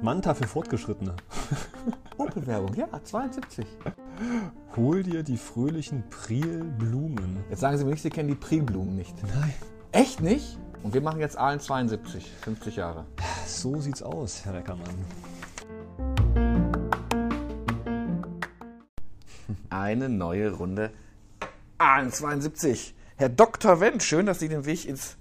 Manta 0.00 0.32
für 0.32 0.46
Fortgeschrittene. 0.46 1.16
Opel-Werbung, 2.18 2.74
ja, 2.74 2.86
72. 3.02 3.66
Hol 4.76 5.02
dir 5.02 5.24
die 5.24 5.36
fröhlichen 5.36 6.08
Prielblumen. 6.08 7.42
Jetzt 7.50 7.58
sagen 7.60 7.76
Sie 7.78 7.84
mir 7.84 7.90
nicht, 7.90 8.02
Sie 8.02 8.10
kennen 8.10 8.28
die 8.28 8.36
Prilblumen 8.36 8.94
nicht. 8.94 9.16
Nein. 9.24 9.52
Echt 9.90 10.20
nicht? 10.20 10.56
Und 10.84 10.94
wir 10.94 11.00
machen 11.00 11.18
jetzt 11.18 11.36
Aalen 11.36 11.58
72, 11.58 12.30
50 12.42 12.76
Jahre. 12.76 13.04
So 13.44 13.80
sieht's 13.80 14.04
aus, 14.04 14.44
Herr 14.44 14.54
Reckermann. 14.54 14.94
Eine 19.68 20.08
neue 20.08 20.52
Runde 20.52 20.92
Aalen 21.78 22.12
72. 22.12 22.94
Herr 23.16 23.30
Dr. 23.30 23.80
Wendt, 23.80 24.04
schön, 24.04 24.26
dass 24.26 24.38
Sie 24.38 24.48
den 24.48 24.64
Weg 24.64 24.86
ins 24.86 25.16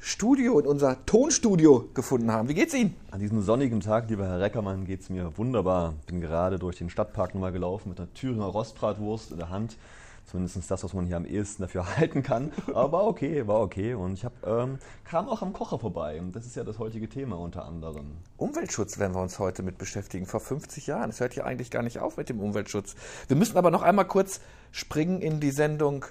Studio, 0.00 0.60
in 0.60 0.66
unser 0.66 1.04
Tonstudio 1.06 1.88
gefunden 1.92 2.30
haben. 2.30 2.48
Wie 2.48 2.54
geht's 2.54 2.72
Ihnen? 2.72 2.94
An 3.10 3.18
diesem 3.18 3.42
sonnigen 3.42 3.80
Tag, 3.80 4.08
lieber 4.08 4.26
Herr 4.26 4.40
Reckermann, 4.40 4.84
geht's 4.84 5.10
mir 5.10 5.36
wunderbar. 5.36 5.94
Bin 6.06 6.20
gerade 6.20 6.58
durch 6.58 6.78
den 6.78 6.88
Stadtpark 6.88 7.34
nochmal 7.34 7.50
gelaufen 7.50 7.88
mit 7.88 7.98
einer 7.98 8.12
Thüringer 8.14 8.44
Rostbratwurst 8.44 9.32
in 9.32 9.38
der 9.38 9.50
Hand. 9.50 9.76
Zumindest 10.24 10.70
das, 10.70 10.84
was 10.84 10.94
man 10.94 11.06
hier 11.06 11.16
am 11.16 11.24
ehesten 11.24 11.62
dafür 11.62 11.96
halten 11.96 12.22
kann. 12.22 12.52
Aber 12.68 12.92
war 12.92 13.06
okay, 13.06 13.46
war 13.48 13.60
okay. 13.60 13.94
Und 13.94 14.12
ich 14.12 14.24
hab, 14.24 14.46
ähm, 14.46 14.78
kam 15.04 15.28
auch 15.28 15.42
am 15.42 15.52
Kocher 15.52 15.80
vorbei. 15.80 16.20
Und 16.20 16.36
das 16.36 16.46
ist 16.46 16.54
ja 16.54 16.62
das 16.62 16.78
heutige 16.78 17.08
Thema 17.08 17.36
unter 17.36 17.64
anderem. 17.64 18.12
Umweltschutz 18.36 18.98
werden 18.98 19.14
wir 19.14 19.20
uns 19.22 19.40
heute 19.40 19.64
mit 19.64 19.78
beschäftigen. 19.78 20.26
Vor 20.26 20.40
50 20.40 20.86
Jahren. 20.86 21.10
Es 21.10 21.18
hört 21.18 21.34
ja 21.34 21.44
eigentlich 21.44 21.72
gar 21.72 21.82
nicht 21.82 21.98
auf 21.98 22.16
mit 22.16 22.28
dem 22.28 22.38
Umweltschutz. 22.38 22.94
Wir 23.26 23.36
müssen 23.36 23.56
aber 23.56 23.72
noch 23.72 23.82
einmal 23.82 24.06
kurz 24.06 24.40
springen 24.70 25.20
in 25.20 25.40
die 25.40 25.50
Sendung, 25.50 26.04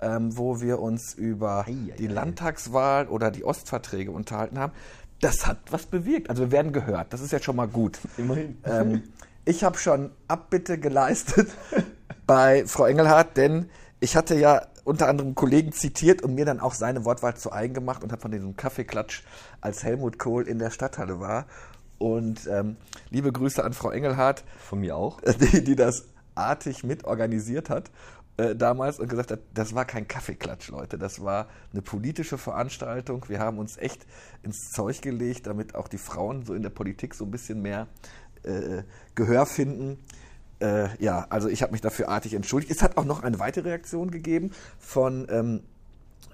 ähm, 0.00 0.36
wo 0.36 0.60
wir 0.60 0.80
uns 0.80 1.14
über 1.14 1.64
Ei, 1.66 1.72
ei, 1.72 1.94
die 1.98 2.08
ei. 2.08 2.12
Landtagswahl 2.12 3.08
oder 3.08 3.30
die 3.30 3.44
Ostverträge 3.44 4.10
unterhalten 4.10 4.58
haben. 4.58 4.72
Das 5.20 5.46
hat 5.46 5.58
was 5.70 5.86
bewirkt. 5.86 6.30
Also 6.30 6.42
wir 6.42 6.52
werden 6.52 6.72
gehört. 6.72 7.12
Das 7.12 7.20
ist 7.20 7.32
ja 7.32 7.40
schon 7.40 7.56
mal 7.56 7.68
gut. 7.68 7.98
Immerhin. 8.16 8.58
Ähm, 8.64 9.02
ich 9.44 9.64
habe 9.64 9.78
schon 9.78 10.10
Abbitte 10.28 10.78
geleistet 10.78 11.48
bei 12.26 12.64
Frau 12.66 12.84
Engelhardt, 12.84 13.36
denn 13.36 13.68
ich 13.98 14.16
hatte 14.16 14.36
ja 14.36 14.62
unter 14.84 15.08
anderem 15.08 15.34
Kollegen 15.34 15.72
zitiert 15.72 16.22
und 16.22 16.34
mir 16.34 16.44
dann 16.44 16.60
auch 16.60 16.74
seine 16.74 17.04
Wortwahl 17.04 17.36
zu 17.36 17.52
eigen 17.52 17.74
gemacht 17.74 18.02
und 18.02 18.12
habe 18.12 18.22
von 18.22 18.30
diesem 18.30 18.56
Kaffeeklatsch, 18.56 19.22
als 19.60 19.84
Helmut 19.84 20.18
Kohl 20.18 20.46
in 20.46 20.58
der 20.58 20.70
Stadthalle 20.70 21.20
war. 21.20 21.46
Und 21.98 22.46
ähm, 22.46 22.76
liebe 23.10 23.32
Grüße 23.32 23.62
an 23.62 23.72
Frau 23.72 23.90
Engelhardt, 23.90 24.44
Von 24.58 24.80
mir 24.80 24.96
auch. 24.96 25.20
die, 25.40 25.64
die 25.64 25.76
das 25.76 26.04
artig 26.34 26.84
mitorganisiert 26.84 27.68
hat 27.68 27.90
äh, 28.38 28.54
damals 28.54 29.00
und 29.00 29.08
gesagt 29.08 29.32
hat, 29.32 29.40
das 29.52 29.74
war 29.74 29.84
kein 29.84 30.06
Kaffeeklatsch, 30.06 30.68
Leute, 30.68 30.96
das 30.96 31.22
war 31.24 31.48
eine 31.72 31.82
politische 31.82 32.38
Veranstaltung. 32.38 33.24
Wir 33.28 33.40
haben 33.40 33.58
uns 33.58 33.76
echt 33.76 34.06
ins 34.44 34.70
Zeug 34.70 35.02
gelegt, 35.02 35.48
damit 35.48 35.74
auch 35.74 35.88
die 35.88 35.98
Frauen 35.98 36.44
so 36.44 36.54
in 36.54 36.62
der 36.62 36.70
Politik 36.70 37.14
so 37.14 37.24
ein 37.24 37.32
bisschen 37.32 37.60
mehr 37.62 37.88
äh, 38.44 38.84
Gehör 39.16 39.44
finden. 39.44 39.98
Äh, 40.60 40.88
ja, 41.02 41.26
also 41.30 41.48
ich 41.48 41.62
habe 41.62 41.72
mich 41.72 41.80
dafür 41.80 42.08
artig 42.08 42.34
entschuldigt. 42.34 42.70
Es 42.70 42.80
hat 42.80 42.96
auch 42.96 43.04
noch 43.04 43.24
eine 43.24 43.40
weitere 43.40 43.70
Reaktion 43.70 44.12
gegeben 44.12 44.52
von 44.78 45.26
ähm, 45.30 45.64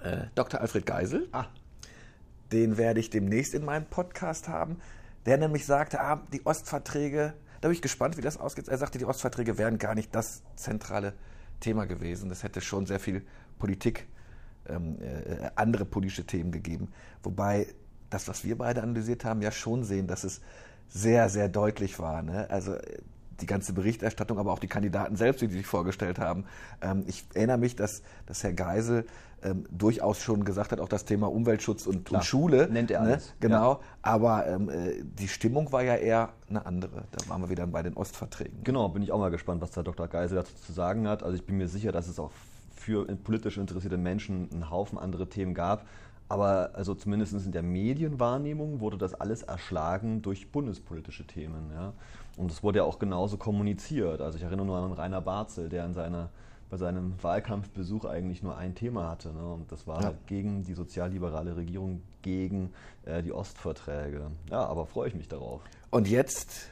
äh, 0.03 0.27
Dr. 0.35 0.61
Alfred 0.61 0.85
Geisel. 0.85 1.27
Ah, 1.31 1.45
Den 2.51 2.77
werde 2.77 2.99
ich 2.99 3.09
demnächst 3.09 3.55
in 3.55 3.65
meinem 3.65 3.85
Podcast 3.85 4.47
haben. 4.47 4.77
Der 5.25 5.37
nämlich 5.37 5.65
sagte, 5.65 5.99
ah, 6.01 6.21
die 6.31 6.45
Ostverträge, 6.45 7.33
da 7.61 7.67
bin 7.67 7.75
ich 7.75 7.81
gespannt, 7.81 8.15
wie 8.15 8.21
das 8.21 8.37
ausgeht. 8.37 8.67
Er 8.67 8.77
sagte, 8.77 8.99
die 8.99 9.05
Ostverträge 9.05 9.57
wären 9.57 9.79
gar 9.79 9.95
nicht 9.95 10.13
das 10.13 10.43
zentrale 10.55 11.13
Thema 11.59 11.85
gewesen. 11.85 12.29
Das 12.29 12.43
hätte 12.43 12.61
schon 12.61 12.85
sehr 12.85 12.99
viel 12.99 13.23
Politik, 13.59 14.07
ähm, 14.67 14.97
äh, 15.01 15.49
andere 15.55 15.85
politische 15.85 16.25
Themen 16.25 16.51
gegeben. 16.51 16.89
Wobei 17.23 17.67
das, 18.09 18.27
was 18.27 18.43
wir 18.43 18.57
beide 18.57 18.83
analysiert 18.83 19.25
haben, 19.25 19.41
ja 19.41 19.51
schon 19.51 19.83
sehen, 19.83 20.07
dass 20.07 20.23
es 20.23 20.41
sehr, 20.87 21.29
sehr 21.29 21.49
deutlich 21.49 21.99
war. 21.99 22.21
Ne? 22.21 22.49
Also 22.49 22.73
äh, 22.75 22.99
die 23.41 23.45
ganze 23.45 23.73
Berichterstattung, 23.73 24.39
aber 24.39 24.51
auch 24.51 24.59
die 24.59 24.67
Kandidaten 24.67 25.15
selbst, 25.15 25.41
die 25.41 25.47
sich 25.47 25.65
vorgestellt 25.65 26.19
haben. 26.19 26.45
Ähm, 26.81 27.03
ich 27.07 27.25
erinnere 27.33 27.57
mich, 27.57 27.75
dass, 27.75 28.01
dass 28.25 28.43
Herr 28.43 28.53
Geisel 28.53 29.05
ähm, 29.43 29.65
durchaus 29.69 30.21
schon 30.21 30.43
gesagt 30.43 30.71
hat, 30.71 30.79
auch 30.79 30.89
das 30.89 31.05
Thema 31.05 31.31
Umweltschutz 31.31 31.85
und, 31.87 32.11
und 32.11 32.23
Schule. 32.23 32.67
nennt 32.69 32.91
er 32.91 33.01
ne? 33.01 33.07
alles, 33.13 33.33
Genau. 33.39 33.73
ja. 33.73 33.79
Aber 34.01 34.47
ähm, 34.47 34.69
äh, 34.69 35.03
die 35.03 35.27
Stimmung 35.27 35.71
war 35.71 35.83
ja 35.83 35.95
eher 35.95 36.29
eine 36.49 36.65
andere. 36.65 37.03
Da 37.11 37.29
waren 37.29 37.41
wir 37.41 37.49
wieder 37.49 37.67
bei 37.67 37.83
den 37.83 37.95
Ostverträgen. 37.95 38.63
Genau, 38.63 38.89
bin 38.89 39.03
ich 39.03 39.11
auch 39.11 39.19
mal 39.19 39.31
gespannt, 39.31 39.61
was 39.61 39.71
der 39.71 39.83
Dr. 39.83 40.07
Geisel 40.07 40.37
dazu 40.37 40.53
zu 40.55 40.73
sagen 40.73 41.07
hat. 41.07 41.21
Also 41.23 41.35
ich 41.35 41.45
bin 41.45 41.57
mir 41.57 41.67
sicher, 41.67 41.91
dass 41.91 42.07
es 42.07 42.19
auch 42.19 42.31
für 42.75 43.05
politisch 43.05 43.57
interessierte 43.57 43.97
Menschen 43.97 44.49
einen 44.51 44.69
Haufen 44.69 44.97
andere 44.97 45.27
Themen 45.27 45.53
gab. 45.53 45.85
Aber 46.27 46.71
also 46.73 46.95
zumindest 46.95 47.33
in 47.33 47.51
der 47.51 47.61
Medienwahrnehmung 47.61 48.79
wurde 48.79 48.97
das 48.97 49.13
alles 49.13 49.43
erschlagen 49.43 50.21
durch 50.21 50.51
bundespolitische 50.51 51.25
Themen. 51.27 51.71
Ja? 51.73 51.93
Und 52.37 52.51
es 52.51 52.63
wurde 52.63 52.79
ja 52.79 52.83
auch 52.83 52.99
genauso 52.99 53.37
kommuniziert. 53.37 54.21
Also 54.21 54.37
ich 54.37 54.43
erinnere 54.43 54.65
nur 54.65 54.77
an 54.77 54.91
Rainer 54.91 55.21
Barzel, 55.21 55.69
der 55.69 55.85
in 55.85 55.93
seiner, 55.93 56.29
bei 56.69 56.77
seinem 56.77 57.13
Wahlkampfbesuch 57.21 58.05
eigentlich 58.05 58.43
nur 58.43 58.57
ein 58.57 58.75
Thema 58.75 59.09
hatte. 59.09 59.31
Ne? 59.33 59.45
Und 59.53 59.71
das 59.71 59.87
war 59.87 60.01
Ja. 60.01 60.13
gegen 60.27 60.63
die 60.63 60.73
sozialliberale 60.73 61.55
Regierung, 61.55 62.01
gegen 62.21 62.73
äh, 63.05 63.21
die 63.23 63.31
Ostverträge. 63.31 64.31
Ja, 64.49 64.65
aber 64.65 64.85
freue 64.85 65.07
ich 65.09 65.15
mich 65.15 65.27
darauf. 65.27 65.61
Und 65.91 66.07
jetzt 66.09 66.69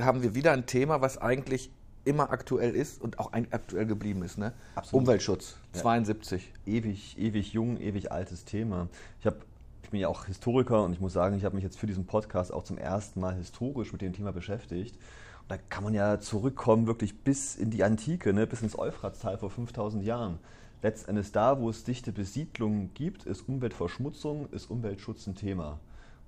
haben 0.00 0.22
wir 0.22 0.34
wieder 0.34 0.52
ein 0.52 0.66
Thema, 0.66 1.00
was 1.00 1.18
eigentlich 1.18 1.70
immer 2.04 2.30
aktuell 2.30 2.74
ist 2.76 3.00
und 3.00 3.18
auch 3.18 3.32
ein- 3.32 3.46
aktuell 3.50 3.86
geblieben 3.86 4.22
ist. 4.22 4.36
Ne? 4.36 4.52
Umweltschutz, 4.92 5.56
Ja. 5.74 5.80
72. 5.80 6.52
ewig, 6.66 7.16
ewig 7.18 7.52
jung, 7.54 7.78
ewig 7.80 8.12
altes 8.12 8.44
Thema. 8.44 8.88
Ich, 9.20 9.26
hab, 9.26 9.36
ich 9.36 9.53
bin 9.94 10.00
ja 10.00 10.08
auch 10.08 10.24
Historiker 10.24 10.82
und 10.82 10.92
ich 10.92 11.00
muss 11.00 11.12
sagen, 11.12 11.36
ich 11.36 11.44
habe 11.44 11.54
mich 11.54 11.62
jetzt 11.62 11.78
für 11.78 11.86
diesen 11.86 12.04
Podcast 12.04 12.52
auch 12.52 12.64
zum 12.64 12.78
ersten 12.78 13.20
Mal 13.20 13.36
historisch 13.36 13.92
mit 13.92 14.02
dem 14.02 14.12
Thema 14.12 14.32
beschäftigt. 14.32 14.96
Und 15.42 15.52
da 15.52 15.56
kann 15.56 15.84
man 15.84 15.94
ja 15.94 16.18
zurückkommen, 16.18 16.88
wirklich 16.88 17.22
bis 17.22 17.54
in 17.54 17.70
die 17.70 17.84
Antike, 17.84 18.32
ne, 18.32 18.44
bis 18.48 18.60
ins 18.60 18.76
Euphratstal 18.76 19.38
vor 19.38 19.50
5000 19.50 20.02
Jahren. 20.02 20.40
Letztendlich 20.82 21.30
da, 21.30 21.60
wo 21.60 21.70
es 21.70 21.84
dichte 21.84 22.10
Besiedlungen 22.10 22.92
gibt, 22.94 23.24
ist 23.24 23.48
Umweltverschmutzung, 23.48 24.48
ist 24.50 24.68
Umweltschutz 24.68 25.28
ein 25.28 25.36
Thema. 25.36 25.78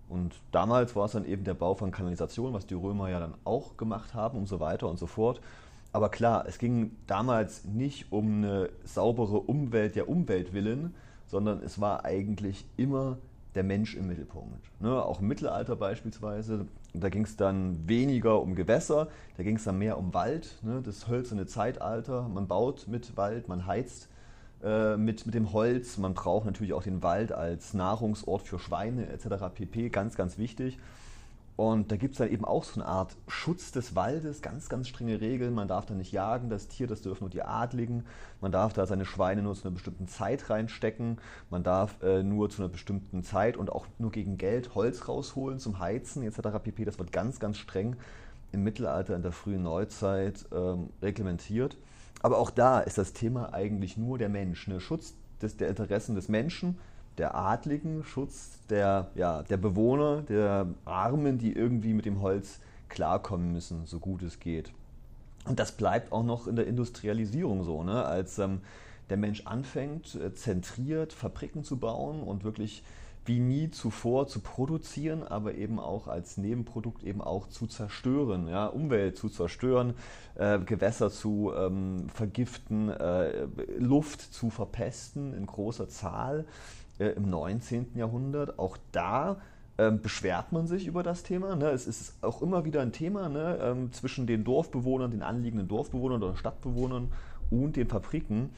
Und 0.08 0.36
damals 0.52 0.94
war 0.94 1.06
es 1.06 1.12
dann 1.12 1.24
eben 1.24 1.42
der 1.42 1.54
Bau 1.54 1.74
von 1.74 1.90
Kanalisationen, 1.90 2.54
was 2.54 2.66
die 2.66 2.74
Römer 2.74 3.08
ja 3.08 3.18
dann 3.18 3.34
auch 3.42 3.76
gemacht 3.76 4.14
haben 4.14 4.38
und 4.38 4.46
so 4.46 4.60
weiter 4.60 4.88
und 4.88 5.00
so 5.00 5.08
fort. 5.08 5.40
Aber 5.90 6.08
klar, 6.08 6.44
es 6.46 6.58
ging 6.58 6.92
damals 7.08 7.64
nicht 7.64 8.12
um 8.12 8.44
eine 8.44 8.70
saubere 8.84 9.40
Umwelt 9.40 9.96
der 9.96 10.08
Umwelt 10.08 10.52
willen, 10.52 10.94
sondern 11.26 11.60
es 11.64 11.80
war 11.80 12.04
eigentlich 12.04 12.64
immer 12.76 13.18
der 13.56 13.64
Mensch 13.64 13.96
im 13.96 14.06
Mittelpunkt. 14.06 14.70
Ne? 14.80 15.02
Auch 15.02 15.20
im 15.20 15.26
Mittelalter 15.26 15.74
beispielsweise, 15.74 16.66
da 16.94 17.08
ging 17.08 17.24
es 17.24 17.36
dann 17.36 17.88
weniger 17.88 18.40
um 18.40 18.54
Gewässer, 18.54 19.08
da 19.36 19.42
ging 19.42 19.56
es 19.56 19.64
dann 19.64 19.78
mehr 19.78 19.98
um 19.98 20.14
Wald, 20.14 20.58
ne? 20.62 20.82
das 20.84 21.08
hölzerne 21.08 21.46
Zeitalter. 21.46 22.28
Man 22.28 22.46
baut 22.46 22.86
mit 22.86 23.16
Wald, 23.16 23.48
man 23.48 23.66
heizt 23.66 24.08
äh, 24.62 24.96
mit, 24.96 25.26
mit 25.26 25.34
dem 25.34 25.52
Holz, 25.52 25.98
man 25.98 26.14
braucht 26.14 26.46
natürlich 26.46 26.74
auch 26.74 26.82
den 26.82 27.02
Wald 27.02 27.32
als 27.32 27.74
Nahrungsort 27.74 28.42
für 28.42 28.58
Schweine 28.58 29.08
etc. 29.08 29.52
pp. 29.54 29.88
Ganz, 29.88 30.16
ganz 30.16 30.38
wichtig. 30.38 30.78
Und 31.56 31.90
da 31.90 31.96
gibt 31.96 32.12
es 32.12 32.18
dann 32.18 32.30
eben 32.30 32.44
auch 32.44 32.64
so 32.64 32.80
eine 32.80 32.88
Art 32.88 33.16
Schutz 33.28 33.72
des 33.72 33.96
Waldes, 33.96 34.42
ganz, 34.42 34.68
ganz 34.68 34.88
strenge 34.88 35.22
Regeln. 35.22 35.54
Man 35.54 35.68
darf 35.68 35.86
da 35.86 35.94
nicht 35.94 36.12
jagen, 36.12 36.50
das 36.50 36.68
Tier, 36.68 36.86
das 36.86 37.00
dürfen 37.00 37.24
nur 37.24 37.30
die 37.30 37.42
Adligen. 37.42 38.04
Man 38.42 38.52
darf 38.52 38.74
da 38.74 38.84
seine 38.84 39.06
Schweine 39.06 39.42
nur 39.42 39.54
zu 39.54 39.64
einer 39.64 39.74
bestimmten 39.74 40.06
Zeit 40.06 40.50
reinstecken. 40.50 41.18
Man 41.48 41.62
darf 41.62 42.02
äh, 42.02 42.22
nur 42.22 42.50
zu 42.50 42.62
einer 42.62 42.70
bestimmten 42.70 43.22
Zeit 43.22 43.56
und 43.56 43.72
auch 43.72 43.86
nur 43.98 44.10
gegen 44.10 44.36
Geld 44.36 44.74
Holz 44.74 45.08
rausholen 45.08 45.58
zum 45.58 45.78
Heizen 45.78 46.22
etc. 46.22 46.58
pp. 46.62 46.84
Das 46.84 46.98
wird 46.98 47.10
ganz, 47.10 47.40
ganz 47.40 47.56
streng 47.56 47.96
im 48.52 48.62
Mittelalter, 48.62 49.16
in 49.16 49.22
der 49.22 49.32
frühen 49.32 49.62
Neuzeit 49.62 50.44
ähm, 50.52 50.90
reglementiert. 51.00 51.78
Aber 52.22 52.36
auch 52.36 52.50
da 52.50 52.80
ist 52.80 52.98
das 52.98 53.14
Thema 53.14 53.54
eigentlich 53.54 53.96
nur 53.96 54.18
der 54.18 54.28
Mensch. 54.28 54.68
Ne? 54.68 54.78
Schutz 54.78 55.14
des, 55.40 55.56
der 55.56 55.68
Interessen 55.68 56.14
des 56.14 56.28
Menschen, 56.28 56.78
der 57.18 57.34
Adligen, 57.34 58.04
Schutz 58.04 58.58
der, 58.68 59.10
ja, 59.14 59.42
der 59.42 59.56
Bewohner, 59.56 60.22
der 60.22 60.66
Armen, 60.84 61.38
die 61.38 61.52
irgendwie 61.52 61.94
mit 61.94 62.04
dem 62.04 62.20
Holz 62.20 62.60
klarkommen 62.88 63.52
müssen, 63.52 63.86
so 63.86 63.98
gut 63.98 64.22
es 64.22 64.40
geht. 64.40 64.72
Und 65.46 65.58
das 65.58 65.72
bleibt 65.72 66.12
auch 66.12 66.24
noch 66.24 66.46
in 66.46 66.56
der 66.56 66.66
Industrialisierung 66.66 67.62
so, 67.62 67.82
ne? 67.82 68.04
als 68.04 68.38
ähm, 68.38 68.60
der 69.10 69.16
Mensch 69.16 69.46
anfängt, 69.46 70.14
äh, 70.16 70.34
zentriert 70.34 71.12
Fabriken 71.12 71.64
zu 71.64 71.76
bauen 71.78 72.22
und 72.22 72.44
wirklich 72.44 72.82
wie 73.24 73.40
nie 73.40 73.70
zuvor 73.70 74.28
zu 74.28 74.40
produzieren, 74.40 75.24
aber 75.24 75.54
eben 75.54 75.80
auch 75.80 76.06
als 76.06 76.36
Nebenprodukt 76.36 77.02
eben 77.02 77.20
auch 77.20 77.48
zu 77.48 77.66
zerstören, 77.66 78.46
ja? 78.48 78.66
Umwelt 78.66 79.16
zu 79.16 79.28
zerstören, 79.28 79.94
äh, 80.36 80.60
Gewässer 80.60 81.10
zu 81.10 81.52
ähm, 81.56 82.08
vergiften, 82.14 82.88
äh, 82.88 83.46
Luft 83.78 84.20
zu 84.20 84.50
verpesten 84.50 85.34
in 85.34 85.46
großer 85.46 85.88
Zahl 85.88 86.46
äh, 86.98 87.08
im 87.08 87.28
19. 87.30 87.92
Jahrhundert. 87.94 88.58
Auch 88.58 88.76
da 88.92 89.38
ähm, 89.78 90.00
beschwert 90.00 90.52
man 90.52 90.66
sich 90.66 90.86
über 90.86 91.02
das 91.02 91.22
Thema. 91.22 91.54
Ne? 91.56 91.70
Es 91.70 91.86
ist 91.86 92.22
auch 92.22 92.42
immer 92.42 92.64
wieder 92.64 92.80
ein 92.80 92.92
Thema 92.92 93.28
ne? 93.28 93.58
ähm, 93.60 93.92
zwischen 93.92 94.26
den 94.26 94.44
Dorfbewohnern, 94.44 95.10
den 95.10 95.22
anliegenden 95.22 95.68
Dorfbewohnern 95.68 96.22
oder 96.22 96.36
Stadtbewohnern 96.36 97.12
und 97.50 97.76
den 97.76 97.88
Fabriken. 97.88 98.50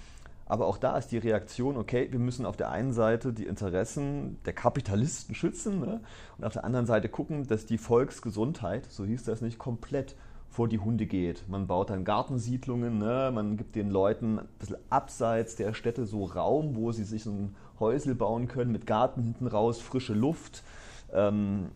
Aber 0.46 0.66
auch 0.66 0.78
da 0.78 0.96
ist 0.96 1.12
die 1.12 1.18
Reaktion, 1.18 1.76
okay, 1.76 2.08
wir 2.10 2.18
müssen 2.18 2.46
auf 2.46 2.56
der 2.56 2.70
einen 2.70 2.92
Seite 2.92 3.34
die 3.34 3.44
Interessen 3.44 4.38
der 4.46 4.54
Kapitalisten 4.54 5.34
schützen 5.34 5.80
ne? 5.80 6.00
und 6.38 6.44
auf 6.44 6.54
der 6.54 6.64
anderen 6.64 6.86
Seite 6.86 7.10
gucken, 7.10 7.46
dass 7.46 7.66
die 7.66 7.76
Volksgesundheit, 7.76 8.86
so 8.90 9.04
hieß 9.04 9.24
das 9.24 9.42
nicht, 9.42 9.58
komplett 9.58 10.16
vor 10.48 10.66
die 10.66 10.78
Hunde 10.78 11.04
geht. 11.04 11.46
Man 11.48 11.66
baut 11.66 11.90
dann 11.90 12.04
Gartensiedlungen, 12.04 12.96
ne? 12.96 13.30
man 13.34 13.58
gibt 13.58 13.76
den 13.76 13.90
Leuten 13.90 14.38
ein 14.38 14.48
bisschen 14.58 14.78
abseits 14.88 15.56
der 15.56 15.74
Städte 15.74 16.06
so 16.06 16.24
Raum, 16.24 16.76
wo 16.76 16.92
sie 16.92 17.04
sich 17.04 17.26
ein 17.26 17.54
Häusel 17.80 18.14
bauen 18.14 18.48
können 18.48 18.72
mit 18.72 18.86
Garten 18.86 19.22
hinten 19.22 19.46
raus, 19.46 19.80
frische 19.80 20.14
Luft. 20.14 20.62
Ähm, 21.12 21.68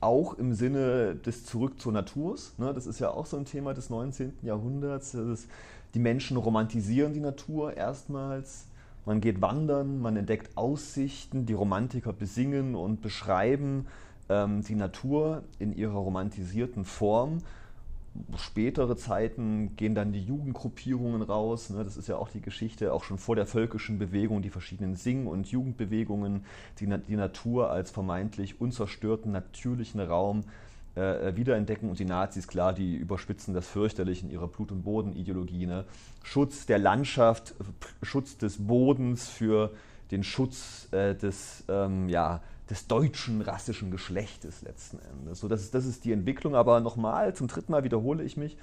auch 0.00 0.34
im 0.34 0.54
Sinne 0.54 1.16
des 1.16 1.44
Zurück 1.44 1.80
zur 1.80 1.92
Natur. 1.92 2.36
Ne? 2.56 2.72
Das 2.72 2.86
ist 2.86 3.00
ja 3.00 3.10
auch 3.10 3.26
so 3.26 3.36
ein 3.36 3.44
Thema 3.44 3.74
des 3.74 3.90
19. 3.90 4.34
Jahrhunderts. 4.42 5.14
Ist, 5.14 5.48
die 5.94 5.98
Menschen 5.98 6.36
romantisieren 6.36 7.14
die 7.14 7.20
Natur 7.20 7.76
erstmals. 7.76 8.66
Man 9.06 9.20
geht 9.20 9.40
wandern, 9.40 10.00
man 10.00 10.16
entdeckt 10.16 10.56
Aussichten. 10.56 11.46
Die 11.46 11.54
Romantiker 11.54 12.12
besingen 12.12 12.74
und 12.74 13.00
beschreiben 13.00 13.86
ähm, 14.28 14.62
die 14.62 14.74
Natur 14.74 15.42
in 15.58 15.74
ihrer 15.74 15.98
romantisierten 15.98 16.84
Form 16.84 17.38
spätere 18.36 18.96
Zeiten 18.96 19.76
gehen 19.76 19.94
dann 19.94 20.12
die 20.12 20.22
Jugendgruppierungen 20.22 21.22
raus. 21.22 21.70
Ne? 21.70 21.84
Das 21.84 21.96
ist 21.96 22.08
ja 22.08 22.16
auch 22.16 22.28
die 22.28 22.40
Geschichte, 22.40 22.92
auch 22.92 23.04
schon 23.04 23.18
vor 23.18 23.36
der 23.36 23.46
völkischen 23.46 23.98
Bewegung, 23.98 24.42
die 24.42 24.50
verschiedenen 24.50 24.96
Sing- 24.96 25.26
und 25.26 25.48
Jugendbewegungen, 25.48 26.44
die, 26.80 26.86
die 26.86 27.16
Natur 27.16 27.70
als 27.70 27.90
vermeintlich 27.90 28.60
unzerstörten, 28.60 29.32
natürlichen 29.32 30.00
Raum 30.00 30.44
äh, 30.94 31.36
wiederentdecken. 31.36 31.88
Und 31.88 31.98
die 31.98 32.04
Nazis, 32.04 32.48
klar, 32.48 32.72
die 32.72 32.96
überspitzen 32.96 33.54
das 33.54 33.68
fürchterlich 33.68 34.22
in 34.22 34.30
ihrer 34.30 34.48
Blut- 34.48 34.72
und 34.72 34.82
Bodenideologie. 34.82 35.66
Ne? 35.66 35.84
Schutz 36.22 36.66
der 36.66 36.78
Landschaft, 36.78 37.54
Schutz 38.02 38.36
des 38.36 38.66
Bodens 38.66 39.28
für 39.28 39.72
den 40.10 40.24
Schutz 40.24 40.88
äh, 40.92 41.14
des, 41.14 41.64
ähm, 41.68 42.08
ja, 42.08 42.40
des 42.70 42.86
deutschen 42.86 43.40
rassischen 43.40 43.90
Geschlechtes 43.90 44.62
letzten 44.62 44.98
Endes. 44.98 45.40
So, 45.40 45.48
das, 45.48 45.62
ist, 45.62 45.74
das 45.74 45.86
ist 45.86 46.04
die 46.04 46.12
Entwicklung. 46.12 46.54
Aber 46.54 46.80
nochmal, 46.80 47.34
zum 47.34 47.48
dritten 47.48 47.72
Mal 47.72 47.84
wiederhole 47.84 48.24
ich 48.24 48.36
mich. 48.36 48.56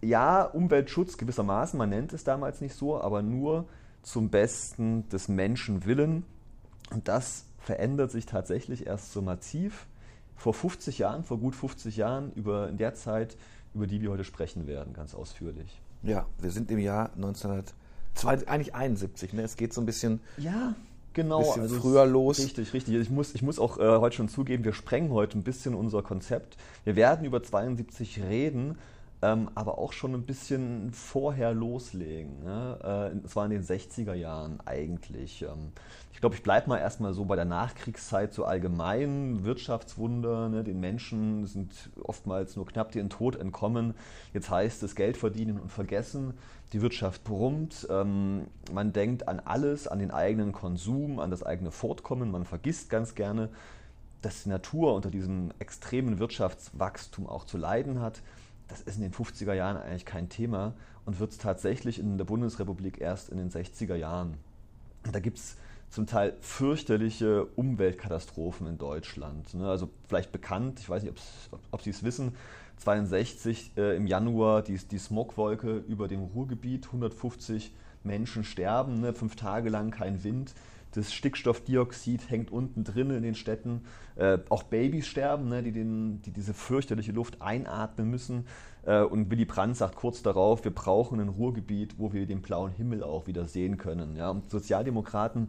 Ja, 0.00 0.42
Umweltschutz 0.42 1.16
gewissermaßen, 1.16 1.78
man 1.78 1.88
nennt 1.88 2.12
es 2.12 2.24
damals 2.24 2.60
nicht 2.60 2.74
so, 2.74 3.00
aber 3.00 3.22
nur 3.22 3.66
zum 4.02 4.28
Besten 4.28 5.08
des 5.08 5.28
Menschen 5.28 5.86
willen. 5.86 6.24
Und 6.90 7.08
das 7.08 7.46
verändert 7.58 8.10
sich 8.10 8.26
tatsächlich 8.26 8.86
erst 8.86 9.12
so 9.12 9.22
massiv 9.22 9.86
vor 10.36 10.52
50 10.52 10.98
Jahren, 10.98 11.24
vor 11.24 11.38
gut 11.38 11.54
50 11.54 11.96
Jahren, 11.96 12.32
über, 12.32 12.68
in 12.68 12.76
der 12.76 12.94
Zeit, 12.94 13.36
über 13.72 13.86
die 13.86 14.02
wir 14.02 14.10
heute 14.10 14.24
sprechen 14.24 14.66
werden, 14.66 14.92
ganz 14.92 15.14
ausführlich. 15.14 15.80
Ja, 16.02 16.26
wir 16.38 16.50
sind 16.50 16.70
im 16.70 16.78
Jahr 16.78 17.14
1971, 17.14 19.32
ne? 19.32 19.42
Es 19.42 19.56
geht 19.56 19.72
so 19.72 19.80
ein 19.80 19.86
bisschen. 19.86 20.20
Ja, 20.36 20.74
genau, 21.14 21.38
bisschen 21.38 21.62
also 21.62 21.76
früher 21.76 22.04
los. 22.06 22.38
Richtig, 22.38 22.72
richtig. 22.72 22.94
Ich 22.96 23.10
muss, 23.10 23.34
ich 23.34 23.42
muss 23.42 23.58
auch 23.58 23.78
äh, 23.78 23.98
heute 23.98 24.16
schon 24.16 24.28
zugeben, 24.28 24.64
wir 24.64 24.72
sprengen 24.72 25.10
heute 25.12 25.38
ein 25.38 25.42
bisschen 25.42 25.74
unser 25.74 26.02
Konzept. 26.02 26.56
Wir 26.84 26.96
werden 26.96 27.24
über 27.24 27.42
72 27.42 28.22
reden, 28.22 28.76
ähm, 29.22 29.50
aber 29.54 29.78
auch 29.78 29.92
schon 29.92 30.12
ein 30.14 30.24
bisschen 30.24 30.92
vorher 30.92 31.54
loslegen. 31.54 32.42
Ne? 32.44 33.12
Äh, 33.14 33.20
das 33.22 33.34
war 33.34 33.46
in 33.46 33.52
den 33.52 33.64
60er 33.64 34.14
Jahren 34.14 34.58
eigentlich. 34.66 35.42
Ähm, 35.42 35.72
ich 36.12 36.20
glaube, 36.20 36.34
ich 36.36 36.42
bleibe 36.42 36.68
mal 36.68 36.78
erstmal 36.78 37.14
so 37.14 37.24
bei 37.24 37.36
der 37.36 37.44
Nachkriegszeit 37.44 38.34
so 38.34 38.44
allgemein. 38.44 39.44
Wirtschaftswunder, 39.44 40.48
ne? 40.48 40.62
den 40.62 40.78
Menschen 40.78 41.46
sind 41.46 41.90
oftmals 42.02 42.56
nur 42.56 42.66
knapp 42.66 42.92
den 42.92 43.08
Tod 43.08 43.36
entkommen. 43.36 43.94
Jetzt 44.32 44.50
heißt 44.50 44.82
es 44.82 44.94
Geld 44.94 45.16
verdienen 45.16 45.58
und 45.58 45.72
vergessen 45.72 46.34
die 46.74 46.82
Wirtschaft 46.82 47.22
brummt, 47.22 47.86
ähm, 47.88 48.48
man 48.72 48.92
denkt 48.92 49.28
an 49.28 49.38
alles, 49.38 49.86
an 49.86 50.00
den 50.00 50.10
eigenen 50.10 50.50
Konsum, 50.50 51.20
an 51.20 51.30
das 51.30 51.44
eigene 51.44 51.70
Fortkommen, 51.70 52.32
man 52.32 52.44
vergisst 52.44 52.90
ganz 52.90 53.14
gerne, 53.14 53.48
dass 54.22 54.42
die 54.42 54.48
Natur 54.48 54.94
unter 54.94 55.08
diesem 55.08 55.52
extremen 55.60 56.18
Wirtschaftswachstum 56.18 57.28
auch 57.28 57.44
zu 57.44 57.58
leiden 57.58 58.00
hat. 58.00 58.22
Das 58.66 58.80
ist 58.80 58.96
in 58.96 59.02
den 59.02 59.12
50er 59.12 59.52
Jahren 59.52 59.76
eigentlich 59.76 60.04
kein 60.04 60.28
Thema 60.28 60.74
und 61.04 61.20
wird 61.20 61.30
es 61.30 61.38
tatsächlich 61.38 62.00
in 62.00 62.18
der 62.18 62.24
Bundesrepublik 62.24 63.00
erst 63.00 63.28
in 63.28 63.36
den 63.36 63.50
60er 63.50 63.94
Jahren. 63.94 64.36
da 65.12 65.20
gibt 65.20 65.38
es 65.38 65.56
zum 65.90 66.06
Teil 66.08 66.34
fürchterliche 66.40 67.44
Umweltkatastrophen 67.44 68.66
in 68.66 68.78
Deutschland. 68.78 69.54
Ne? 69.54 69.68
Also 69.68 69.90
vielleicht 70.08 70.32
bekannt, 70.32 70.80
ich 70.80 70.88
weiß 70.88 71.04
nicht, 71.04 71.14
ob 71.70 71.82
Sie 71.82 71.90
es 71.90 72.02
wissen, 72.02 72.34
62 72.78 73.72
äh, 73.76 73.96
im 73.96 74.06
Januar 74.06 74.62
die, 74.62 74.76
die 74.76 74.98
Smogwolke 74.98 75.84
über 75.88 76.08
dem 76.08 76.22
Ruhrgebiet, 76.22 76.86
150 76.86 77.72
Menschen 78.02 78.44
sterben, 78.44 79.00
ne, 79.00 79.14
fünf 79.14 79.36
Tage 79.36 79.70
lang 79.70 79.90
kein 79.90 80.24
Wind. 80.24 80.54
Das 80.92 81.12
Stickstoffdioxid 81.12 82.30
hängt 82.30 82.52
unten 82.52 82.84
drin 82.84 83.10
in 83.10 83.22
den 83.22 83.34
Städten. 83.34 83.82
Äh, 84.14 84.38
auch 84.48 84.62
Babys 84.62 85.08
sterben, 85.08 85.48
ne, 85.48 85.62
die, 85.62 85.72
den, 85.72 86.22
die 86.22 86.30
diese 86.30 86.54
fürchterliche 86.54 87.10
Luft 87.10 87.42
einatmen 87.42 88.08
müssen. 88.10 88.46
Äh, 88.84 89.00
und 89.00 89.30
Willy 89.30 89.44
Brandt 89.44 89.76
sagt 89.76 89.96
kurz 89.96 90.22
darauf, 90.22 90.62
wir 90.64 90.72
brauchen 90.72 91.18
ein 91.18 91.30
Ruhrgebiet, 91.30 91.98
wo 91.98 92.12
wir 92.12 92.26
den 92.26 92.42
blauen 92.42 92.70
Himmel 92.70 93.02
auch 93.02 93.26
wieder 93.26 93.46
sehen 93.46 93.76
können. 93.76 94.14
Ja. 94.14 94.30
Und 94.30 94.48
Sozialdemokraten 94.50 95.48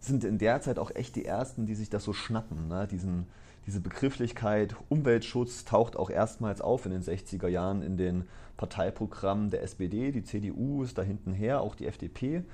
sind 0.00 0.24
in 0.24 0.38
der 0.38 0.60
Zeit 0.60 0.78
auch 0.78 0.94
echt 0.94 1.16
die 1.16 1.24
Ersten, 1.24 1.66
die 1.66 1.74
sich 1.74 1.90
das 1.90 2.04
so 2.04 2.12
schnappen, 2.12 2.68
ne, 2.68 2.86
diesen, 2.86 3.26
diese 3.66 3.80
Begrifflichkeit 3.80 4.76
Umweltschutz 4.88 5.64
taucht 5.64 5.96
auch 5.96 6.10
erstmals 6.10 6.60
auf 6.60 6.86
in 6.86 6.92
den 6.92 7.02
60er 7.02 7.48
Jahren 7.48 7.82
in 7.82 7.96
den 7.96 8.24
Parteiprogrammen 8.56 9.50
der 9.50 9.62
SPD. 9.62 10.12
Die 10.12 10.24
CDU 10.24 10.82
ist 10.82 10.98
da 10.98 11.02
hinten 11.02 11.32
her, 11.32 11.60
auch 11.60 11.74
die 11.74 11.86
FDP 11.86 12.44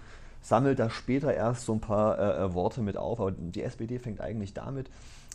sammelt 0.45 0.79
da 0.79 0.91
später 0.91 1.33
erst 1.33 1.65
so 1.65 1.73
ein 1.73 1.81
paar 1.81 2.19
äh, 2.19 2.45
äh 2.45 2.55
Worte 2.55 2.83
mit 2.83 2.97
auf. 2.97 3.19
Aber 3.19 3.33
die 3.33 3.63
SPD 3.63 3.99
fängt 3.99 4.21
eigentlich 4.21 4.53
damit 4.53 4.91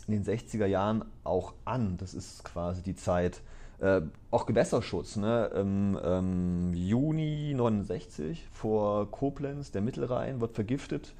in 0.06 0.14
den 0.14 0.24
60er 0.24 0.66
Jahren 0.66 1.04
auch 1.24 1.52
an. 1.64 1.96
Das 1.98 2.14
ist 2.14 2.44
quasi 2.44 2.82
die 2.82 2.94
Zeit. 2.94 3.42
Äh, 3.80 4.02
auch 4.30 4.46
Gewässerschutz. 4.46 5.16
Ne? 5.16 5.50
Im 5.54 5.98
ähm, 6.02 6.74
Juni 6.74 7.54
69 7.54 8.46
vor 8.52 9.10
Koblenz, 9.10 9.72
der 9.72 9.82
Mittelrhein 9.82 10.40
wird 10.40 10.54
vergiftet. 10.54 11.14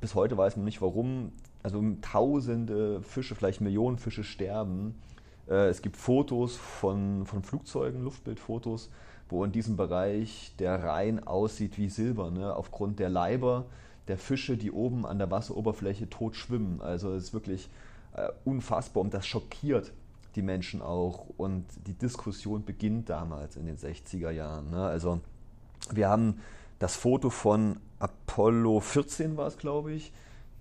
Bis 0.00 0.14
heute 0.14 0.36
weiß 0.36 0.56
man 0.56 0.64
nicht 0.64 0.80
warum 0.80 1.32
also 1.62 1.82
tausende 2.00 3.02
Fische, 3.02 3.34
vielleicht 3.34 3.60
Millionen 3.60 3.98
Fische 3.98 4.24
sterben. 4.24 4.94
Äh, 5.48 5.68
es 5.68 5.82
gibt 5.82 5.96
Fotos 5.96 6.56
von, 6.56 7.26
von 7.26 7.42
Flugzeugen, 7.42 8.02
Luftbildfotos, 8.02 8.90
wo 9.28 9.44
in 9.44 9.52
diesem 9.52 9.76
Bereich 9.76 10.54
der 10.58 10.82
Rhein 10.82 11.26
aussieht 11.26 11.76
wie 11.76 11.88
Silber, 11.88 12.30
ne? 12.30 12.54
aufgrund 12.54 12.98
der 12.98 13.10
Leiber 13.10 13.66
der 14.08 14.18
Fische, 14.18 14.56
die 14.56 14.72
oben 14.72 15.06
an 15.06 15.18
der 15.18 15.30
Wasseroberfläche 15.30 16.08
tot 16.08 16.34
schwimmen. 16.34 16.80
Also 16.80 17.12
es 17.12 17.24
ist 17.24 17.34
wirklich 17.34 17.68
äh, 18.14 18.28
unfassbar 18.44 19.02
und 19.02 19.14
das 19.14 19.26
schockiert 19.26 19.92
die 20.34 20.42
Menschen 20.42 20.80
auch. 20.82 21.26
Und 21.36 21.66
die 21.86 21.94
Diskussion 21.94 22.64
beginnt 22.64 23.10
damals 23.10 23.56
in 23.56 23.66
den 23.66 23.76
60er 23.76 24.30
Jahren. 24.30 24.70
Ne? 24.70 24.82
Also 24.82 25.20
wir 25.92 26.08
haben 26.08 26.40
das 26.80 26.96
Foto 26.96 27.30
von 27.30 27.76
Apollo 28.00 28.80
14 28.80 29.36
war 29.36 29.46
es, 29.46 29.58
glaube 29.58 29.92
ich, 29.92 30.12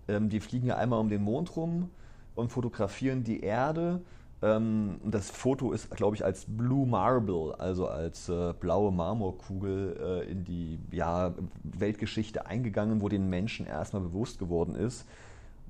ähm, 0.07 0.29
die 0.29 0.41
fliegen 0.41 0.67
ja 0.67 0.75
einmal 0.75 0.99
um 0.99 1.09
den 1.09 1.23
Mond 1.23 1.55
rum 1.55 1.89
und 2.35 2.51
fotografieren 2.51 3.23
die 3.23 3.39
Erde. 3.41 4.01
Ähm, 4.41 4.99
das 5.05 5.29
Foto 5.29 5.71
ist, 5.71 5.89
glaube 5.91 6.17
ich, 6.17 6.25
als 6.25 6.45
Blue 6.45 6.85
Marble, 6.85 7.55
also 7.57 7.88
als 7.88 8.27
äh, 8.27 8.53
blaue 8.59 8.91
Marmorkugel 8.91 9.97
äh, 10.27 10.31
in 10.31 10.43
die 10.43 10.77
ja, 10.91 11.33
Weltgeschichte 11.63 12.45
eingegangen, 12.45 13.01
wo 13.01 13.07
den 13.07 13.29
Menschen 13.29 13.65
erstmal 13.65 14.01
bewusst 14.01 14.39
geworden 14.39 14.75
ist, 14.75 15.05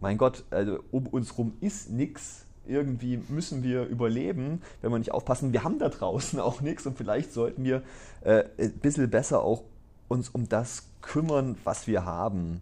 mein 0.02 0.18
Gott, 0.18 0.46
also 0.50 0.80
um 0.92 1.06
uns 1.08 1.38
rum 1.38 1.54
ist 1.62 1.92
nichts. 1.92 2.46
Irgendwie 2.66 3.20
müssen 3.30 3.62
wir 3.64 3.86
überleben, 3.86 4.62
wenn 4.82 4.92
wir 4.92 5.00
nicht 5.00 5.12
aufpassen. 5.12 5.54
Wir 5.54 5.64
haben 5.64 5.78
da 5.78 5.90
draußen 5.90 6.40
auch 6.40 6.62
nichts 6.62 6.88
und 6.88 6.98
vielleicht 6.98 7.34
sollten 7.34 7.64
wir 7.64 7.84
äh, 8.22 8.46
ein 8.58 8.74
bisschen 8.80 9.10
besser 9.12 9.44
auch 9.44 9.64
uns 10.10 10.28
um 10.30 10.50
das 10.50 10.90
kümmern, 11.02 11.58
was 11.64 11.88
wir 11.88 12.04
haben. 12.04 12.60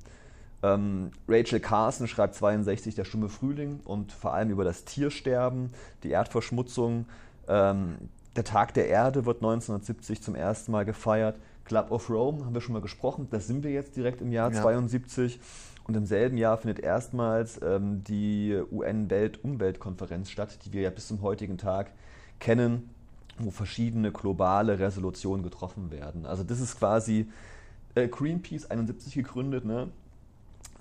Ähm, 0.63 1.11
Rachel 1.27 1.59
Carson 1.59 2.07
schreibt 2.07 2.35
62 2.35 2.95
Der 2.95 3.05
stumme 3.05 3.29
Frühling 3.29 3.79
und 3.83 4.11
vor 4.11 4.33
allem 4.33 4.49
über 4.49 4.63
das 4.63 4.85
Tiersterben, 4.85 5.71
die 6.03 6.11
Erdverschmutzung. 6.11 7.05
Ähm, 7.47 7.97
der 8.35 8.43
Tag 8.43 8.73
der 8.75 8.87
Erde 8.87 9.25
wird 9.25 9.37
1970 9.37 10.21
zum 10.21 10.35
ersten 10.35 10.71
Mal 10.71 10.85
gefeiert. 10.85 11.37
Club 11.65 11.91
of 11.91 12.09
Rome 12.09 12.45
haben 12.45 12.53
wir 12.53 12.61
schon 12.61 12.73
mal 12.73 12.81
gesprochen, 12.81 13.27
da 13.29 13.39
sind 13.39 13.63
wir 13.63 13.71
jetzt 13.71 13.97
direkt 13.97 14.21
im 14.21 14.31
Jahr 14.31 14.53
ja. 14.53 14.61
72. 14.61 15.39
Und 15.85 15.95
im 15.95 16.05
selben 16.05 16.37
Jahr 16.37 16.57
findet 16.57 16.79
erstmals 16.79 17.61
ähm, 17.61 18.03
die 18.03 18.61
UN-Weltumweltkonferenz 18.71 20.29
statt, 20.29 20.59
die 20.65 20.73
wir 20.73 20.81
ja 20.81 20.89
bis 20.89 21.07
zum 21.07 21.21
heutigen 21.21 21.57
Tag 21.57 21.91
kennen, 22.39 22.89
wo 23.45 23.51
verschiedene 23.51 24.11
globale 24.11 24.79
Resolutionen 24.79 25.43
getroffen 25.43 25.91
werden. 25.91 26.25
Also 26.25 26.43
das 26.43 26.59
ist 26.59 26.77
quasi 26.77 27.27
äh, 27.95 28.07
Greenpeace 28.07 28.69
71 28.69 29.13
gegründet, 29.13 29.65
ne? 29.65 29.89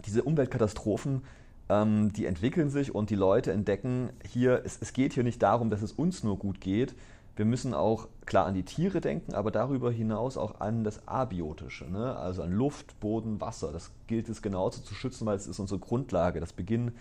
diese 0.06 0.22
Umweltkatastrophen, 0.22 1.22
ähm, 1.68 2.12
die 2.12 2.26
entwickeln 2.26 2.70
sich 2.70 2.94
und 2.94 3.10
die 3.10 3.16
Leute 3.16 3.52
entdecken 3.52 4.10
hier, 4.28 4.62
es, 4.64 4.78
es, 4.80 4.92
geht 4.92 5.14
hier 5.14 5.25
nicht 5.25 5.42
darum, 5.42 5.70
dass 5.70 5.82
es 5.82 5.92
uns 5.92 6.22
nur 6.22 6.38
gut 6.38 6.60
geht, 6.60 6.94
wir 7.36 7.44
müssen 7.44 7.75
auch 7.75 8.08
klar 8.25 8.46
an 8.46 8.54
die 8.54 8.62
Tiere 8.62 9.00
denken, 9.02 9.34
aber 9.34 9.50
darüber 9.50 9.92
hinaus 9.92 10.38
auch 10.38 10.60
an 10.60 10.84
das 10.84 11.06
Abiotische, 11.06 11.84
ne? 11.84 12.16
also 12.16 12.42
an 12.42 12.52
Luft, 12.52 12.98
Boden, 13.00 13.40
Wasser. 13.42 13.72
Das 13.72 13.90
gilt 14.06 14.28
es 14.30 14.40
genauso 14.40 14.80
zu 14.80 14.94
schützen, 14.94 15.26
weil 15.26 15.36
es 15.36 15.46
ist 15.46 15.58
unsere 15.58 15.78
Grundlage. 15.78 16.40
Das 16.40 16.54
beginnen 16.54 16.94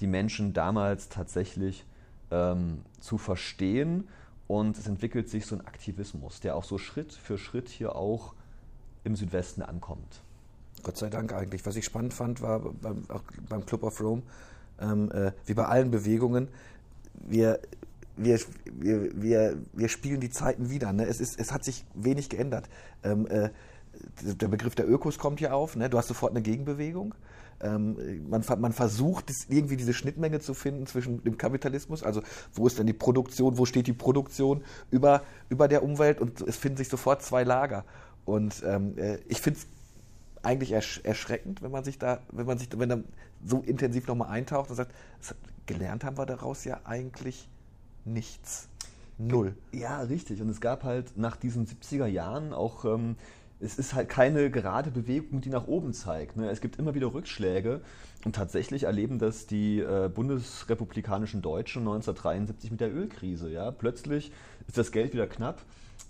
die 0.00 0.06
Menschen 0.06 0.52
damals 0.52 1.08
tatsächlich 1.08 1.84
ähm, 2.30 2.82
zu 3.00 3.18
verstehen 3.18 4.08
und 4.52 4.76
es 4.76 4.86
entwickelt 4.86 5.30
sich 5.30 5.46
so 5.46 5.56
ein 5.56 5.66
Aktivismus, 5.66 6.40
der 6.40 6.56
auch 6.56 6.64
so 6.64 6.76
Schritt 6.76 7.14
für 7.14 7.38
Schritt 7.38 7.70
hier 7.70 7.96
auch 7.96 8.34
im 9.02 9.16
Südwesten 9.16 9.62
ankommt. 9.62 10.20
Gott 10.82 10.98
sei 10.98 11.08
Dank 11.08 11.32
eigentlich. 11.32 11.64
Was 11.64 11.74
ich 11.76 11.86
spannend 11.86 12.12
fand, 12.12 12.42
war 12.42 12.60
beim, 12.60 13.04
beim 13.48 13.64
Club 13.64 13.82
of 13.82 13.98
Rome, 13.98 14.20
ähm, 14.78 15.10
äh, 15.10 15.32
wie 15.46 15.54
bei 15.54 15.64
allen 15.64 15.90
Bewegungen, 15.90 16.48
wir 17.14 17.60
wir, 18.14 18.38
wir, 18.66 19.22
wir, 19.22 19.56
wir 19.72 19.88
spielen 19.88 20.20
die 20.20 20.28
Zeiten 20.28 20.68
wieder. 20.68 20.92
Ne? 20.92 21.06
Es, 21.06 21.18
ist, 21.18 21.40
es 21.40 21.50
hat 21.50 21.64
sich 21.64 21.86
wenig 21.94 22.28
geändert. 22.28 22.68
Ähm, 23.02 23.26
äh, 23.28 23.48
der 24.20 24.48
Begriff 24.48 24.74
der 24.74 24.86
Ökos 24.86 25.16
kommt 25.16 25.38
hier 25.38 25.54
auf. 25.54 25.76
Ne? 25.76 25.88
Du 25.88 25.96
hast 25.96 26.08
sofort 26.08 26.32
eine 26.32 26.42
Gegenbewegung. 26.42 27.14
Ähm, 27.60 27.96
man, 28.28 28.42
man, 28.58 28.72
versucht 28.72 29.32
irgendwie 29.48 29.76
diese 29.76 29.94
Schnittmenge 29.94 30.40
zu 30.40 30.54
finden 30.54 30.86
zwischen 30.86 31.22
dem 31.22 31.38
Kapitalismus, 31.38 32.02
also 32.02 32.22
wo 32.52 32.66
ist 32.66 32.78
denn 32.78 32.86
die 32.86 32.92
Produktion, 32.92 33.58
wo 33.58 33.66
steht 33.66 33.86
die 33.86 33.92
Produktion 33.92 34.62
über, 34.90 35.22
über 35.48 35.68
der 35.68 35.82
Umwelt 35.82 36.20
und 36.20 36.40
es 36.40 36.56
finden 36.56 36.78
sich 36.78 36.88
sofort 36.88 37.22
zwei 37.22 37.44
Lager. 37.44 37.84
Und 38.24 38.62
ähm, 38.66 38.98
äh, 38.98 39.18
ich 39.28 39.40
finde 39.40 39.60
es 39.60 39.66
eigentlich 40.42 40.72
ersch 40.72 41.00
erschreckend, 41.04 41.62
wenn 41.62 41.70
man 41.70 41.84
sich 41.84 41.98
da, 41.98 42.20
wenn 42.32 42.46
man 42.46 42.58
sich, 42.58 42.68
wenn 42.76 42.88
man 42.88 43.04
so 43.44 43.60
intensiv 43.60 44.06
nochmal 44.06 44.30
eintaucht 44.30 44.70
und 44.70 44.76
sagt, 44.76 44.92
gelernt 45.66 46.04
haben 46.04 46.18
wir 46.18 46.26
daraus 46.26 46.64
ja 46.64 46.80
eigentlich 46.84 47.48
nichts. 48.04 48.68
Null. 49.18 49.54
Ja, 49.72 50.00
richtig. 50.00 50.40
Und 50.40 50.48
es 50.48 50.60
gab 50.60 50.84
halt 50.84 51.16
nach 51.16 51.36
diesen 51.36 51.66
70er 51.66 52.06
Jahren 52.06 52.52
auch, 52.52 52.84
ähm, 52.84 53.16
es 53.62 53.78
ist 53.78 53.94
halt 53.94 54.08
keine 54.08 54.50
gerade 54.50 54.90
Bewegung, 54.90 55.40
die 55.40 55.48
nach 55.48 55.66
oben 55.66 55.92
zeigt. 55.92 56.36
Ne? 56.36 56.50
Es 56.50 56.60
gibt 56.60 56.76
immer 56.78 56.94
wieder 56.94 57.14
Rückschläge. 57.14 57.80
Und 58.24 58.34
tatsächlich 58.34 58.84
erleben 58.84 59.18
das 59.18 59.46
die 59.46 59.80
äh, 59.80 60.10
bundesrepublikanischen 60.12 61.42
Deutschen 61.42 61.80
1973 61.80 62.70
mit 62.70 62.80
der 62.80 62.92
Ölkrise. 62.94 63.50
Ja? 63.50 63.70
Plötzlich 63.70 64.32
ist 64.66 64.78
das 64.78 64.92
Geld 64.92 65.12
wieder 65.12 65.26
knapp. 65.26 65.62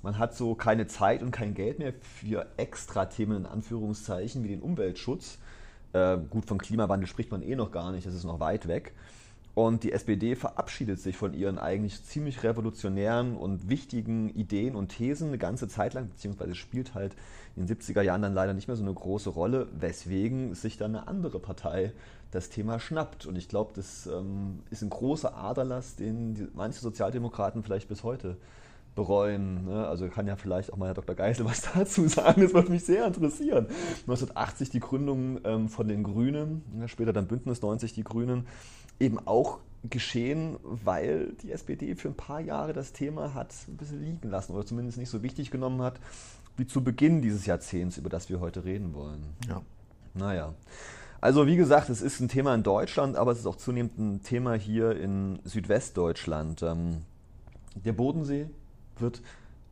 Man 0.02 0.18
hat 0.18 0.34
so 0.34 0.54
keine 0.54 0.86
Zeit 0.86 1.22
und 1.22 1.30
kein 1.30 1.54
Geld 1.54 1.78
mehr 1.78 1.92
für 2.00 2.46
extra 2.56 3.06
Themen 3.06 3.36
in 3.36 3.46
Anführungszeichen 3.46 4.42
wie 4.42 4.48
den 4.48 4.60
Umweltschutz. 4.60 5.38
Äh, 5.92 6.18
gut, 6.30 6.46
von 6.46 6.58
Klimawandel 6.58 7.06
spricht 7.06 7.30
man 7.30 7.42
eh 7.42 7.54
noch 7.54 7.70
gar 7.70 7.92
nicht, 7.92 8.06
das 8.06 8.14
ist 8.14 8.24
noch 8.24 8.40
weit 8.40 8.66
weg. 8.66 8.94
Und 9.54 9.82
die 9.84 9.92
SPD 9.92 10.34
verabschiedet 10.34 10.98
sich 10.98 11.16
von 11.16 11.34
ihren 11.34 11.58
eigentlich 11.58 12.02
ziemlich 12.04 12.42
revolutionären 12.42 13.36
und 13.36 13.68
wichtigen 13.68 14.30
Ideen 14.30 14.74
und 14.74 14.88
Thesen 14.88 15.28
eine 15.28 15.38
ganze 15.38 15.68
Zeit 15.68 15.92
lang, 15.92 16.08
beziehungsweise 16.08 16.54
spielt 16.54 16.94
halt 16.94 17.14
in 17.54 17.66
den 17.66 17.76
70er 17.76 18.00
Jahren 18.00 18.22
dann 18.22 18.32
leider 18.32 18.54
nicht 18.54 18.66
mehr 18.66 18.78
so 18.78 18.82
eine 18.82 18.94
große 18.94 19.28
Rolle, 19.28 19.68
weswegen 19.78 20.54
sich 20.54 20.78
dann 20.78 20.96
eine 20.96 21.06
andere 21.06 21.38
Partei 21.38 21.92
das 22.30 22.48
Thema 22.48 22.80
schnappt. 22.80 23.26
Und 23.26 23.36
ich 23.36 23.48
glaube, 23.48 23.72
das 23.74 24.06
ähm, 24.06 24.60
ist 24.70 24.80
ein 24.80 24.88
großer 24.88 25.36
Aderlass, 25.36 25.96
den 25.96 26.34
die, 26.34 26.48
manche 26.54 26.80
Sozialdemokraten 26.80 27.62
vielleicht 27.62 27.88
bis 27.88 28.04
heute 28.04 28.38
bereuen. 28.94 29.64
Ne? 29.66 29.86
Also 29.86 30.08
kann 30.08 30.26
ja 30.26 30.36
vielleicht 30.36 30.72
auch 30.72 30.76
mal 30.76 30.86
Herr 30.86 30.94
Dr. 30.94 31.14
Geisel 31.14 31.44
was 31.44 31.62
dazu 31.74 32.06
sagen, 32.08 32.42
das 32.42 32.54
würde 32.54 32.70
mich 32.70 32.84
sehr 32.84 33.06
interessieren. 33.06 33.66
1980 34.02 34.70
die 34.70 34.80
Gründung 34.80 35.40
ähm, 35.44 35.68
von 35.68 35.88
den 35.88 36.02
Grünen, 36.02 36.62
ja, 36.78 36.88
später 36.88 37.12
dann 37.12 37.26
Bündnis 37.26 37.62
90 37.62 37.92
die 37.94 38.04
Grünen 38.04 38.46
eben 39.00 39.18
auch 39.26 39.58
geschehen, 39.88 40.58
weil 40.62 41.32
die 41.42 41.50
SPD 41.50 41.96
für 41.96 42.08
ein 42.08 42.14
paar 42.14 42.40
Jahre 42.40 42.72
das 42.72 42.92
Thema 42.92 43.34
hat 43.34 43.52
ein 43.66 43.76
bisschen 43.76 44.00
liegen 44.00 44.30
lassen 44.30 44.52
oder 44.52 44.64
zumindest 44.64 44.98
nicht 44.98 45.10
so 45.10 45.22
wichtig 45.22 45.50
genommen 45.50 45.82
hat 45.82 45.98
wie 46.56 46.66
zu 46.66 46.84
Beginn 46.84 47.22
dieses 47.22 47.46
Jahrzehnts, 47.46 47.96
über 47.96 48.10
das 48.10 48.28
wir 48.28 48.40
heute 48.40 48.64
reden 48.64 48.94
wollen. 48.94 49.22
Ja. 49.48 49.62
Naja. 50.14 50.54
Also 51.20 51.46
wie 51.46 51.56
gesagt, 51.56 51.88
es 51.88 52.02
ist 52.02 52.20
ein 52.20 52.28
Thema 52.28 52.54
in 52.54 52.62
Deutschland, 52.62 53.16
aber 53.16 53.32
es 53.32 53.38
ist 53.38 53.46
auch 53.46 53.56
zunehmend 53.56 53.98
ein 53.98 54.22
Thema 54.22 54.54
hier 54.54 54.96
in 54.96 55.38
Südwestdeutschland. 55.44 56.62
Ähm, 56.62 57.02
der 57.74 57.92
Bodensee 57.92 58.50
wird, 58.98 59.22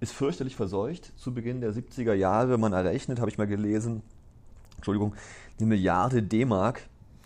ist 0.00 0.12
fürchterlich 0.12 0.56
verseucht 0.56 1.12
zu 1.18 1.34
Beginn 1.34 1.60
der 1.60 1.72
70er 1.72 2.14
Jahre. 2.14 2.58
Man 2.58 2.72
errechnet, 2.72 3.20
habe 3.20 3.30
ich 3.30 3.38
mal 3.38 3.46
gelesen, 3.46 4.02
Entschuldigung, 4.76 5.14
eine 5.58 5.66
Milliarde 5.66 6.22
D-Mark 6.22 6.82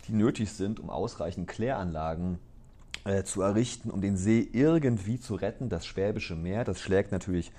die 0.07 0.13
nötig 0.13 0.51
sind, 0.51 0.79
um 0.79 0.89
ausreichend 0.89 1.47
Kläranlagen 1.47 2.37
äh, 3.05 3.23
zu 3.23 3.41
errichten, 3.41 3.89
um 3.89 4.01
den 4.01 4.17
See 4.17 4.47
irgendwie 4.51 5.19
zu 5.19 5.35
retten. 5.35 5.69
Das 5.69 5.85
Schwäbische 5.85 6.35
Meer, 6.35 6.63
das 6.63 6.79
schlägt 6.79 7.11
natürlich 7.11 7.51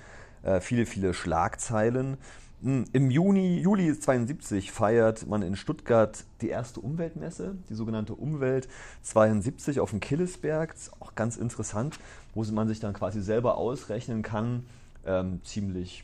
äh, 0.43 0.59
viele, 0.59 0.85
viele 0.85 1.13
Schlagzeilen. 1.13 2.17
Hm, 2.63 2.85
Im 2.91 3.11
Juni, 3.11 3.59
Juli 3.59 3.97
72 3.97 4.71
feiert 4.71 5.27
man 5.27 5.43
in 5.43 5.55
Stuttgart 5.55 6.25
die 6.41 6.49
erste 6.49 6.79
Umweltmesse, 6.79 7.55
die 7.69 7.75
sogenannte 7.75 8.15
Umwelt 8.15 8.67
72 9.03 9.79
auf 9.79 9.91
dem 9.91 9.99
Killesberg. 9.99 10.73
Das 10.73 10.87
ist 10.87 11.01
auch 11.01 11.13
ganz 11.13 11.37
interessant, 11.37 11.99
wo 12.33 12.43
man 12.45 12.67
sich 12.67 12.79
dann 12.79 12.93
quasi 12.93 13.21
selber 13.21 13.57
ausrechnen 13.57 14.23
kann, 14.23 14.65
ähm, 15.05 15.39
ziemlich 15.43 16.03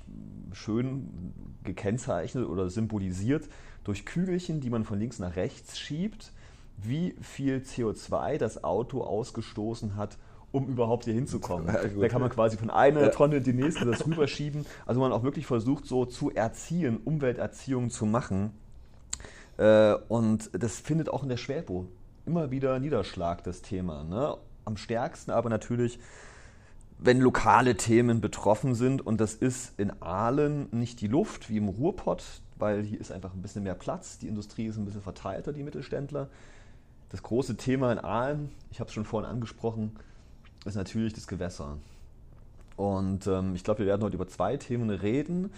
schön 0.52 1.34
gekennzeichnet 1.64 2.46
oder 2.46 2.70
symbolisiert, 2.70 3.50
durch 3.84 4.06
Kügelchen, 4.06 4.62
die 4.62 4.70
man 4.70 4.84
von 4.84 5.00
links 5.00 5.18
nach 5.18 5.36
rechts 5.36 5.80
schiebt, 5.80 6.32
wie 6.78 7.16
viel 7.20 7.64
CO2 7.66 8.38
das 8.38 8.64
Auto 8.64 9.02
ausgestoßen 9.02 9.96
hat, 9.96 10.20
um 10.54 10.68
überhaupt 10.68 11.06
hier 11.06 11.14
hinzukommen. 11.14 11.68
Ja, 11.74 11.82
da 11.84 12.08
kann 12.08 12.22
man 12.22 12.30
quasi 12.30 12.58
von 12.58 12.70
einer 12.70 13.02
ja. 13.02 13.10
Tonne 13.10 13.38
in 13.38 13.44
die 13.44 13.54
nächste 13.54 13.86
das 13.86 14.06
rüberschieben. 14.06 14.66
Also 14.86 15.02
man 15.02 15.12
auch 15.12 15.24
wirklich 15.24 15.46
versucht, 15.46 15.86
so 15.86 16.06
zu 16.06 16.32
erziehen, 16.32 17.00
Umwelterziehung 17.04 17.90
zu 17.90 18.06
machen. 18.06 18.52
Äh, 19.58 19.96
und 20.08 20.52
das 20.54 20.80
findet 20.80 21.10
auch 21.10 21.24
in 21.24 21.30
der 21.30 21.38
Schwäbo 21.38 21.88
immer 22.26 22.52
wieder 22.52 22.80
Niederschlag, 22.80 23.44
das 23.44 23.62
Thema. 23.64 24.04
Ne? 24.04 24.38
Am 24.64 24.78
stärksten 24.78 25.32
aber 25.32 25.50
natürlich, 25.50 26.00
wenn 27.00 27.20
lokale 27.20 27.76
Themen 27.76 28.22
betroffen 28.22 28.76
sind. 28.76 29.06
Und 29.06 29.20
das 29.20 29.34
ist 29.34 29.78
in 29.80 29.92
Aalen 30.02 30.68
nicht 30.72 31.02
die 31.02 31.08
Luft 31.08 31.50
wie 31.50 31.58
im 31.58 31.68
Ruhrpott, 31.68 32.24
weil 32.58 32.84
hier 32.84 33.02
ist 33.02 33.12
einfach 33.12 33.34
ein 33.34 33.42
bisschen 33.42 33.64
mehr 33.64 33.76
Platz. 33.76 34.20
Die 34.20 34.28
Industrie 34.28 34.68
ist 34.68 34.78
ein 34.78 34.86
bisschen 34.86 35.02
verteilter, 35.02 35.52
die 35.52 35.64
Mittelständler. 35.64 36.30
Das 37.10 37.24
große 37.24 37.58
Thema 37.58 37.92
in 37.92 38.00
Aalen, 38.00 38.52
ich 38.72 38.80
habe 38.80 38.88
es 38.88 38.94
schon 38.94 39.06
vorhin 39.06 39.30
angesprochen, 39.30 39.98
ist 40.66 40.76
natürlich 40.76 41.14
das 41.14 41.28
Gewässer. 41.28 41.78
Und 42.76 43.28
ähm, 43.28 43.56
ich 43.56 43.64
glaube, 43.64 43.80
wir 43.80 43.88
werden 43.88 44.02
heute 44.02 44.16
über 44.16 44.28
zwei 44.28 44.58
Themen 44.58 44.90
reden. 44.90 45.52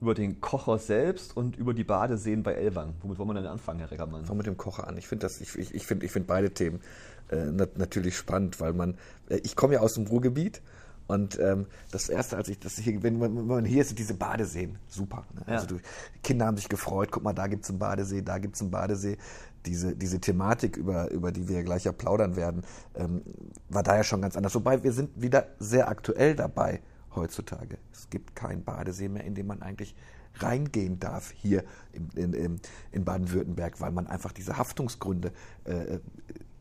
Über 0.00 0.14
den 0.14 0.40
Kocher 0.40 0.78
selbst 0.78 1.36
und 1.36 1.56
über 1.56 1.72
die 1.72 1.84
Badeseen 1.84 2.42
bei 2.42 2.52
Elwang. 2.54 2.94
Womit 3.00 3.18
wollen 3.18 3.28
wir 3.28 3.34
denn 3.34 3.46
anfangen, 3.46 3.78
Herr 3.78 3.90
Reckermann? 3.90 4.24
Fangen 4.24 4.38
mit 4.38 4.46
dem 4.46 4.56
Kocher 4.56 4.86
an. 4.86 4.98
Ich 4.98 5.06
finde 5.06 5.26
ich, 5.26 5.56
ich, 5.56 5.74
ich 5.74 5.86
find, 5.86 6.02
ich 6.02 6.10
find 6.10 6.26
beide 6.26 6.50
Themen 6.50 6.80
äh, 7.30 7.46
natürlich 7.76 8.16
spannend, 8.16 8.60
weil 8.60 8.72
man, 8.72 8.98
äh, 9.28 9.36
ich 9.44 9.56
komme 9.56 9.74
ja 9.74 9.80
aus 9.80 9.94
dem 9.94 10.06
Ruhrgebiet 10.06 10.60
und 11.06 11.38
ähm, 11.38 11.66
das 11.90 12.08
erste, 12.08 12.36
als 12.36 12.48
ich 12.48 12.58
das 12.58 12.76
hier, 12.76 13.02
wenn 13.02 13.18
man, 13.18 13.36
wenn 13.36 13.46
man 13.46 13.64
hier 13.64 13.82
ist, 13.82 13.98
diese 13.98 14.14
Badeseen, 14.14 14.78
super. 14.88 15.24
Ne? 15.34 15.42
Ja. 15.46 15.54
Also 15.54 15.66
du, 15.66 15.80
Kinder 16.22 16.46
haben 16.46 16.56
sich 16.56 16.68
gefreut, 16.68 17.10
guck 17.10 17.22
mal, 17.22 17.34
da 17.34 17.46
gibt 17.46 17.64
es 17.64 17.70
einen 17.70 17.78
Badesee, 17.78 18.22
da 18.22 18.38
gibt 18.38 18.56
es 18.56 18.62
einen 18.62 18.70
Badesee. 18.70 19.18
Diese, 19.66 19.96
diese 19.96 20.20
Thematik, 20.20 20.76
über, 20.76 21.10
über 21.10 21.32
die 21.32 21.48
wir 21.48 21.62
gleich 21.62 21.84
ja 21.84 21.92
plaudern 21.92 22.36
werden, 22.36 22.62
ähm, 22.94 23.22
war 23.68 23.82
da 23.82 23.96
ja 23.96 24.04
schon 24.04 24.20
ganz 24.20 24.36
anders. 24.36 24.54
Wobei 24.54 24.82
wir 24.82 24.92
sind 24.92 25.10
wieder 25.20 25.48
sehr 25.58 25.88
aktuell 25.88 26.36
dabei 26.36 26.80
heutzutage. 27.14 27.78
Es 27.92 28.10
gibt 28.10 28.36
keinen 28.36 28.64
Badesee 28.64 29.08
mehr, 29.08 29.24
in 29.24 29.34
dem 29.34 29.46
man 29.46 29.62
eigentlich 29.62 29.94
reingehen 30.36 30.98
darf 30.98 31.30
hier 31.30 31.64
in, 31.92 32.32
in, 32.34 32.60
in 32.92 33.04
Baden-Württemberg, 33.04 33.80
weil 33.80 33.92
man 33.92 34.06
einfach 34.06 34.32
diese 34.32 34.58
Haftungsgründe 34.58 35.32
äh, 35.64 35.98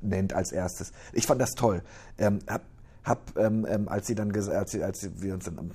nennt 0.01 0.33
als 0.33 0.51
erstes. 0.51 0.91
Ich 1.11 1.25
fand 1.25 1.41
das 1.41 1.51
toll. 1.51 1.81
Ähm, 2.17 2.39
hab 2.47 2.63
hab, 3.03 3.37
ähm, 3.37 3.65
ähm, 3.69 3.89
als 3.89 4.07
sie 4.07 4.15
dann 4.15 4.33
als, 4.33 4.75
als 4.79 5.09
wir 5.21 5.33
uns 5.33 5.45
dann 5.45 5.71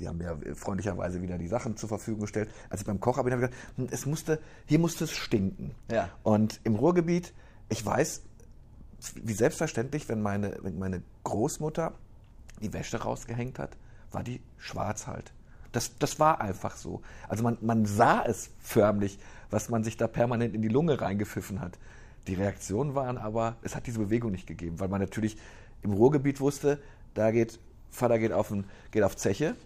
Sie 0.00 0.08
haben 0.08 0.16
mir 0.16 0.38
freundlicherweise 0.54 1.20
wieder 1.20 1.36
die 1.36 1.46
Sachen 1.46 1.76
zur 1.76 1.90
Verfügung 1.90 2.22
gestellt. 2.22 2.48
Als 2.70 2.80
ich 2.80 2.86
beim 2.86 3.00
Koch 3.00 3.18
habe, 3.18 3.30
habe 3.30 3.44
ich 3.44 3.50
gesagt, 3.50 3.76
hm, 3.76 3.88
es 3.90 4.06
musste, 4.06 4.40
hier 4.64 4.78
musste 4.78 5.04
es 5.04 5.12
stinken. 5.12 5.74
Ja. 5.90 6.08
Und 6.22 6.58
im 6.64 6.74
Ruhrgebiet, 6.74 7.34
ich 7.68 7.84
weiß, 7.84 8.22
wie 9.22 9.32
selbstverständlich, 9.34 10.08
wenn 10.08 10.22
meine, 10.22 10.56
wenn 10.62 10.78
meine 10.78 11.02
Großmutter 11.24 11.92
die 12.62 12.72
Wäsche 12.72 13.02
rausgehängt 13.02 13.58
hat, 13.58 13.76
war 14.10 14.22
die 14.22 14.40
schwarz 14.56 15.06
halt. 15.06 15.34
Das, 15.72 15.98
das 15.98 16.18
war 16.18 16.40
einfach 16.40 16.76
so. 16.76 17.02
Also 17.28 17.42
man, 17.42 17.58
man 17.60 17.84
sah 17.84 18.22
es 18.24 18.48
förmlich, 18.58 19.18
was 19.50 19.68
man 19.68 19.84
sich 19.84 19.98
da 19.98 20.08
permanent 20.08 20.54
in 20.54 20.62
die 20.62 20.68
Lunge 20.68 20.98
reingepfiffen 20.98 21.60
hat. 21.60 21.78
Die 22.26 22.34
Reaktionen 22.34 22.94
waren 22.94 23.18
aber, 23.18 23.56
es 23.60 23.76
hat 23.76 23.86
diese 23.86 23.98
Bewegung 23.98 24.30
nicht 24.32 24.46
gegeben, 24.46 24.80
weil 24.80 24.88
man 24.88 25.02
natürlich 25.02 25.36
im 25.82 25.92
Ruhrgebiet 25.92 26.40
wusste, 26.40 26.80
da 27.12 27.30
geht, 27.32 27.60
Vater 27.90 28.18
geht 28.18 28.32
auf, 28.32 28.50
ein, 28.50 28.64
geht 28.92 29.02
auf 29.02 29.14
Zeche 29.16 29.56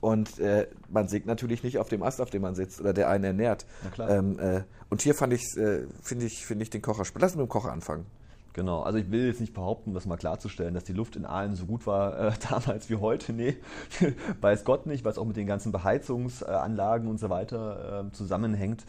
und 0.00 0.38
äh, 0.38 0.66
man 0.88 1.08
sägt 1.08 1.26
natürlich 1.26 1.62
nicht 1.62 1.78
auf 1.78 1.88
dem 1.88 2.02
Ast, 2.02 2.20
auf 2.20 2.30
dem 2.30 2.42
man 2.42 2.54
sitzt 2.54 2.80
oder 2.80 2.92
der 2.92 3.08
einen 3.08 3.24
ernährt. 3.24 3.66
Ähm, 3.98 4.38
äh, 4.38 4.62
und 4.88 5.02
hier 5.02 5.14
fand 5.14 5.32
äh, 5.32 5.86
finde 6.02 6.26
ich, 6.26 6.46
finde 6.46 6.62
ich 6.62 6.70
den 6.70 6.82
Kocher 6.82 7.04
spannend. 7.04 7.22
Lass 7.22 7.32
uns 7.32 7.38
mit 7.38 7.48
dem 7.48 7.50
Kocher 7.50 7.72
anfangen. 7.72 8.06
Genau, 8.52 8.82
also 8.82 8.98
ich 8.98 9.10
will 9.10 9.26
jetzt 9.26 9.40
nicht 9.40 9.54
behaupten, 9.54 9.94
das 9.94 10.06
mal 10.06 10.16
klarzustellen, 10.16 10.74
dass 10.74 10.82
die 10.82 10.92
Luft 10.92 11.14
in 11.14 11.24
Aalen 11.24 11.54
so 11.54 11.66
gut 11.66 11.86
war 11.86 12.18
äh, 12.18 12.32
damals 12.50 12.90
wie 12.90 12.96
heute. 12.96 13.32
Nee, 13.32 13.56
weiß 14.40 14.64
Gott 14.64 14.86
nicht, 14.86 15.04
weil 15.04 15.12
es 15.12 15.18
auch 15.18 15.24
mit 15.24 15.36
den 15.36 15.46
ganzen 15.46 15.70
Beheizungsanlagen 15.70 17.08
und 17.08 17.20
so 17.20 17.30
weiter 17.30 18.06
äh, 18.06 18.12
zusammenhängt. 18.12 18.84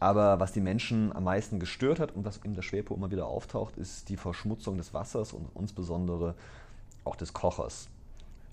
Aber 0.00 0.38
was 0.38 0.52
die 0.52 0.60
Menschen 0.60 1.14
am 1.14 1.24
meisten 1.24 1.58
gestört 1.58 1.98
hat 1.98 2.14
und 2.14 2.24
was 2.24 2.38
in 2.44 2.54
der 2.54 2.62
Schwerpo 2.62 2.94
immer 2.94 3.10
wieder 3.10 3.26
auftaucht, 3.26 3.76
ist 3.76 4.08
die 4.10 4.16
Verschmutzung 4.16 4.76
des 4.76 4.94
Wassers 4.94 5.32
und 5.32 5.48
insbesondere 5.58 6.34
auch 7.04 7.16
des 7.16 7.32
Kochers. 7.32 7.88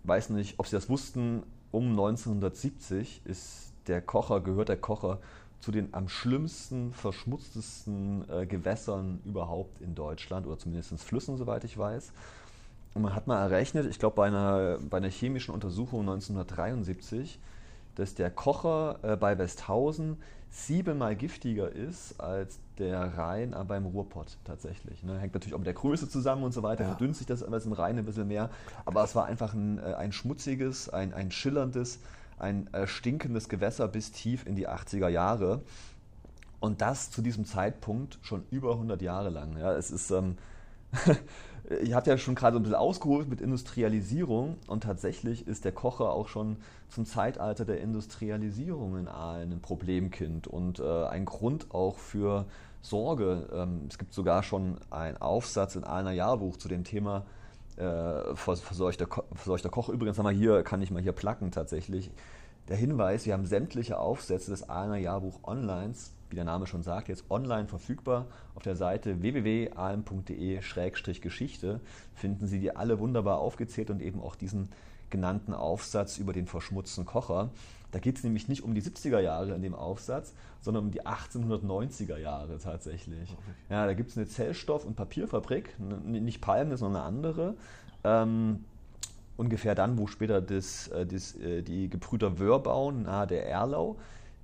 Ich 0.03 0.07
weiß 0.07 0.29
nicht, 0.29 0.57
ob 0.57 0.67
Sie 0.67 0.75
das 0.75 0.89
wussten, 0.89 1.43
um 1.72 1.89
1970 1.89 3.22
ist 3.25 3.74
der 3.88 4.01
Kocher, 4.01 4.41
gehört 4.41 4.69
der 4.69 4.77
Kocher 4.77 5.19
zu 5.60 5.72
den 5.72 5.93
am 5.93 6.10
schlimmsten, 6.10 6.93
verschmutztesten 6.93 8.24
äh, 8.29 8.45
Gewässern 8.45 9.19
überhaupt 9.25 9.81
in 9.81 9.95
Deutschland 9.95 10.45
oder 10.45 10.57
zumindest 10.60 11.00
Flüssen, 11.01 11.38
soweit 11.38 11.63
ich 11.63 11.77
weiß. 11.77 12.12
Und 12.93 13.01
man 13.01 13.15
hat 13.15 13.27
mal 13.27 13.41
errechnet, 13.41 13.88
ich 13.88 14.00
glaube 14.00 14.15
bei 14.15 14.27
einer, 14.27 14.77
bei 14.89 14.98
einer 14.98 15.10
chemischen 15.10 15.53
Untersuchung 15.53 16.01
1973, 16.01 17.39
dass 17.95 18.15
der 18.15 18.29
Kocher 18.29 19.00
äh, 19.01 19.17
bei 19.17 19.38
Westhausen 19.38 20.17
siebenmal 20.55 21.15
giftiger 21.15 21.69
ist 21.69 22.19
als 22.19 22.59
der 22.77 23.17
Rhein 23.17 23.53
äh, 23.53 23.63
beim 23.65 23.85
Ruhrpott 23.85 24.38
tatsächlich. 24.45 25.03
Ne? 25.03 25.19
Hängt 25.19 25.33
natürlich 25.33 25.53
auch 25.53 25.59
mit 25.59 25.67
der 25.67 25.74
Größe 25.74 26.07
zusammen 26.07 26.43
und 26.43 26.53
so 26.53 26.63
weiter, 26.63 26.83
ja. 26.83 26.89
verdünnt 26.89 27.17
sich 27.17 27.27
das 27.27 27.43
alles 27.43 27.65
im 27.65 27.74
Rhein 27.74 27.97
ein 27.97 28.05
bisschen 28.05 28.27
mehr. 28.27 28.50
Aber 28.85 29.03
es 29.03 29.15
war 29.15 29.25
einfach 29.25 29.53
ein, 29.53 29.79
äh, 29.79 29.93
ein 29.95 30.13
schmutziges, 30.13 30.89
ein, 30.89 31.13
ein 31.13 31.29
schillerndes, 31.29 32.00
ein 32.39 32.74
äh, 32.74 32.88
stinkendes 32.88 33.50
Gewässer 33.50 33.88
bis 33.89 34.12
tief 34.13 34.45
in 34.45 34.55
die 34.55 34.67
80er 34.67 35.09
Jahre. 35.09 35.62
Und 36.62 36.81
das 36.81 37.12
zu 37.12 37.21
diesem 37.21 37.45
Zeitpunkt 37.45 38.17
schon 38.21 38.45
über 38.50 38.71
100 38.71 39.01
Jahre 39.01 39.29
lang. 39.29 39.57
Ja, 39.57 39.74
es 39.74 39.91
ist, 39.91 40.09
ähm, 40.12 40.38
ich 41.81 41.93
hatte 41.93 42.12
ja 42.12 42.17
schon 42.17 42.36
gerade 42.36 42.57
ein 42.57 42.63
bisschen 42.63 42.75
ausgeholt 42.75 43.29
mit 43.29 43.41
Industrialisierung 43.41 44.57
und 44.67 44.84
tatsächlich 44.84 45.48
ist 45.48 45.65
der 45.65 45.72
Kocher 45.72 46.12
auch 46.12 46.27
schon 46.27 46.57
zum 46.89 47.05
Zeitalter 47.05 47.65
der 47.65 47.81
Industrialisierung 47.81 48.98
in 48.98 49.07
Aalen 49.07 49.51
ein 49.51 49.62
Problemkind 49.62 50.48
und 50.48 50.79
äh, 50.79 51.05
ein 51.05 51.25
Grund 51.25 51.74
auch 51.74 51.98
für 51.98 52.45
Sorge. 52.81 53.48
Ähm, 53.53 53.88
es 53.89 53.98
gibt 53.98 54.13
sogar 54.13 54.43
schon 54.43 54.77
einen 54.91 55.17
Aufsatz 55.17 55.75
in 55.75 55.84
Aalener 55.84 56.12
Jahrbuch 56.12 56.57
zu 56.57 56.67
dem 56.67 56.84
Thema 56.84 57.25
äh, 57.77 58.36
verseuchter, 58.36 59.07
verseuchter 59.34 59.69
Koch. 59.69 59.89
Übrigens 59.89 60.17
haben 60.17 60.25
wir 60.25 60.31
hier, 60.31 60.63
kann 60.63 60.81
ich 60.81 60.91
mal 60.91 61.01
hier 61.01 61.13
placken 61.13 61.51
tatsächlich. 61.51 62.12
Der 62.67 62.77
Hinweis, 62.77 63.25
wir 63.25 63.34
haben 63.34 63.45
sämtliche 63.45 64.00
Aufsätze 64.00 64.51
des 64.51 64.69
Ahlener 64.69 64.98
Jahrbuch 64.98 65.39
online, 65.43 65.93
wie 66.35 66.37
der 66.37 66.43
Name 66.43 66.67
schon 66.67 66.83
sagt, 66.83 67.07
jetzt 67.07 67.31
online 67.31 67.69
verfügbar. 67.69 68.25
Auf 68.55 68.63
der 68.63 68.75
Seite 68.75 69.21
www.alm.de-geschichte 69.21 71.79
finden 72.13 72.47
Sie 72.47 72.59
die 72.59 72.75
alle 72.75 72.99
wunderbar 72.99 73.39
aufgezählt 73.39 73.89
und 73.89 74.01
eben 74.01 74.21
auch 74.21 74.35
diesen 74.35 74.67
genannten 75.09 75.53
Aufsatz 75.53 76.17
über 76.17 76.33
den 76.33 76.45
verschmutzten 76.45 77.05
Kocher. 77.05 77.51
Da 77.93 77.99
geht 77.99 78.17
es 78.17 78.25
nämlich 78.25 78.49
nicht 78.49 78.65
um 78.65 78.75
die 78.75 78.81
70er 78.81 79.19
Jahre 79.19 79.55
in 79.55 79.61
dem 79.61 79.75
Aufsatz, 79.75 80.33
sondern 80.59 80.87
um 80.87 80.91
die 80.91 81.03
1890er 81.03 82.17
Jahre 82.17 82.57
tatsächlich. 82.57 83.33
Ja, 83.69 83.85
da 83.85 83.93
gibt 83.93 84.09
es 84.09 84.17
eine 84.17 84.27
Zellstoff- 84.27 84.83
und 84.83 84.97
Papierfabrik, 84.97 85.73
nicht 86.03 86.41
Palme, 86.41 86.75
sondern 86.75 87.03
eine 87.03 87.07
andere. 87.07 87.53
Ähm, 88.03 88.65
ungefähr 89.37 89.73
dann, 89.73 89.97
wo 89.97 90.07
später 90.07 90.41
das, 90.41 90.89
äh, 90.89 91.05
das, 91.05 91.37
äh, 91.37 91.61
die 91.61 91.89
Gebrüder 91.89 92.29
bauen, 92.29 93.03
nahe 93.03 93.25
der 93.25 93.47
Erlau. 93.47 93.95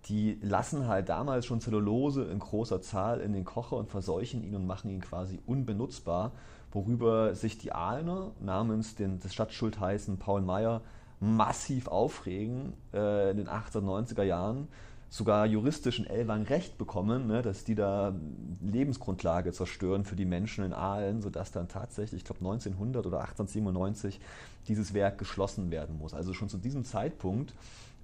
Die 0.06 0.40
lassen 0.42 0.88
halt 0.88 1.10
damals 1.10 1.46
schon 1.46 1.62
Zellulose 1.62 2.24
in 2.24 2.40
großer 2.40 2.82
Zahl 2.82 3.20
in 3.20 3.34
den 3.34 3.46
Kocher 3.46 3.78
und 3.78 3.90
verseuchen 3.90 4.44
ihn 4.44 4.56
und 4.56 4.66
machen 4.66 4.90
ihn 4.90 5.02
quasi 5.02 5.40
unbenutzbar, 5.46 6.32
worüber 6.72 7.36
sich 7.36 7.58
die 7.58 7.72
Aalener 7.72 8.32
namens 8.40 8.96
den, 8.96 9.20
des 9.20 9.34
Stadtschultheißen 9.34 10.18
Paul 10.18 10.42
Meyer 10.42 10.82
massiv 11.20 11.88
aufregen 11.88 12.74
äh, 12.94 13.32
in 13.32 13.38
den 13.38 13.48
1890er 13.48 14.24
Jahren 14.24 14.68
sogar 15.12 15.46
juristischen 15.46 16.08
Elwang 16.08 16.44
Recht 16.44 16.78
bekommen, 16.78 17.28
ne, 17.28 17.42
dass 17.42 17.66
die 17.66 17.76
da 17.76 18.16
Lebensgrundlage 18.62 19.52
zerstören 19.52 20.06
für 20.06 20.16
die 20.16 20.26
Menschen 20.26 20.64
in 20.64 20.72
Aalen, 20.72 21.22
sodass 21.22 21.52
dann 21.52 21.68
tatsächlich, 21.68 22.22
ich 22.22 22.26
glaube 22.26 22.40
1900 22.40 23.06
oder 23.06 23.20
1897, 23.20 24.22
dieses 24.70 24.94
Werk 24.94 25.18
geschlossen 25.18 25.70
werden 25.70 25.98
muss. 25.98 26.14
Also 26.14 26.34
schon 26.34 26.48
zu 26.48 26.58
diesem 26.58 26.86
Zeitpunkt 26.86 27.54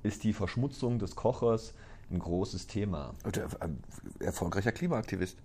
ist 0.04 0.26
die 0.26 0.34
Verschmutzung 0.34 1.00
des 1.00 1.16
Kochers 1.16 1.74
ein 2.12 2.20
großes 2.20 2.68
Thema. 2.68 3.14
Und 3.24 3.38
er, 3.38 3.50
erfolgreicher 4.20 4.72
Klimaaktivist. 4.72 5.38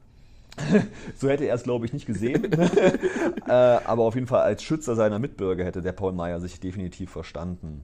so 1.16 1.28
hätte 1.28 1.44
er 1.44 1.54
es, 1.54 1.62
glaube 1.62 1.86
ich, 1.86 1.92
nicht 1.92 2.06
gesehen. 2.06 2.52
äh, 3.46 3.50
aber 3.50 4.02
auf 4.04 4.14
jeden 4.14 4.26
Fall 4.26 4.42
als 4.42 4.62
Schützer 4.62 4.94
seiner 4.94 5.18
Mitbürger 5.18 5.64
hätte 5.64 5.82
der 5.82 5.92
Paul 5.92 6.12
Meyer 6.12 6.40
sich 6.40 6.60
definitiv 6.60 7.10
verstanden. 7.10 7.82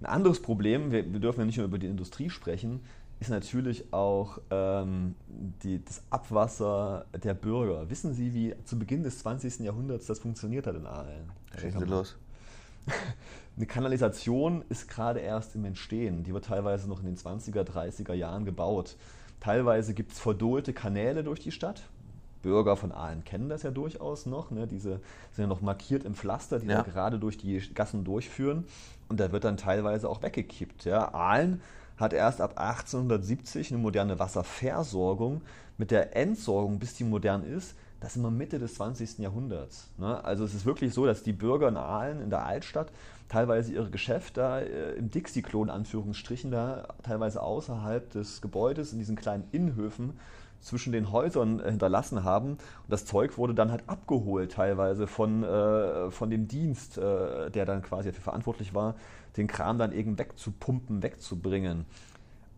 Ein 0.00 0.06
anderes 0.06 0.42
Problem, 0.42 0.90
wir, 0.90 1.12
wir 1.12 1.20
dürfen 1.20 1.40
ja 1.40 1.46
nicht 1.46 1.56
nur 1.56 1.66
über 1.66 1.78
die 1.78 1.86
Industrie 1.86 2.30
sprechen, 2.30 2.80
ist 3.20 3.30
natürlich 3.30 3.92
auch 3.92 4.38
ähm, 4.50 5.14
die, 5.62 5.82
das 5.84 6.02
Abwasser 6.10 7.06
der 7.22 7.34
Bürger. 7.34 7.88
Wissen 7.88 8.12
Sie, 8.12 8.34
wie 8.34 8.54
zu 8.64 8.78
Beginn 8.78 9.04
des 9.04 9.20
20. 9.20 9.60
Jahrhunderts 9.60 10.06
das 10.06 10.18
funktioniert 10.18 10.66
hat 10.66 10.74
in 10.74 10.86
Aalen? 10.86 11.30
Schießen 11.58 11.80
Sie 11.80 11.86
los. 11.86 12.16
Eine 13.56 13.66
Kanalisation 13.66 14.64
ist 14.68 14.88
gerade 14.88 15.20
erst 15.20 15.54
im 15.54 15.64
Entstehen. 15.64 16.24
Die 16.24 16.34
wird 16.34 16.46
teilweise 16.46 16.88
noch 16.88 17.00
in 17.00 17.06
den 17.06 17.16
20er, 17.16 17.62
30er 17.62 18.14
Jahren 18.14 18.44
gebaut. 18.44 18.96
Teilweise 19.40 19.94
gibt 19.94 20.12
es 20.12 20.18
verdohlte 20.18 20.72
Kanäle 20.72 21.22
durch 21.22 21.40
die 21.40 21.52
Stadt. 21.52 21.82
Bürger 22.42 22.76
von 22.76 22.92
Aalen 22.92 23.24
kennen 23.24 23.48
das 23.48 23.62
ja 23.62 23.70
durchaus 23.70 24.26
noch. 24.26 24.50
Ne? 24.50 24.66
Diese 24.66 25.00
sind 25.32 25.44
ja 25.44 25.46
noch 25.46 25.62
markiert 25.62 26.04
im 26.04 26.14
Pflaster, 26.14 26.58
die 26.58 26.66
ja. 26.66 26.82
gerade 26.82 27.18
durch 27.18 27.38
die 27.38 27.58
Gassen 27.74 28.04
durchführen. 28.04 28.64
Und 29.08 29.18
da 29.20 29.32
wird 29.32 29.44
dann 29.44 29.56
teilweise 29.56 30.08
auch 30.08 30.22
weggekippt. 30.22 30.84
Ja? 30.84 31.14
Aalen 31.14 31.62
hat 31.96 32.12
erst 32.12 32.40
ab 32.40 32.58
1870 32.58 33.70
eine 33.70 33.78
moderne 33.78 34.18
Wasserversorgung. 34.18 35.42
Mit 35.78 35.90
der 35.90 36.16
Entsorgung, 36.16 36.78
bis 36.78 36.94
die 36.94 37.04
modern 37.04 37.44
ist, 37.44 37.74
das 38.04 38.12
ist 38.12 38.16
immer 38.18 38.30
Mitte 38.30 38.58
des 38.58 38.74
20. 38.74 39.18
Jahrhunderts. 39.18 39.88
Ne? 39.96 40.22
Also 40.22 40.44
es 40.44 40.52
ist 40.52 40.66
wirklich 40.66 40.92
so, 40.92 41.06
dass 41.06 41.22
die 41.22 41.32
Bürger 41.32 41.68
in 41.68 41.78
Aalen, 41.78 42.20
in 42.20 42.28
der 42.28 42.44
Altstadt, 42.44 42.92
teilweise 43.30 43.72
ihre 43.72 43.88
Geschäfte 43.88 44.42
äh, 44.42 44.98
im 44.98 45.10
Dixie-Klon, 45.10 45.70
Anführungsstrichen, 45.70 46.50
da 46.50 46.86
teilweise 47.02 47.40
außerhalb 47.42 48.10
des 48.10 48.42
Gebäudes, 48.42 48.92
in 48.92 48.98
diesen 48.98 49.16
kleinen 49.16 49.44
Innenhöfen, 49.52 50.18
zwischen 50.60 50.92
den 50.92 51.12
Häusern 51.12 51.60
äh, 51.60 51.70
hinterlassen 51.70 52.24
haben. 52.24 52.50
Und 52.50 52.60
das 52.90 53.06
Zeug 53.06 53.38
wurde 53.38 53.54
dann 53.54 53.70
halt 53.70 53.84
abgeholt, 53.86 54.52
teilweise 54.52 55.06
von, 55.06 55.42
äh, 55.42 56.10
von 56.10 56.28
dem 56.28 56.46
Dienst, 56.46 56.98
äh, 56.98 57.50
der 57.50 57.64
dann 57.64 57.80
quasi 57.80 58.10
dafür 58.10 58.24
verantwortlich 58.24 58.74
war, 58.74 58.96
den 59.38 59.46
Kram 59.46 59.78
dann 59.78 59.92
eben 59.92 60.18
wegzupumpen, 60.18 61.02
wegzubringen. 61.02 61.86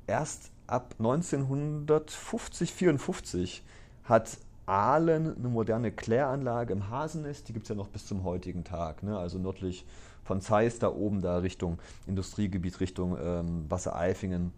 Erst 0.09 0.51
ab 0.67 0.97
1950, 0.99 2.73
54 2.73 3.63
hat 4.03 4.39
Aalen 4.67 5.37
eine 5.37 5.49
moderne 5.49 5.93
Kläranlage 5.93 6.73
im 6.73 6.91
Hasennest, 6.91 7.49
die 7.49 7.53
gibt 7.53 7.65
es 7.65 7.69
ja 7.69 7.75
noch 7.75 7.89
bis 7.89 8.07
zum 8.07 8.25
heutigen 8.25 8.65
Tag, 8.65 9.03
ne? 9.03 9.17
also 9.17 9.39
nördlich 9.39 9.87
von 10.25 10.41
Zeiss, 10.41 10.79
da 10.79 10.89
oben 10.89 11.23
da 11.23 11.39
Richtung 11.39 11.79
Industriegebiet, 12.07 12.81
Richtung 12.81 13.17
ähm, 13.21 13.65
Wassereifingen 13.69 14.53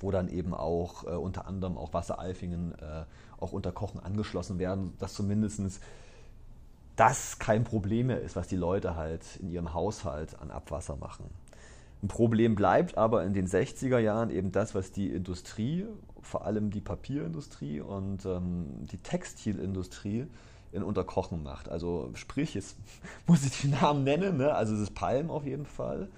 wo 0.00 0.10
dann 0.10 0.28
eben 0.28 0.54
auch 0.54 1.04
äh, 1.04 1.10
unter 1.10 1.46
anderem 1.46 1.76
auch 1.76 1.92
Wassereifingen 1.92 2.72
äh, 2.78 3.04
auch 3.38 3.52
unter 3.52 3.72
Kochen 3.72 4.00
angeschlossen 4.00 4.58
werden, 4.58 4.94
dass 4.98 5.14
zumindest 5.14 5.80
das 6.96 7.38
kein 7.38 7.64
Problem 7.64 8.08
mehr 8.08 8.20
ist, 8.20 8.36
was 8.36 8.48
die 8.48 8.56
Leute 8.56 8.96
halt 8.96 9.36
in 9.40 9.50
ihrem 9.50 9.74
Haushalt 9.74 10.40
an 10.40 10.50
Abwasser 10.50 10.96
machen. 10.96 11.26
Ein 12.02 12.08
Problem 12.08 12.54
bleibt 12.54 12.98
aber 12.98 13.24
in 13.24 13.32
den 13.32 13.46
60er 13.46 13.98
Jahren 13.98 14.30
eben 14.30 14.52
das, 14.52 14.74
was 14.74 14.92
die 14.92 15.08
Industrie, 15.08 15.86
vor 16.22 16.46
allem 16.46 16.70
die 16.70 16.80
Papierindustrie 16.80 17.80
und 17.80 18.24
ähm, 18.24 18.86
die 18.90 18.98
Textilindustrie 18.98 20.26
in 20.72 20.82
Unterkochen 20.82 21.42
macht. 21.42 21.68
Also 21.68 22.10
sprich, 22.14 22.54
jetzt 22.54 22.76
muss 23.26 23.44
ich 23.44 23.60
die 23.60 23.68
Namen 23.68 24.04
nennen, 24.04 24.38
ne? 24.38 24.54
also 24.54 24.74
es 24.74 24.80
ist 24.80 24.94
Palm 24.94 25.30
auf 25.30 25.44
jeden 25.44 25.66
Fall. 25.66 26.08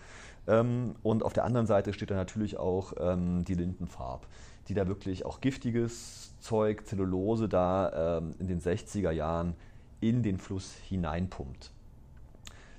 Ähm, 0.46 0.94
und 1.02 1.22
auf 1.22 1.32
der 1.32 1.44
anderen 1.44 1.66
Seite 1.66 1.92
steht 1.92 2.10
da 2.10 2.14
natürlich 2.14 2.58
auch 2.58 2.92
ähm, 2.98 3.44
die 3.44 3.54
Lindenfarb, 3.54 4.26
die 4.68 4.74
da 4.74 4.86
wirklich 4.86 5.24
auch 5.24 5.40
giftiges 5.40 6.32
Zeug, 6.40 6.86
Zellulose 6.86 7.48
da 7.48 8.18
ähm, 8.18 8.34
in 8.38 8.46
den 8.46 8.60
60er 8.60 9.10
Jahren 9.10 9.54
in 10.00 10.22
den 10.22 10.38
Fluss 10.38 10.74
hineinpumpt. 10.88 11.70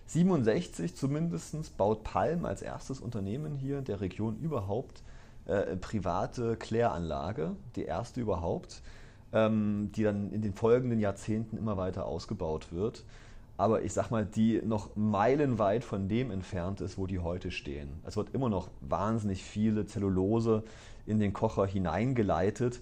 67 0.07 0.95
zumindest 0.95 1.75
baut 1.77 2.03
Palm 2.03 2.45
als 2.45 2.61
erstes 2.61 2.99
Unternehmen 2.99 3.55
hier 3.55 3.79
in 3.79 3.85
der 3.85 4.01
Region 4.01 4.37
überhaupt 4.37 5.01
äh, 5.45 5.75
private 5.77 6.55
Kläranlage, 6.57 7.55
die 7.75 7.83
erste 7.83 8.21
überhaupt, 8.21 8.81
ähm, 9.33 9.91
die 9.95 10.03
dann 10.03 10.31
in 10.31 10.41
den 10.41 10.53
folgenden 10.53 10.99
Jahrzehnten 10.99 11.57
immer 11.57 11.77
weiter 11.77 12.05
ausgebaut 12.05 12.71
wird 12.71 13.03
aber 13.57 13.83
ich 13.83 13.93
sag 13.93 14.11
mal, 14.11 14.25
die 14.25 14.61
noch 14.63 14.95
meilenweit 14.95 15.83
von 15.83 16.07
dem 16.07 16.31
entfernt 16.31 16.81
ist, 16.81 16.97
wo 16.97 17.07
die 17.07 17.19
heute 17.19 17.51
stehen. 17.51 17.89
Es 18.03 18.17
wird 18.17 18.33
immer 18.33 18.49
noch 18.49 18.69
wahnsinnig 18.81 19.43
viele 19.43 19.85
Zellulose 19.85 20.63
in 21.05 21.19
den 21.19 21.31
Kocher 21.31 21.65
hineingeleitet 21.65 22.81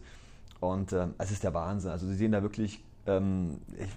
und 0.60 0.92
äh, 0.92 1.08
es 1.18 1.32
ist 1.32 1.44
der 1.44 1.54
Wahnsinn. 1.54 1.92
Also 1.92 2.08
Sie 2.08 2.16
sehen 2.16 2.32
da 2.32 2.42
wirklich 2.42 2.84
ähm, 3.06 3.60
ich, 3.78 3.90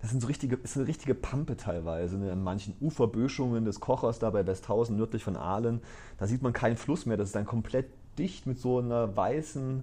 das 0.00 0.10
sind 0.10 0.20
so 0.20 0.26
richtige, 0.26 0.56
ist 0.56 0.76
eine 0.76 0.86
richtige 0.86 1.14
Pampe 1.14 1.56
teilweise. 1.56 2.16
Ne? 2.16 2.32
An 2.32 2.42
manchen 2.42 2.74
Uferböschungen 2.80 3.64
des 3.64 3.80
Kochers 3.80 4.18
da 4.18 4.30
bei 4.30 4.46
Westhausen, 4.46 4.96
nördlich 4.96 5.22
von 5.22 5.36
Aalen, 5.36 5.80
da 6.18 6.26
sieht 6.26 6.42
man 6.42 6.52
keinen 6.52 6.76
Fluss 6.76 7.06
mehr. 7.06 7.16
Das 7.16 7.28
ist 7.28 7.36
dann 7.36 7.44
komplett 7.44 7.86
dicht 8.18 8.46
mit 8.46 8.58
so 8.58 8.78
einer 8.78 9.16
weißen, 9.16 9.82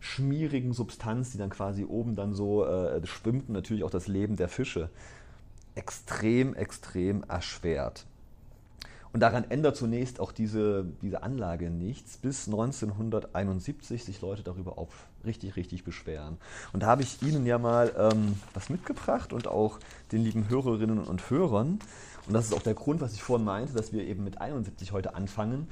schmierigen 0.00 0.72
Substanz, 0.72 1.32
die 1.32 1.38
dann 1.38 1.50
quasi 1.50 1.84
oben 1.84 2.14
dann 2.14 2.34
so 2.34 2.66
äh, 2.66 3.04
schwimmt 3.06 3.48
und 3.48 3.54
natürlich 3.54 3.84
auch 3.84 3.90
das 3.90 4.06
Leben 4.06 4.36
der 4.36 4.48
Fische 4.48 4.90
extrem, 5.74 6.54
extrem 6.54 7.24
erschwert. 7.24 8.06
Und 9.14 9.20
daran 9.20 9.48
ändert 9.48 9.76
zunächst 9.76 10.18
auch 10.18 10.32
diese, 10.32 10.86
diese 11.00 11.22
Anlage 11.22 11.70
nichts, 11.70 12.16
bis 12.16 12.48
1971 12.48 14.04
sich 14.04 14.20
Leute 14.20 14.42
darüber 14.42 14.76
auch 14.76 14.88
richtig, 15.24 15.54
richtig 15.54 15.84
beschweren. 15.84 16.36
Und 16.72 16.82
da 16.82 16.88
habe 16.88 17.02
ich 17.02 17.22
Ihnen 17.22 17.46
ja 17.46 17.58
mal 17.58 17.92
ähm, 17.96 18.34
was 18.54 18.70
mitgebracht 18.70 19.32
und 19.32 19.46
auch 19.46 19.78
den 20.10 20.24
lieben 20.24 20.48
Hörerinnen 20.48 20.98
und 20.98 21.30
Hörern. 21.30 21.78
Und 22.26 22.34
das 22.34 22.46
ist 22.46 22.54
auch 22.54 22.62
der 22.62 22.74
Grund, 22.74 23.00
was 23.00 23.12
ich 23.12 23.22
vorhin 23.22 23.44
meinte, 23.44 23.72
dass 23.72 23.92
wir 23.92 24.04
eben 24.04 24.24
mit 24.24 24.40
71 24.40 24.90
heute 24.90 25.14
anfangen. 25.14 25.68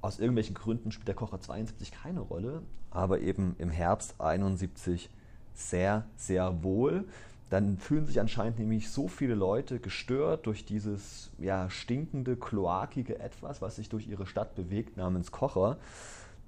Aus 0.00 0.18
irgendwelchen 0.18 0.54
Gründen 0.54 0.92
spielt 0.92 1.08
der 1.08 1.14
Kocher 1.14 1.40
72 1.40 1.92
keine 1.92 2.20
Rolle, 2.20 2.62
aber 2.90 3.20
eben 3.20 3.56
im 3.58 3.70
Herbst 3.70 4.20
71 4.20 5.10
sehr, 5.54 6.06
sehr 6.16 6.62
wohl 6.62 7.04
dann 7.50 7.78
fühlen 7.78 8.06
sich 8.06 8.20
anscheinend 8.20 8.58
nämlich 8.58 8.90
so 8.90 9.08
viele 9.08 9.34
Leute 9.34 9.78
gestört 9.78 10.46
durch 10.46 10.64
dieses 10.64 11.30
ja, 11.38 11.70
stinkende, 11.70 12.36
kloakige 12.36 13.18
Etwas, 13.18 13.62
was 13.62 13.76
sich 13.76 13.88
durch 13.88 14.06
ihre 14.06 14.26
Stadt 14.26 14.54
bewegt, 14.54 14.96
namens 14.96 15.32
Kocher, 15.32 15.78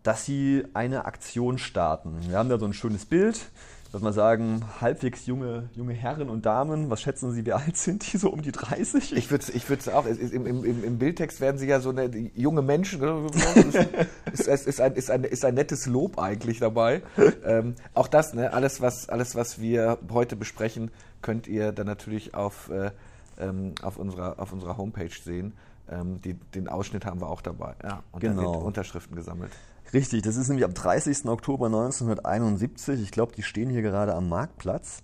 dass 0.02 0.24
sie 0.24 0.64
eine 0.74 1.06
Aktion 1.06 1.58
starten. 1.58 2.16
Wir 2.28 2.36
haben 2.36 2.48
da 2.48 2.58
so 2.58 2.66
ein 2.66 2.74
schönes 2.74 3.06
Bild 3.06 3.50
würde 3.92 4.04
man 4.04 4.12
sagen, 4.12 4.64
halbwegs 4.80 5.26
junge, 5.26 5.68
junge 5.74 5.94
Herren 5.94 6.30
und 6.30 6.46
Damen. 6.46 6.90
Was 6.90 7.02
schätzen 7.02 7.32
Sie, 7.32 7.44
wie 7.44 7.52
alt 7.52 7.76
sind 7.76 8.12
die? 8.12 8.18
So 8.18 8.30
um 8.30 8.42
die 8.42 8.52
30? 8.52 9.16
Ich 9.16 9.30
würde 9.30 9.44
ich 9.52 9.68
es 9.68 9.88
auch, 9.88 10.06
im, 10.06 10.46
im, 10.46 10.84
im, 10.84 10.98
Bildtext 10.98 11.40
werden 11.40 11.58
sie 11.58 11.66
ja 11.66 11.80
so 11.80 11.90
eine, 11.90 12.08
junge 12.34 12.62
Menschen. 12.62 13.02
ist, 14.32 14.46
ist, 14.46 14.66
ist, 14.66 14.80
ein, 14.80 14.94
ist, 14.94 15.10
ein, 15.10 15.24
ist 15.24 15.44
ein 15.44 15.54
nettes 15.54 15.86
Lob 15.86 16.18
eigentlich 16.18 16.60
dabei. 16.60 17.02
Ähm, 17.44 17.74
auch 17.94 18.06
das, 18.06 18.34
ne, 18.34 18.52
alles 18.52 18.80
was, 18.80 19.08
alles, 19.08 19.34
was 19.34 19.60
wir 19.60 19.98
heute 20.12 20.36
besprechen, 20.36 20.90
könnt 21.22 21.48
ihr 21.48 21.72
dann 21.72 21.86
natürlich 21.86 22.34
auf, 22.34 22.70
äh, 22.70 22.90
ähm, 23.38 23.74
auf, 23.82 23.96
unserer, 23.96 24.38
auf 24.38 24.52
unserer 24.52 24.76
Homepage 24.76 25.10
sehen. 25.10 25.54
Ähm, 25.90 26.20
die, 26.22 26.34
den 26.34 26.68
Ausschnitt 26.68 27.04
haben 27.04 27.20
wir 27.20 27.28
auch 27.28 27.42
dabei. 27.42 27.74
Ja, 27.82 28.02
und 28.12 28.20
genau. 28.20 28.52
dann 28.52 28.62
Unterschriften 28.62 29.16
gesammelt. 29.16 29.50
Richtig, 29.92 30.22
das 30.22 30.36
ist 30.36 30.48
nämlich 30.48 30.64
am 30.64 30.74
30. 30.74 31.26
Oktober 31.26 31.66
1971. 31.66 33.02
Ich 33.02 33.10
glaube, 33.10 33.32
die 33.34 33.42
stehen 33.42 33.70
hier 33.70 33.82
gerade 33.82 34.14
am 34.14 34.28
Marktplatz. 34.28 35.02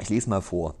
Ich 0.00 0.10
lese 0.10 0.28
mal 0.28 0.42
vor. 0.42 0.74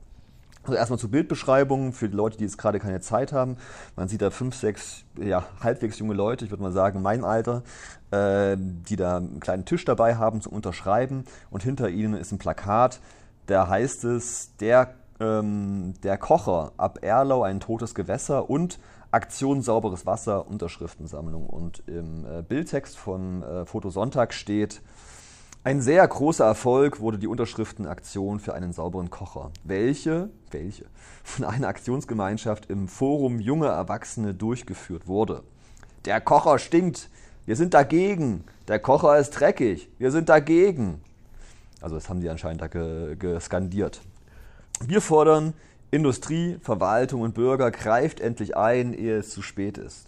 Also 0.64 0.74
erstmal 0.76 0.98
zur 0.98 1.10
Bildbeschreibung 1.10 1.92
für 1.92 2.08
die 2.08 2.14
Leute, 2.14 2.36
die 2.36 2.44
jetzt 2.44 2.58
gerade 2.58 2.78
keine 2.78 3.00
Zeit 3.00 3.32
haben. 3.32 3.56
Man 3.96 4.08
sieht 4.08 4.22
da 4.22 4.30
fünf, 4.30 4.54
sechs 4.54 5.04
ja, 5.18 5.44
halbwegs 5.60 5.98
junge 5.98 6.14
Leute, 6.14 6.44
ich 6.44 6.50
würde 6.52 6.62
mal 6.62 6.72
sagen 6.72 7.02
mein 7.02 7.24
Alter, 7.24 7.62
äh, 8.12 8.56
die 8.58 8.94
da 8.94 9.16
einen 9.16 9.40
kleinen 9.40 9.64
Tisch 9.64 9.84
dabei 9.84 10.16
haben 10.16 10.40
zum 10.40 10.52
Unterschreiben 10.52 11.24
und 11.50 11.64
hinter 11.64 11.88
ihnen 11.88 12.14
ist 12.14 12.30
ein 12.30 12.38
Plakat, 12.38 13.00
da 13.46 13.66
heißt 13.66 14.04
es, 14.04 14.54
der, 14.58 14.94
ähm, 15.18 15.94
der 16.04 16.16
Kocher 16.16 16.72
ab 16.76 17.00
Erlau 17.02 17.42
ein 17.42 17.58
totes 17.58 17.94
Gewässer 17.94 18.48
und 18.48 18.78
Aktion 19.12 19.62
Sauberes 19.62 20.06
Wasser, 20.06 20.48
Unterschriftensammlung. 20.48 21.46
Und 21.46 21.82
im 21.86 22.24
äh, 22.24 22.42
Bildtext 22.42 22.96
von 22.96 23.42
äh, 23.42 23.66
Fotosonntag 23.66 24.32
steht, 24.32 24.80
ein 25.64 25.80
sehr 25.80 26.06
großer 26.08 26.44
Erfolg 26.44 26.98
wurde 26.98 27.18
die 27.18 27.28
Unterschriftenaktion 27.28 28.40
für 28.40 28.54
einen 28.54 28.72
sauberen 28.72 29.10
Kocher, 29.10 29.52
welche, 29.62 30.30
welche 30.50 30.86
von 31.22 31.44
einer 31.44 31.68
Aktionsgemeinschaft 31.68 32.68
im 32.68 32.88
Forum 32.88 33.38
Junge 33.38 33.68
Erwachsene 33.68 34.34
durchgeführt 34.34 35.06
wurde. 35.06 35.44
Der 36.04 36.20
Kocher 36.20 36.58
stinkt, 36.58 37.10
wir 37.46 37.54
sind 37.54 37.74
dagegen. 37.74 38.42
Der 38.66 38.80
Kocher 38.80 39.18
ist 39.18 39.30
dreckig, 39.30 39.88
wir 39.98 40.10
sind 40.10 40.28
dagegen. 40.28 41.00
Also 41.80 41.94
das 41.94 42.08
haben 42.08 42.20
die 42.20 42.28
anscheinend 42.28 42.62
da 42.62 42.66
geskandiert. 42.66 44.00
Wir 44.84 45.00
fordern 45.00 45.54
Industrie, 45.94 46.56
Verwaltung 46.62 47.20
und 47.20 47.34
Bürger 47.34 47.70
greift 47.70 48.18
endlich 48.18 48.56
ein, 48.56 48.94
ehe 48.94 49.18
es 49.18 49.28
zu 49.28 49.42
spät 49.42 49.76
ist. 49.76 50.06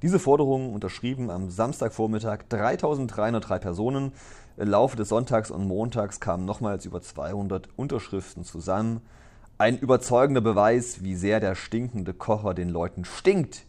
Diese 0.00 0.18
Forderungen 0.18 0.72
unterschrieben 0.72 1.30
am 1.30 1.50
Samstagvormittag 1.50 2.44
3303 2.48 3.58
Personen. 3.58 4.12
Im 4.56 4.70
Laufe 4.70 4.96
des 4.96 5.10
Sonntags 5.10 5.50
und 5.50 5.68
Montags 5.68 6.20
kamen 6.20 6.46
nochmals 6.46 6.86
über 6.86 7.02
200 7.02 7.68
Unterschriften 7.76 8.42
zusammen. 8.42 9.02
Ein 9.58 9.76
überzeugender 9.76 10.40
Beweis, 10.40 11.02
wie 11.02 11.14
sehr 11.14 11.40
der 11.40 11.56
stinkende 11.56 12.14
Kocher 12.14 12.54
den 12.54 12.70
Leuten 12.70 13.04
stinkt. 13.04 13.66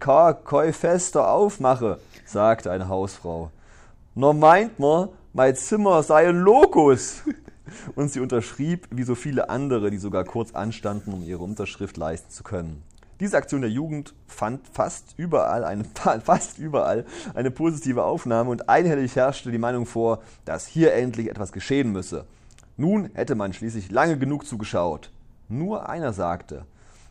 Kann 0.00 0.44
kein 0.44 0.72
Fester 0.72 1.30
aufmache, 1.30 2.00
sagte 2.26 2.72
eine 2.72 2.88
Hausfrau. 2.88 3.52
Nur 4.16 4.34
meint 4.34 4.80
man, 4.80 5.10
mein 5.32 5.54
Zimmer 5.54 6.02
sei 6.02 6.28
ein 6.28 6.38
Lokus. 6.38 7.22
Und 7.94 8.10
sie 8.10 8.20
unterschrieb, 8.20 8.88
wie 8.90 9.04
so 9.04 9.14
viele 9.14 9.48
andere, 9.50 9.90
die 9.90 9.98
sogar 9.98 10.24
kurz 10.24 10.54
anstanden, 10.54 11.12
um 11.12 11.22
ihre 11.22 11.42
Unterschrift 11.42 11.96
leisten 11.96 12.30
zu 12.30 12.42
können. 12.42 12.82
Diese 13.20 13.36
Aktion 13.36 13.60
der 13.60 13.70
Jugend 13.70 14.12
fand 14.26 14.66
fast 14.68 15.14
überall, 15.16 15.64
eine, 15.64 15.84
fast 16.24 16.58
überall 16.58 17.04
eine 17.34 17.50
positive 17.50 18.04
Aufnahme 18.04 18.50
und 18.50 18.68
einhellig 18.68 19.16
herrschte 19.16 19.50
die 19.50 19.58
Meinung 19.58 19.86
vor, 19.86 20.22
dass 20.44 20.66
hier 20.66 20.94
endlich 20.94 21.30
etwas 21.30 21.52
geschehen 21.52 21.92
müsse. 21.92 22.24
Nun 22.76 23.10
hätte 23.14 23.36
man 23.36 23.52
schließlich 23.52 23.90
lange 23.90 24.18
genug 24.18 24.46
zugeschaut. 24.46 25.10
Nur 25.48 25.88
einer 25.88 26.12
sagte, 26.12 26.64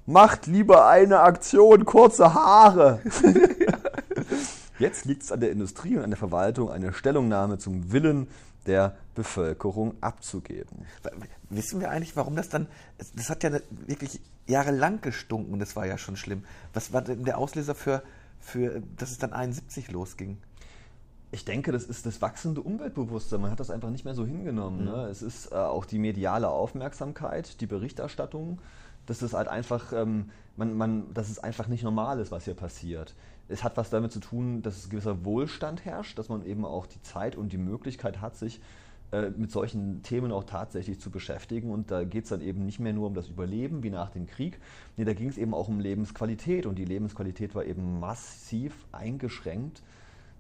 macht 0.06 0.48
lieber 0.48 0.88
eine 0.88 1.22
Aktion 1.22 1.86
kurze 1.86 2.34
Haare. 2.34 3.00
Jetzt 4.80 5.06
liegt 5.06 5.24
es 5.24 5.32
an 5.32 5.40
der 5.40 5.52
Industrie 5.52 5.96
und 5.96 6.04
an 6.04 6.10
der 6.10 6.18
Verwaltung, 6.18 6.70
eine 6.70 6.92
Stellungnahme 6.92 7.60
zum 7.60 7.94
Willen 7.94 8.28
der 8.66 8.96
Bevölkerung 9.16 9.96
abzugeben. 10.02 10.86
Wissen 11.50 11.80
wir 11.80 11.92
eigentlich, 11.92 12.16
warum 12.16 12.36
das 12.36 12.50
dann, 12.50 12.68
das 13.16 13.30
hat 13.30 13.44
ja 13.44 13.52
wirklich 13.70 14.22
jahrelang 14.48 15.02
gestunken, 15.02 15.60
das 15.60 15.76
war 15.76 15.86
ja 15.86 15.98
schon 15.98 16.18
schlimm. 16.18 16.44
Was 16.74 16.94
war 16.94 17.02
denn 17.02 17.24
der 17.24 17.38
Auslöser 17.38 17.76
für, 17.76 18.04
für 18.40 18.82
dass 18.98 19.12
es 19.12 19.18
dann 19.18 19.34
71 19.34 19.92
losging? 19.92 20.38
Ich 21.32 21.46
denke, 21.46 21.72
das 21.72 21.84
ist 21.84 22.06
das 22.06 22.22
wachsende 22.22 22.62
Umweltbewusstsein. 22.62 23.42
Man 23.42 23.52
hat 23.52 23.60
das 23.60 23.72
einfach 23.72 23.90
nicht 23.90 24.06
mehr 24.06 24.14
so 24.14 24.26
hingenommen. 24.26 24.82
Mhm. 24.82 24.86
Ne? 24.86 25.08
Es 25.08 25.22
ist 25.22 25.52
äh, 25.52 25.56
auch 25.56 25.86
die 25.86 25.98
mediale 25.98 26.50
Aufmerksamkeit, 26.50 27.60
die 27.60 27.66
Berichterstattung, 27.66 28.60
dass 29.08 29.22
es 29.22 29.34
halt 29.34 29.48
einfach, 29.48 29.94
ähm, 29.94 30.30
man, 30.58 30.78
man, 30.78 31.14
dass 31.14 31.30
es 31.30 31.40
einfach 31.40 31.68
nicht 31.68 31.84
normal 31.84 32.20
ist, 32.20 32.32
was 32.32 32.46
hier 32.46 32.54
passiert 32.54 33.16
es 33.48 33.64
hat 33.64 33.78
was 33.78 33.90
damit 33.90 34.12
zu 34.12 34.20
tun, 34.20 34.62
dass 34.62 34.90
gewisser 34.90 35.26
Wohlstand 35.26 35.86
herrscht, 35.86 36.18
dass 36.18 36.30
man 36.30 36.46
eben 36.46 36.66
auch 36.66 36.86
die 36.86 37.02
Zeit 37.02 37.36
und 37.36 37.52
die 37.52 37.58
Möglichkeit 37.58 38.22
hat, 38.22 38.36
sich 38.36 38.62
äh, 39.12 39.30
mit 39.30 39.52
solchen 39.52 40.02
Themen 40.02 40.32
auch 40.32 40.44
tatsächlich 40.44 41.00
zu 41.00 41.12
beschäftigen. 41.12 41.70
Und 41.70 41.92
da 41.92 42.04
geht 42.04 42.24
es 42.24 42.30
dann 42.30 42.42
eben 42.42 42.66
nicht 42.66 42.80
mehr 42.80 42.94
nur 42.94 43.08
um 43.08 43.14
das 43.14 43.28
Überleben 43.28 43.84
wie 43.84 43.92
nach 43.92 44.10
dem 44.10 44.26
Krieg. 44.26 44.60
Nee, 44.98 45.06
da 45.06 45.14
ging 45.14 45.30
es 45.30 45.38
eben 45.38 45.54
auch 45.54 45.68
um 45.68 45.80
Lebensqualität. 45.80 46.66
Und 46.66 46.80
die 46.80 46.86
Lebensqualität 46.86 47.54
war 47.54 47.66
eben 47.66 48.00
massiv 48.00 48.74
eingeschränkt 48.92 49.84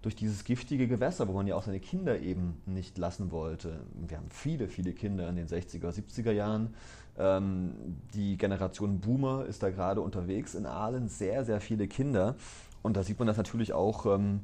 durch 0.01 0.15
dieses 0.15 0.43
giftige 0.43 0.87
Gewässer, 0.87 1.27
wo 1.27 1.33
man 1.33 1.47
ja 1.47 1.55
auch 1.55 1.63
seine 1.63 1.79
Kinder 1.79 2.19
eben 2.19 2.61
nicht 2.65 2.97
lassen 2.97 3.31
wollte. 3.31 3.81
Wir 4.07 4.17
haben 4.17 4.29
viele, 4.29 4.67
viele 4.67 4.93
Kinder 4.93 5.29
in 5.29 5.35
den 5.35 5.47
60er, 5.47 5.91
70er 5.91 6.31
Jahren. 6.31 6.73
Ähm, 7.17 7.73
die 8.13 8.37
Generation 8.37 8.99
Boomer 8.99 9.45
ist 9.45 9.61
da 9.61 9.69
gerade 9.69 10.01
unterwegs 10.01 10.55
in 10.55 10.65
Aalen, 10.65 11.09
sehr, 11.09 11.45
sehr 11.45 11.61
viele 11.61 11.87
Kinder. 11.87 12.35
Und 12.83 12.95
da 12.97 13.03
sieht 13.03 13.17
man 13.17 13.27
das 13.27 13.37
natürlich 13.37 13.73
auch, 13.73 14.05
ähm, 14.05 14.41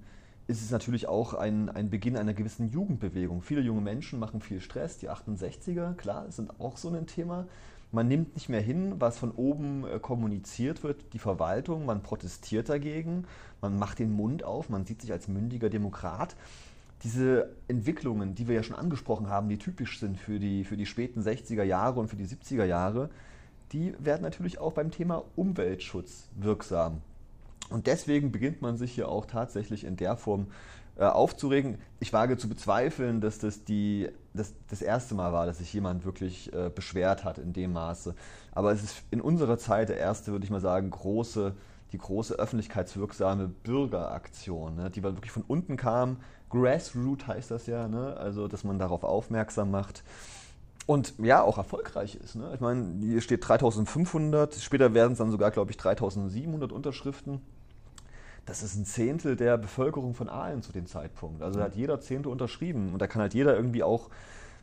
ist 0.47 0.63
es 0.63 0.71
natürlich 0.71 1.08
auch 1.08 1.36
ein, 1.36 1.69
ein 1.69 1.91
Beginn 1.91 2.17
einer 2.17 2.34
gewissen 2.34 2.71
Jugendbewegung. 2.71 3.43
Viele 3.43 3.62
junge 3.62 3.82
Menschen 3.82 4.17
machen 4.17 4.41
viel 4.41 4.62
Stress, 4.62 4.97
die 4.97 5.10
68er, 5.10 5.93
klar, 5.93 6.32
sind 6.32 6.60
auch 6.60 6.78
so 6.78 6.89
ein 6.89 7.06
Thema. 7.06 7.45
Man 7.91 8.08
nimmt 8.08 8.36
nicht 8.36 8.49
mehr 8.49 8.62
hin, 8.62 8.95
was 8.99 9.17
von 9.17 9.32
oben 9.32 9.86
äh, 9.86 9.99
kommuniziert 9.99 10.84
wird, 10.84 11.13
die 11.13 11.19
Verwaltung, 11.19 11.86
man 11.86 12.02
protestiert 12.02 12.69
dagegen, 12.69 13.25
man 13.62 13.78
macht 13.78 13.99
den 13.99 14.12
Mund 14.12 14.43
auf, 14.43 14.69
man 14.69 14.86
sieht 14.86 15.02
sich 15.02 15.12
als 15.12 15.28
mündiger 15.28 15.69
Demokrat. 15.69 16.36
Diese 17.04 17.49
Entwicklungen, 17.67 18.36
die 18.36 18.47
wir 18.47 18.56
ja 18.56 18.63
schon 18.63 18.75
angesprochen 18.75 19.28
haben, 19.28 19.49
die 19.49 19.58
typisch 19.58 19.99
sind 19.99 20.17
für 20.17 20.39
die, 20.39 20.65
für 20.65 20.78
die 20.78 20.86
späten 20.86 21.21
60er 21.21 21.63
Jahre 21.63 21.99
und 21.99 22.10
für 22.10 22.15
die 22.15 22.28
70er 22.28 22.65
Jahre, 22.65 23.10
die 23.71 23.93
werden 23.99 24.21
natürlich 24.21 24.60
auch 24.60 24.73
beim 24.73 24.91
Thema 24.91 25.23
Umweltschutz 25.36 26.28
wirksam. 26.36 27.02
Und 27.69 27.88
deswegen 27.88 28.32
beginnt 28.32 28.62
man 28.62 28.77
sich 28.77 28.91
hier 28.91 29.10
auch 29.10 29.25
tatsächlich 29.25 29.84
in 29.84 29.95
der 29.95 30.17
Form 30.17 30.47
äh, 30.99 31.05
aufzuregen. 31.05 31.77
Ich 32.01 32.12
wage 32.12 32.38
zu 32.38 32.49
bezweifeln, 32.49 33.21
dass 33.21 33.39
das 33.39 33.63
die, 33.63 34.10
das, 34.34 34.53
das 34.69 34.82
erste 34.82 35.15
Mal 35.15 35.32
war, 35.32 35.45
dass 35.45 35.60
sich 35.60 35.71
jemand 35.71 36.03
wirklich 36.03 36.51
äh, 36.53 36.69
beschwert 36.69 37.23
hat 37.23 37.38
in 37.38 37.53
dem 37.53 37.71
Maße. 37.71 38.15
Aber 38.51 38.73
es 38.73 38.84
ist 38.84 39.03
in 39.10 39.21
unserer 39.21 39.58
Zeit 39.58 39.88
der 39.88 39.97
erste, 39.97 40.34
würde 40.34 40.43
ich 40.43 40.51
mal 40.51 40.60
sagen, 40.60 40.89
große, 40.89 41.55
die 41.93 41.97
große 41.97 42.36
öffentlichkeitswirksame 42.36 43.47
Bürgeraktion, 43.47 44.75
ne, 44.75 44.89
die 44.89 45.01
wirklich 45.01 45.32
von 45.32 45.43
unten 45.47 45.77
kam. 45.77 46.17
Grassroot 46.49 47.27
heißt 47.27 47.51
das 47.51 47.67
ja, 47.67 47.88
ne? 47.88 48.17
also 48.17 48.47
dass 48.49 48.63
man 48.63 48.77
darauf 48.77 49.03
aufmerksam 49.03 49.71
macht. 49.71 50.03
und 50.86 51.13
ja, 51.19 51.43
auch 51.43 51.58
erfolgreich 51.58 52.15
ist. 52.15 52.36
Ne? 52.36 52.51
Ich 52.55 52.60
meine, 52.60 52.95
hier 52.99 53.21
steht 53.21 53.47
3500, 53.47 54.55
später 54.55 54.93
werden 54.93 55.13
es 55.13 55.19
dann 55.19 55.32
sogar, 55.32 55.51
glaube 55.51 55.71
ich, 55.71 55.77
3700 55.77 56.71
Unterschriften. 56.71 57.41
Das 58.49 58.63
ist 58.63 58.75
ein 58.75 58.83
Zehntel 58.85 59.35
der 59.35 59.59
Bevölkerung 59.59 60.15
von 60.15 60.27
Aalen 60.27 60.63
zu 60.63 60.71
dem 60.71 60.88
Zeitpunkt. 60.88 61.43
Also 61.43 61.59
da 61.59 61.65
hat 61.65 61.75
jeder 61.75 62.01
Zehnte 62.01 62.29
unterschrieben 62.29 62.93
und 62.93 62.99
da 62.99 63.05
kann 63.05 63.21
halt 63.21 63.35
jeder 63.35 63.55
irgendwie 63.55 63.83
auch 63.83 64.09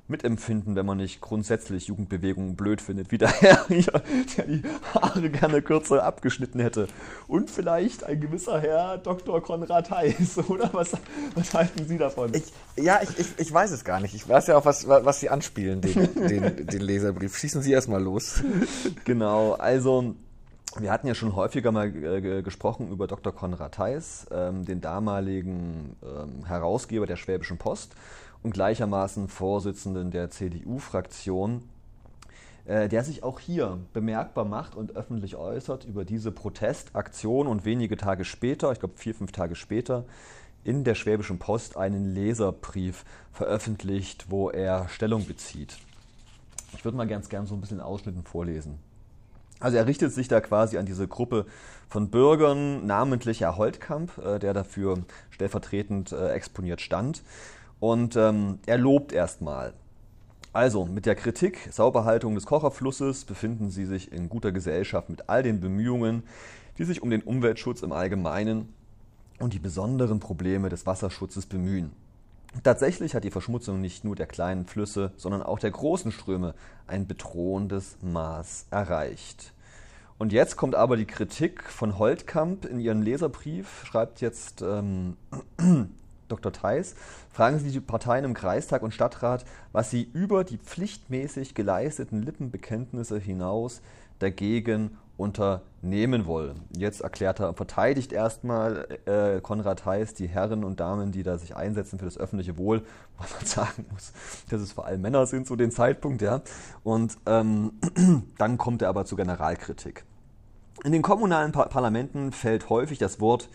mitempfinden, 0.09 0.75
wenn 0.75 0.85
man 0.85 0.99
nicht 0.99 1.21
grundsätzlich 1.21 1.87
Jugendbewegungen 1.87 2.57
blöd 2.57 2.81
findet, 2.81 3.13
wie 3.13 3.19
der 3.19 3.29
Herr 3.29 3.65
hier, 3.69 4.03
der 4.37 4.47
die 4.47 4.63
Haare 4.93 5.31
gerne 5.31 5.63
kürzer 5.63 6.03
abgeschnitten 6.03 6.59
hätte. 6.59 6.89
Und 7.29 7.49
vielleicht 7.49 8.03
ein 8.03 8.21
gewisser 8.21 8.61
Herr 8.61 8.99
Dr. 8.99 9.41
Konrad 9.41 9.89
Heiß, 9.89 10.39
oder? 10.49 10.69
Was, 10.73 10.91
was 11.37 11.55
halten 11.55 11.87
Sie 11.87 11.97
davon? 11.97 12.35
Ich, 12.35 12.53
ja, 12.75 12.99
ich, 13.05 13.17
ich, 13.21 13.27
ich 13.39 13.53
weiß 13.53 13.71
es 13.71 13.85
gar 13.85 14.01
nicht. 14.01 14.17
Ich 14.17 14.29
weiß 14.29 14.49
ja 14.49 14.57
auch, 14.57 14.65
was, 14.65 14.89
was 14.89 15.21
Sie 15.21 15.31
anspielen, 15.31 15.81
den, 15.81 16.13
den, 16.13 16.67
den 16.67 16.81
Leserbrief. 16.81 17.37
Schießen 17.37 17.63
Sie 17.63 17.71
erstmal 17.71 18.03
los. 18.03 18.43
Genau, 19.05 19.53
also 19.53 20.17
wir 20.81 20.91
hatten 20.91 21.07
ja 21.07 21.15
schon 21.15 21.35
häufiger 21.35 21.73
mal 21.73 21.95
äh, 21.95 22.43
gesprochen 22.43 22.91
über 22.91 23.07
Dr. 23.07 23.33
Konrad 23.33 23.79
Heiß, 23.79 24.27
ähm, 24.31 24.65
den 24.65 24.81
damaligen 24.81 25.97
ähm, 26.03 26.45
Herausgeber 26.45 27.07
der 27.07 27.17
Schwäbischen 27.17 27.59
Post 27.59 27.95
und 28.43 28.53
gleichermaßen 28.53 29.29
Vorsitzenden 29.29 30.11
der 30.11 30.31
CDU-Fraktion, 30.31 31.63
äh, 32.67 32.89
der 32.89 33.05
sich 33.05 33.23
auch 33.23 33.41
hier 33.41 33.79
bemerkbar 33.93 34.45
macht 34.45 34.75
und 34.75 34.97
öffentlich 34.97 35.37
äußert 35.37 35.85
über 35.85 36.05
diese 36.05 36.33
Protestaktion 36.33 37.47
und 37.47 37.65
wenige 37.65 37.97
Tage 37.97 38.25
später, 38.25 38.73
ich 38.73 38.81
glaube 38.81 38.97
vier, 38.97 39.15
fünf 39.15 39.33
Tage 39.33 39.55
später, 39.55 40.05
in 40.65 40.85
der 40.85 40.95
Schwäbischen 40.95 41.39
Post 41.39 41.77
einen 41.77 42.13
Leserbrief 42.13 43.05
veröffentlicht, 43.33 44.27
wo 44.31 44.51
er 44.51 44.89
Stellung 44.89 45.27
bezieht. 45.27 45.79
Ich 46.77 46.85
würde 46.85 46.97
mal 46.97 47.07
ganz 47.07 47.29
gern 47.29 47.47
so 47.47 47.55
ein 47.55 47.61
bisschen 47.61 47.81
Ausschnitten 47.81 48.25
vorlesen. 48.25 48.79
Also 49.59 49.77
er 49.77 49.87
richtet 49.87 50.13
sich 50.13 50.29
da 50.29 50.41
quasi 50.41 50.77
an 50.77 50.87
diese 50.87 51.09
Gruppe 51.09 51.47
von 51.89 52.11
Bürgern, 52.11 52.87
namentlich 52.87 53.41
Herr 53.41 53.57
Holtkamp, 53.57 54.19
äh, 54.19 54.39
der 54.39 54.53
dafür 54.53 54.99
stellvertretend 55.31 56.13
äh, 56.13 56.29
exponiert 56.31 56.81
stand. 56.81 57.23
Und 57.81 58.17
ähm, 58.17 58.59
er 58.67 58.79
lobt 58.79 59.13
erstmal. 59.13 59.73
Also 60.53 60.87
mit 60.87 61.05
der 61.05 61.15
Kritik 61.15 61.69
Sauberhaltung 61.71 62.35
des 62.35 62.47
Kocherflusses 62.47 63.25
befinden 63.25 63.71
Sie 63.71 63.85
sich 63.85 64.11
in 64.11 64.29
guter 64.29 64.53
Gesellschaft 64.53 65.11
mit 65.11 65.29
all 65.29 65.43
den 65.43 65.61
Bemühungen, 65.61 66.23
die 66.79 66.85
sich 66.85 67.03
um 67.03 67.11
den 67.11 67.23
Umweltschutz 67.23 67.83
im 67.83 67.93
Allgemeinen 67.93 68.73
und 69.39 69.53
die 69.53 69.59
besonderen 69.59 70.19
Probleme 70.19 70.69
des 70.69 70.87
Wasserschutzes 70.87 71.47
bemühen. 71.47 71.93
Tatsächlich 72.63 73.15
hat 73.15 73.25
die 73.25 73.31
Verschmutzung 73.31 73.81
nicht 73.81 74.05
nur 74.05 74.17
der 74.17 74.27
kleinen 74.27 74.67
Flüsse, 74.67 75.13
sondern 75.17 75.43
auch 75.43 75.59
der 75.59 75.71
großen 75.71 76.13
Ströme 76.13 76.55
ein 76.87 77.07
bedrohendes 77.07 77.97
Maß 78.03 78.67
erreicht. 78.71 79.53
Und 80.19 80.33
jetzt 80.33 80.57
kommt 80.57 80.75
aber 80.75 80.97
die 80.97 81.07
Kritik 81.07 81.65
von 81.65 81.99
Holtkamp 81.99 82.65
in 82.65 82.81
ihren 82.81 83.03
Leserbrief, 83.03 83.85
schreibt 83.85 84.21
jetzt 84.21 84.63
ähm, 84.63 85.17
Dr. 86.29 86.53
Theis, 86.53 86.95
fragen 87.33 87.59
Sie 87.59 87.71
die 87.71 87.81
Parteien 87.81 88.25
im 88.25 88.35
Kreistag 88.35 88.83
und 88.83 88.95
Stadtrat, 88.95 89.45
was 89.73 89.91
sie 89.91 90.09
über 90.13 90.43
die 90.43 90.59
pflichtmäßig 90.59 91.55
geleisteten 91.55 92.23
Lippenbekenntnisse 92.23 93.19
hinaus 93.19 93.83
dagegen 94.19 94.97
unternehmen 95.17 96.27
wollen. 96.27 96.61
Jetzt 96.77 97.01
erklärt 97.01 97.41
er, 97.41 97.55
verteidigt 97.55 98.13
erstmal 98.13 98.87
äh, 99.07 99.41
Konrad 99.41 99.87
Heiß 99.87 100.15
die 100.15 100.27
Herren 100.27 100.63
und 100.63 100.81
Damen, 100.81 101.11
die 101.11 101.23
da 101.23 101.39
sich 101.39 101.57
einsetzen 101.57 101.99
für 101.99 102.05
das 102.05 102.19
öffentliche 102.19 102.59
Wohl, 102.59 102.83
was 103.19 103.35
man 103.35 103.47
sagen 103.47 103.87
muss, 103.91 104.13
dass 104.51 104.61
es 104.61 104.73
vor 104.73 104.87
allem 104.87 105.01
Männer 105.01 105.27
sind 105.27 105.47
zu 105.47 105.57
dem 105.57 105.71
Zeitpunkt, 105.71 106.21
ja. 106.23 106.43
Und 106.85 107.17
ähm, 107.27 107.73
dann 108.39 108.59
kommt 108.59 108.83
er 108.83 108.89
aber 108.89 109.05
zur 109.05 109.17
Generalkritik. 109.17 110.05
In 110.85 110.93
den 110.93 111.03
kommunalen 111.03 111.53
Par 111.53 111.69
Parlamenten 111.69 112.33
fällt 112.33 112.69
häufig 112.69 112.99
das 112.99 113.21
Wort 113.21 113.49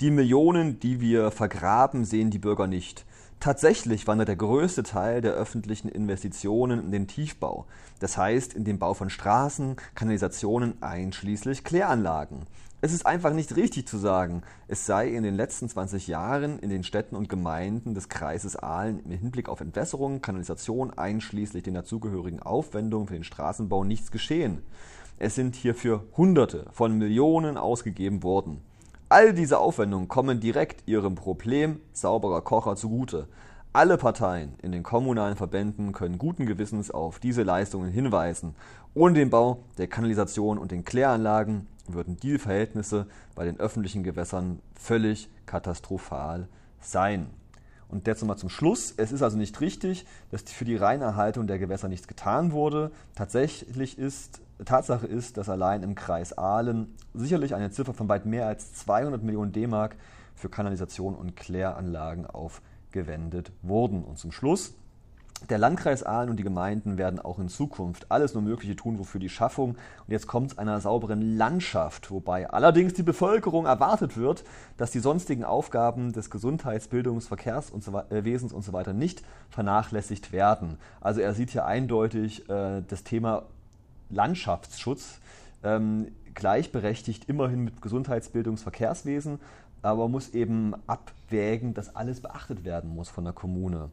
die 0.00 0.10
Millionen, 0.10 0.80
die 0.80 1.00
wir 1.00 1.30
vergraben, 1.30 2.04
sehen 2.04 2.30
die 2.30 2.40
Bürger 2.40 2.66
nicht. 2.66 3.06
Tatsächlich 3.44 4.06
wandert 4.06 4.28
der 4.28 4.36
größte 4.36 4.84
Teil 4.84 5.20
der 5.20 5.34
öffentlichen 5.34 5.90
Investitionen 5.90 6.82
in 6.82 6.90
den 6.90 7.06
Tiefbau, 7.06 7.66
das 8.00 8.16
heißt 8.16 8.54
in 8.54 8.64
den 8.64 8.78
Bau 8.78 8.94
von 8.94 9.10
Straßen, 9.10 9.76
Kanalisationen 9.94 10.82
einschließlich 10.82 11.62
Kläranlagen. 11.62 12.46
Es 12.80 12.94
ist 12.94 13.04
einfach 13.04 13.34
nicht 13.34 13.54
richtig 13.54 13.86
zu 13.86 13.98
sagen, 13.98 14.44
es 14.66 14.86
sei 14.86 15.08
in 15.08 15.24
den 15.24 15.34
letzten 15.34 15.68
20 15.68 16.06
Jahren 16.06 16.58
in 16.58 16.70
den 16.70 16.84
Städten 16.84 17.16
und 17.16 17.28
Gemeinden 17.28 17.92
des 17.92 18.08
Kreises 18.08 18.56
Aalen 18.56 19.00
im 19.04 19.10
Hinblick 19.10 19.50
auf 19.50 19.60
Entwässerung, 19.60 20.22
Kanalisation 20.22 20.90
einschließlich 20.94 21.64
den 21.64 21.74
dazugehörigen 21.74 22.40
Aufwendungen 22.40 23.08
für 23.08 23.12
den 23.12 23.24
Straßenbau 23.24 23.84
nichts 23.84 24.10
geschehen. 24.10 24.62
Es 25.18 25.34
sind 25.34 25.54
hierfür 25.54 26.04
Hunderte 26.16 26.64
von 26.72 26.96
Millionen 26.96 27.58
ausgegeben 27.58 28.22
worden. 28.22 28.62
All 29.10 29.34
diese 29.34 29.58
Aufwendungen 29.58 30.08
kommen 30.08 30.40
direkt 30.40 30.88
ihrem 30.88 31.14
Problem 31.14 31.80
sauberer 31.92 32.40
Kocher 32.40 32.74
zugute. 32.74 33.28
Alle 33.72 33.98
Parteien 33.98 34.54
in 34.62 34.72
den 34.72 34.82
kommunalen 34.82 35.36
Verbänden 35.36 35.92
können 35.92 36.16
guten 36.16 36.46
Gewissens 36.46 36.90
auf 36.90 37.18
diese 37.18 37.42
Leistungen 37.42 37.90
hinweisen. 37.90 38.54
Ohne 38.94 39.14
den 39.14 39.30
Bau 39.30 39.64
der 39.76 39.88
Kanalisation 39.88 40.58
und 40.58 40.70
den 40.70 40.84
Kläranlagen 40.84 41.66
würden 41.86 42.16
die 42.16 42.38
Verhältnisse 42.38 43.06
bei 43.34 43.44
den 43.44 43.60
öffentlichen 43.60 44.04
Gewässern 44.04 44.60
völlig 44.74 45.28
katastrophal 45.44 46.48
sein. 46.80 47.26
Und 47.88 48.06
jetzt 48.06 48.22
nochmal 48.22 48.38
zum 48.38 48.48
Schluss. 48.48 48.94
Es 48.96 49.12
ist 49.12 49.22
also 49.22 49.36
nicht 49.36 49.60
richtig, 49.60 50.06
dass 50.30 50.42
für 50.42 50.64
die 50.64 50.76
Reinerhaltung 50.76 51.46
der 51.46 51.58
Gewässer 51.58 51.88
nichts 51.88 52.08
getan 52.08 52.52
wurde. 52.52 52.90
Tatsächlich 53.14 53.98
ist 53.98 54.40
Tatsache 54.64 55.06
ist, 55.06 55.36
dass 55.36 55.48
allein 55.48 55.82
im 55.82 55.94
Kreis 55.94 56.36
Aalen 56.36 56.94
sicherlich 57.12 57.54
eine 57.54 57.70
Ziffer 57.70 57.94
von 57.94 58.08
weit 58.08 58.26
mehr 58.26 58.46
als 58.46 58.74
200 58.74 59.22
Millionen 59.22 59.52
D-Mark 59.52 59.96
für 60.34 60.48
Kanalisation 60.48 61.14
und 61.14 61.36
Kläranlagen 61.36 62.26
aufgewendet 62.26 63.52
wurden. 63.62 64.04
Und 64.04 64.18
zum 64.18 64.32
Schluss, 64.32 64.74
der 65.50 65.58
Landkreis 65.58 66.02
Aalen 66.02 66.30
und 66.30 66.38
die 66.38 66.42
Gemeinden 66.42 66.96
werden 66.96 67.20
auch 67.20 67.38
in 67.38 67.48
Zukunft 67.48 68.10
alles 68.10 68.32
nur 68.32 68.42
Mögliche 68.42 68.76
tun, 68.76 68.98
wofür 68.98 69.20
die 69.20 69.28
Schaffung, 69.28 69.70
und 69.70 70.08
jetzt 70.08 70.26
kommt 70.26 70.52
es, 70.52 70.58
einer 70.58 70.80
sauberen 70.80 71.36
Landschaft, 71.36 72.10
wobei 72.10 72.48
allerdings 72.48 72.94
die 72.94 73.02
Bevölkerung 73.02 73.66
erwartet 73.66 74.16
wird, 74.16 74.44
dass 74.78 74.90
die 74.90 75.00
sonstigen 75.00 75.44
Aufgaben 75.44 76.12
des 76.12 76.30
Gesundheits-, 76.30 76.88
Bildungs-, 76.88 77.26
Verkehrs- 77.26 77.70
und 77.70 77.84
so, 77.84 77.92
äh, 78.10 78.38
und 78.52 78.64
so 78.64 78.72
weiter 78.72 78.94
nicht 78.94 79.22
vernachlässigt 79.50 80.32
werden. 80.32 80.78
Also 81.00 81.20
er 81.20 81.34
sieht 81.34 81.50
hier 81.50 81.66
eindeutig 81.66 82.48
äh, 82.48 82.82
das 82.88 83.04
Thema 83.04 83.42
Landschaftsschutz 84.14 85.20
ähm, 85.62 86.08
gleichberechtigt 86.34 87.28
immerhin 87.28 87.64
mit 87.64 87.80
Gesundheitsbildungs-, 87.80 88.62
Verkehrswesen, 88.62 89.40
aber 89.82 90.08
muss 90.08 90.30
eben 90.30 90.74
abwägen, 90.86 91.74
dass 91.74 91.94
alles 91.94 92.20
beachtet 92.20 92.64
werden 92.64 92.94
muss 92.94 93.08
von 93.08 93.24
der 93.24 93.32
Kommune. 93.32 93.90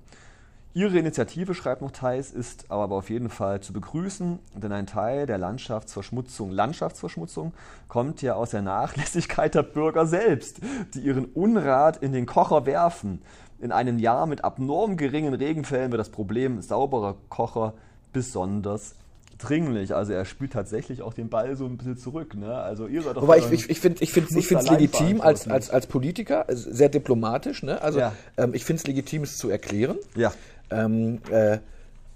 Ihre 0.74 0.98
Initiative, 0.98 1.54
schreibt 1.54 1.82
noch 1.82 1.92
Theis, 1.92 2.32
ist 2.32 2.72
aber 2.72 2.96
auf 2.96 3.10
jeden 3.10 3.30
Fall 3.30 3.60
zu 3.60 3.74
begrüßen, 3.74 4.40
denn 4.56 4.72
ein 4.72 4.88
Teil 4.88 5.26
der 5.26 5.38
Landschaftsverschmutzung, 5.38 6.50
Landschaftsverschmutzung 6.50 7.52
kommt 7.90 8.22
ja 8.22 8.36
aus 8.36 8.52
der 8.52 8.62
Nachlässigkeit 8.62 9.54
der 9.54 9.64
Bürger 9.64 10.06
selbst, 10.06 10.62
die 10.94 11.02
ihren 11.02 11.26
Unrat 11.26 11.98
in 11.98 12.14
den 12.14 12.26
Kocher 12.26 12.66
werfen. 12.66 13.22
In 13.60 13.74
einem 13.74 14.00
Jahr 14.00 14.28
mit 14.28 14.46
abnorm 14.46 14.96
geringen 14.96 15.34
Regenfällen 15.34 15.92
wird 15.92 16.00
das 16.00 16.10
Problem 16.10 16.62
sauberer 16.62 17.18
Kocher 17.28 17.74
besonders 18.14 18.96
dringlich. 19.42 19.96
Also 19.96 20.14
er 20.14 20.26
spielt 20.26 20.54
tatsächlich 20.54 21.02
auch 21.02 21.14
den 21.14 21.30
Ball 21.30 21.56
so 21.56 21.66
ein 21.66 21.78
bisschen 21.78 21.98
zurück. 21.98 22.36
Ne? 22.36 22.54
Also 22.54 22.88
ihr 22.88 23.02
seid 23.02 23.18
doch 23.18 23.24
Wobei 23.24 23.40
ich, 23.40 23.52
ich, 23.52 23.70
ich 23.70 23.80
finde 23.80 24.04
ich 24.04 24.12
finde 24.12 24.30
ich 24.38 24.48
finde 24.48 24.64
es 24.64 24.70
legitim 24.70 25.22
als, 25.22 25.48
als, 25.48 25.70
als 25.70 25.88
Politiker, 25.88 26.46
sehr 26.50 26.90
diplomatisch. 26.90 27.64
Ne? 27.64 27.82
Also 27.82 28.00
ja. 28.00 28.14
ähm, 28.38 28.54
ich 28.54 28.66
finde 28.66 28.82
es 28.82 28.88
legitim, 28.88 29.24
es 29.24 29.38
zu 29.38 29.50
erklären. 29.50 29.98
Ja. 30.16 30.34
Ähm, 30.70 31.20
äh, 31.30 31.60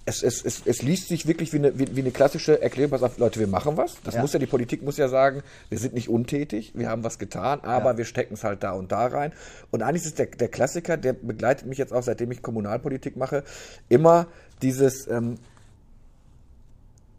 es, 0.06 0.22
es, 0.22 0.46
es, 0.46 0.62
es 0.66 0.82
liest 0.84 1.08
sich 1.08 1.28
wirklich 1.28 1.52
wie 1.52 1.58
eine, 1.58 1.80
wie, 1.80 1.96
wie 1.96 2.02
eine 2.02 2.12
klassische 2.12 2.62
Erklärung, 2.62 2.92
pass 2.92 3.02
auf, 3.02 3.18
Leute, 3.18 3.40
wir 3.40 3.48
machen 3.48 3.76
was. 3.76 3.98
Das 4.04 4.16
ja. 4.16 4.22
muss 4.22 4.34
ja, 4.34 4.40
die 4.40 4.46
Politik 4.46 4.84
muss 4.84 4.98
ja 4.98 5.08
sagen, 5.08 5.42
wir 5.70 5.80
sind 5.80 5.96
nicht 5.96 6.10
untätig, 6.10 6.74
wir 6.76 6.90
haben 6.90 7.04
was 7.04 7.18
getan, 7.18 7.62
aber 7.64 7.92
ja. 7.92 7.98
wir 7.98 8.06
stecken 8.06 8.36
es 8.36 8.44
halt 8.44 8.62
da 8.64 8.74
und 8.74 8.92
da 8.92 9.08
rein. 9.08 9.34
Und 9.72 9.82
eigentlich 9.82 10.06
ist 10.06 10.20
der, 10.20 10.28
der 10.28 10.48
Klassiker, 10.48 10.98
der 10.98 11.14
begleitet 11.14 11.68
mich 11.68 11.80
jetzt 11.80 11.92
auch, 11.92 12.04
seitdem 12.04 12.32
ich 12.32 12.44
Kommunalpolitik 12.44 13.18
mache, 13.18 13.44
immer 13.90 14.28
dieses, 14.62 15.08
ähm, 15.08 15.38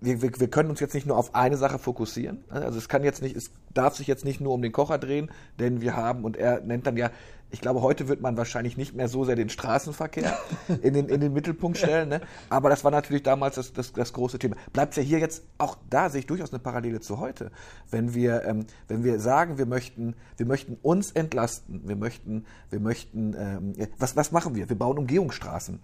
wir, 0.06 0.22
wir, 0.22 0.30
wir 0.38 0.48
können 0.48 0.70
uns 0.70 0.80
jetzt 0.80 0.94
nicht 0.94 1.06
nur 1.06 1.18
auf 1.18 1.34
eine 1.34 1.56
Sache 1.56 1.78
fokussieren. 1.78 2.44
Also 2.48 2.78
es 2.78 2.88
kann 2.88 3.04
jetzt 3.04 3.22
nicht, 3.22 3.36
es 3.36 3.50
darf 3.74 3.96
sich 3.96 4.06
jetzt 4.06 4.24
nicht 4.24 4.40
nur 4.40 4.54
um 4.54 4.62
den 4.62 4.72
Kocher 4.72 4.98
drehen, 4.98 5.30
denn 5.58 5.80
wir 5.80 5.96
haben, 5.96 6.24
und 6.24 6.36
er 6.36 6.60
nennt 6.60 6.86
dann 6.86 6.96
ja, 6.96 7.10
ich 7.50 7.60
glaube, 7.60 7.80
heute 7.80 8.08
wird 8.08 8.20
man 8.20 8.36
wahrscheinlich 8.36 8.76
nicht 8.76 8.94
mehr 8.94 9.08
so 9.08 9.24
sehr 9.24 9.36
den 9.36 9.48
Straßenverkehr 9.48 10.36
in 10.82 10.94
den, 10.94 11.08
in 11.08 11.20
den 11.20 11.32
Mittelpunkt 11.32 11.78
stellen, 11.78 12.08
ne? 12.08 12.20
aber 12.50 12.70
das 12.70 12.84
war 12.84 12.90
natürlich 12.90 13.22
damals 13.22 13.56
das, 13.56 13.72
das, 13.72 13.92
das 13.92 14.12
große 14.12 14.38
Thema. 14.38 14.56
Bleibt 14.72 14.96
ja 14.96 15.02
hier 15.02 15.18
jetzt, 15.18 15.44
auch 15.58 15.76
da 15.88 16.08
sehe 16.08 16.20
ich 16.20 16.26
durchaus 16.26 16.52
eine 16.52 16.58
Parallele 16.58 17.00
zu 17.00 17.18
heute. 17.18 17.50
Wenn 17.90 18.14
wir, 18.14 18.44
ähm, 18.44 18.66
wenn 18.88 19.04
wir 19.04 19.20
sagen, 19.20 19.58
wir 19.58 19.66
möchten, 19.66 20.14
wir 20.36 20.46
möchten 20.46 20.76
uns 20.82 21.12
entlasten, 21.12 21.82
wir 21.86 21.96
möchten, 21.96 22.44
wir 22.70 22.80
möchten, 22.80 23.34
ähm, 23.38 23.74
was, 23.98 24.16
was 24.16 24.32
machen 24.32 24.54
wir? 24.54 24.68
Wir 24.68 24.78
bauen 24.78 24.98
Umgehungsstraßen 24.98 25.80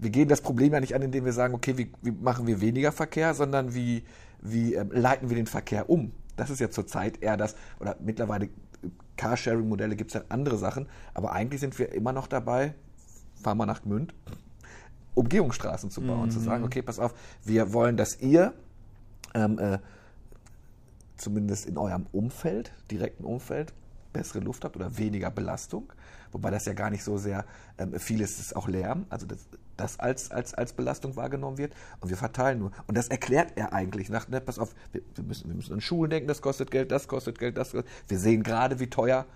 wir 0.00 0.10
gehen 0.10 0.28
das 0.28 0.40
Problem 0.40 0.72
ja 0.72 0.80
nicht 0.80 0.94
an, 0.94 1.02
indem 1.02 1.24
wir 1.24 1.32
sagen, 1.32 1.54
okay, 1.54 1.76
wie, 1.76 1.92
wie 2.02 2.10
machen 2.10 2.46
wir 2.46 2.60
weniger 2.60 2.90
Verkehr, 2.90 3.34
sondern 3.34 3.74
wie, 3.74 4.04
wie 4.40 4.74
ähm, 4.74 4.90
leiten 4.90 5.28
wir 5.28 5.36
den 5.36 5.46
Verkehr 5.46 5.90
um? 5.90 6.12
Das 6.36 6.48
ist 6.48 6.58
ja 6.58 6.70
zurzeit 6.70 7.22
eher 7.22 7.36
das, 7.36 7.54
oder 7.78 7.96
mittlerweile 8.00 8.48
Carsharing-Modelle 9.16 9.96
gibt 9.96 10.10
es 10.10 10.14
ja 10.14 10.22
andere 10.30 10.56
Sachen, 10.56 10.88
aber 11.12 11.32
eigentlich 11.32 11.60
sind 11.60 11.78
wir 11.78 11.92
immer 11.92 12.12
noch 12.12 12.26
dabei, 12.26 12.74
fahren 13.42 13.58
wir 13.58 13.66
nach 13.66 13.82
Gmünd, 13.82 14.14
Umgehungsstraßen 15.14 15.90
zu 15.90 16.00
bauen, 16.00 16.26
mhm. 16.26 16.30
zu 16.30 16.40
sagen, 16.40 16.64
okay, 16.64 16.80
pass 16.80 16.98
auf, 16.98 17.14
wir 17.44 17.74
wollen, 17.74 17.98
dass 17.98 18.18
ihr 18.20 18.54
ähm, 19.34 19.58
äh, 19.58 19.78
zumindest 21.16 21.66
in 21.66 21.76
eurem 21.76 22.06
Umfeld, 22.12 22.72
direkten 22.90 23.24
Umfeld, 23.24 23.74
bessere 24.12 24.40
Luft 24.40 24.64
habt 24.64 24.76
oder 24.76 24.96
weniger 24.96 25.30
Belastung. 25.30 25.92
Wobei 26.32 26.50
das 26.50 26.64
ja 26.64 26.72
gar 26.72 26.90
nicht 26.90 27.04
so 27.04 27.18
sehr, 27.18 27.44
ähm, 27.78 27.98
vieles 27.98 28.38
ist 28.38 28.56
auch 28.56 28.68
Lärm, 28.68 29.04
also 29.10 29.26
das, 29.26 29.46
das 29.80 29.98
als, 29.98 30.30
als, 30.30 30.54
als 30.54 30.72
Belastung 30.72 31.16
wahrgenommen 31.16 31.58
wird. 31.58 31.74
Und 32.00 32.10
wir 32.10 32.16
verteilen 32.16 32.58
nur. 32.58 32.72
Und 32.86 32.96
das 32.96 33.08
erklärt 33.08 33.52
er 33.56 33.72
eigentlich. 33.72 34.10
Nach, 34.10 34.28
ne, 34.28 34.40
pass 34.40 34.58
auf, 34.58 34.74
wir, 34.92 35.02
wir, 35.14 35.24
müssen, 35.24 35.48
wir 35.48 35.56
müssen 35.56 35.72
an 35.72 35.80
Schulen 35.80 36.10
denken, 36.10 36.28
das 36.28 36.42
kostet 36.42 36.70
Geld, 36.70 36.92
das 36.92 37.08
kostet 37.08 37.38
Geld, 37.38 37.56
das 37.56 37.72
kostet 37.72 37.90
Wir 38.08 38.18
sehen 38.18 38.42
gerade, 38.42 38.78
wie 38.78 38.88
teuer 38.88 39.26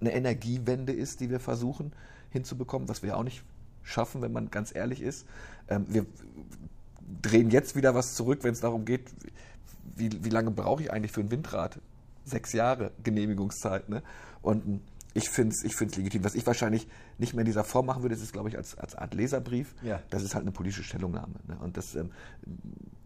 eine 0.00 0.12
Energiewende 0.12 0.92
ist, 0.92 1.20
die 1.20 1.30
wir 1.30 1.40
versuchen 1.40 1.92
hinzubekommen, 2.30 2.88
was 2.88 3.02
wir 3.02 3.16
auch 3.16 3.22
nicht 3.22 3.44
schaffen, 3.82 4.22
wenn 4.22 4.32
man 4.32 4.50
ganz 4.50 4.74
ehrlich 4.74 5.02
ist. 5.02 5.26
Ähm, 5.68 5.86
wir 5.88 6.06
drehen 7.22 7.50
jetzt 7.50 7.76
wieder 7.76 7.94
was 7.94 8.14
zurück, 8.14 8.40
wenn 8.42 8.52
es 8.52 8.60
darum 8.60 8.84
geht, 8.84 9.10
wie, 9.96 10.24
wie 10.24 10.30
lange 10.30 10.50
brauche 10.50 10.82
ich 10.82 10.92
eigentlich 10.92 11.12
für 11.12 11.20
ein 11.20 11.30
Windrad? 11.30 11.80
Sechs 12.24 12.52
Jahre 12.52 12.92
Genehmigungszeit. 13.02 13.88
Ne? 13.88 14.02
Und 14.40 14.80
ich 15.12 15.28
finde 15.28 15.54
es 15.54 15.62
ich 15.62 15.76
find's 15.76 15.96
legitim. 15.96 16.24
Was 16.24 16.34
ich 16.34 16.46
wahrscheinlich 16.46 16.88
nicht 17.18 17.34
mehr 17.34 17.42
in 17.42 17.46
dieser 17.46 17.64
Form 17.64 17.86
machen 17.86 18.02
würde, 18.02 18.14
ist 18.14 18.22
es, 18.22 18.32
glaube 18.32 18.48
ich, 18.48 18.56
als, 18.56 18.76
als 18.76 18.94
Art 18.94 19.14
Leserbrief. 19.14 19.74
Ja. 19.82 20.00
Das 20.10 20.22
ist 20.22 20.34
halt 20.34 20.42
eine 20.42 20.52
politische 20.52 20.82
Stellungnahme. 20.82 21.34
Ne? 21.46 21.56
Und 21.60 21.76
das, 21.76 21.94
ähm, 21.94 22.10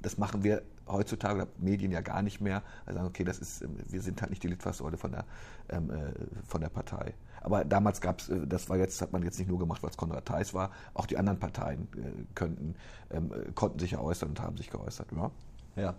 das 0.02 0.18
machen 0.18 0.44
wir 0.44 0.62
heutzutage, 0.86 1.48
Medien 1.58 1.92
ja 1.92 2.00
gar 2.00 2.22
nicht 2.22 2.40
mehr. 2.40 2.62
Also 2.86 2.98
sagen, 2.98 3.08
okay, 3.08 3.24
das 3.24 3.38
ist, 3.38 3.62
ähm, 3.62 3.76
wir 3.86 4.00
sind 4.00 4.20
halt 4.20 4.30
nicht 4.30 4.42
die 4.42 4.48
Litfaßsäule 4.48 4.96
von 4.96 5.12
der, 5.12 5.24
ähm, 5.68 5.90
äh, 5.90 6.12
von 6.46 6.60
der 6.60 6.68
Partei. 6.68 7.14
Aber 7.40 7.64
damals 7.64 8.00
gab 8.00 8.20
es, 8.20 8.28
äh, 8.28 8.46
das 8.46 8.68
war 8.68 8.76
jetzt, 8.76 9.00
hat 9.02 9.12
man 9.12 9.22
jetzt 9.22 9.38
nicht 9.38 9.48
nur 9.48 9.58
gemacht, 9.58 9.82
weil 9.82 9.90
es 9.90 9.96
Konrad 9.96 10.26
Theis 10.26 10.54
war, 10.54 10.70
auch 10.94 11.06
die 11.06 11.16
anderen 11.16 11.38
Parteien 11.38 11.88
äh, 11.96 12.24
könnten, 12.34 12.74
ähm, 13.10 13.32
äh, 13.32 13.52
konnten 13.52 13.78
sich 13.78 13.92
ja 13.92 14.00
äußern 14.00 14.30
und 14.30 14.40
haben 14.40 14.56
sich 14.56 14.70
geäußert. 14.70 15.08
Ja. 15.12 15.30
ja. 15.76 15.94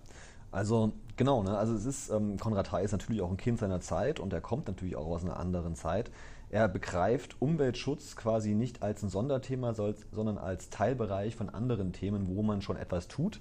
Also 0.51 0.93
genau, 1.15 1.43
ne? 1.43 1.57
also 1.57 1.75
es 1.75 1.85
ist, 1.85 2.09
ähm, 2.09 2.37
Konrad 2.37 2.71
Hay 2.71 2.83
ist 2.83 2.91
natürlich 2.91 3.21
auch 3.21 3.29
ein 3.29 3.37
Kind 3.37 3.59
seiner 3.59 3.81
Zeit 3.81 4.19
und 4.19 4.33
er 4.33 4.41
kommt 4.41 4.67
natürlich 4.67 4.95
auch 4.95 5.05
aus 5.05 5.23
einer 5.23 5.37
anderen 5.37 5.75
Zeit. 5.75 6.09
Er 6.51 6.67
begreift 6.67 7.35
Umweltschutz 7.39 8.15
quasi 8.15 8.55
nicht 8.55 8.81
als 8.81 9.03
ein 9.03 9.09
Sonderthema, 9.09 9.73
sondern 9.73 10.37
als 10.37 10.69
Teilbereich 10.69 11.35
von 11.35 11.49
anderen 11.49 11.93
Themen, 11.93 12.27
wo 12.35 12.41
man 12.41 12.61
schon 12.61 12.75
etwas 12.75 13.07
tut. 13.07 13.39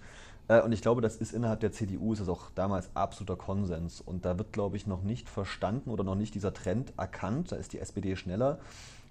Äh, 0.49 0.61
und 0.63 0.73
ich 0.73 0.83
glaube, 0.83 1.01
das 1.01 1.17
ist 1.17 1.33
innerhalb 1.33 1.61
der 1.61 1.73
CDU, 1.73 2.13
ist 2.13 2.21
das 2.21 2.29
auch 2.29 2.51
damals 2.55 2.91
absoluter 2.95 3.37
Konsens. 3.37 4.01
Und 4.01 4.25
da 4.25 4.37
wird, 4.39 4.53
glaube 4.53 4.77
ich, 4.77 4.87
noch 4.87 5.03
nicht 5.03 5.29
verstanden 5.29 5.91
oder 5.91 6.05
noch 6.05 6.17
nicht 6.17 6.35
dieser 6.35 6.53
Trend 6.53 6.93
erkannt. 6.99 7.53
Da 7.53 7.57
ist 7.57 7.73
die 7.73 7.79
SPD 7.79 8.17
schneller. 8.17 8.59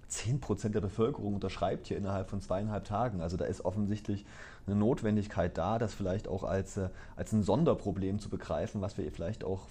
10 0.08 0.40
Prozent 0.40 0.74
der 0.74 0.80
Bevölkerung 0.80 1.34
unterschreibt 1.34 1.86
hier 1.86 1.98
innerhalb 1.98 2.30
von 2.30 2.40
zweieinhalb 2.40 2.84
Tagen. 2.84 3.20
Also 3.20 3.36
da 3.36 3.44
ist 3.44 3.64
offensichtlich 3.64 4.24
eine 4.66 4.76
Notwendigkeit 4.76 5.56
da, 5.58 5.78
das 5.78 5.92
vielleicht 5.92 6.28
auch 6.28 6.44
als, 6.44 6.76
äh, 6.76 6.88
als 7.16 7.32
ein 7.32 7.42
Sonderproblem 7.42 8.18
zu 8.18 8.28
begreifen, 8.28 8.80
was 8.80 8.96
wir 8.96 9.10
vielleicht 9.12 9.44
auch, 9.44 9.66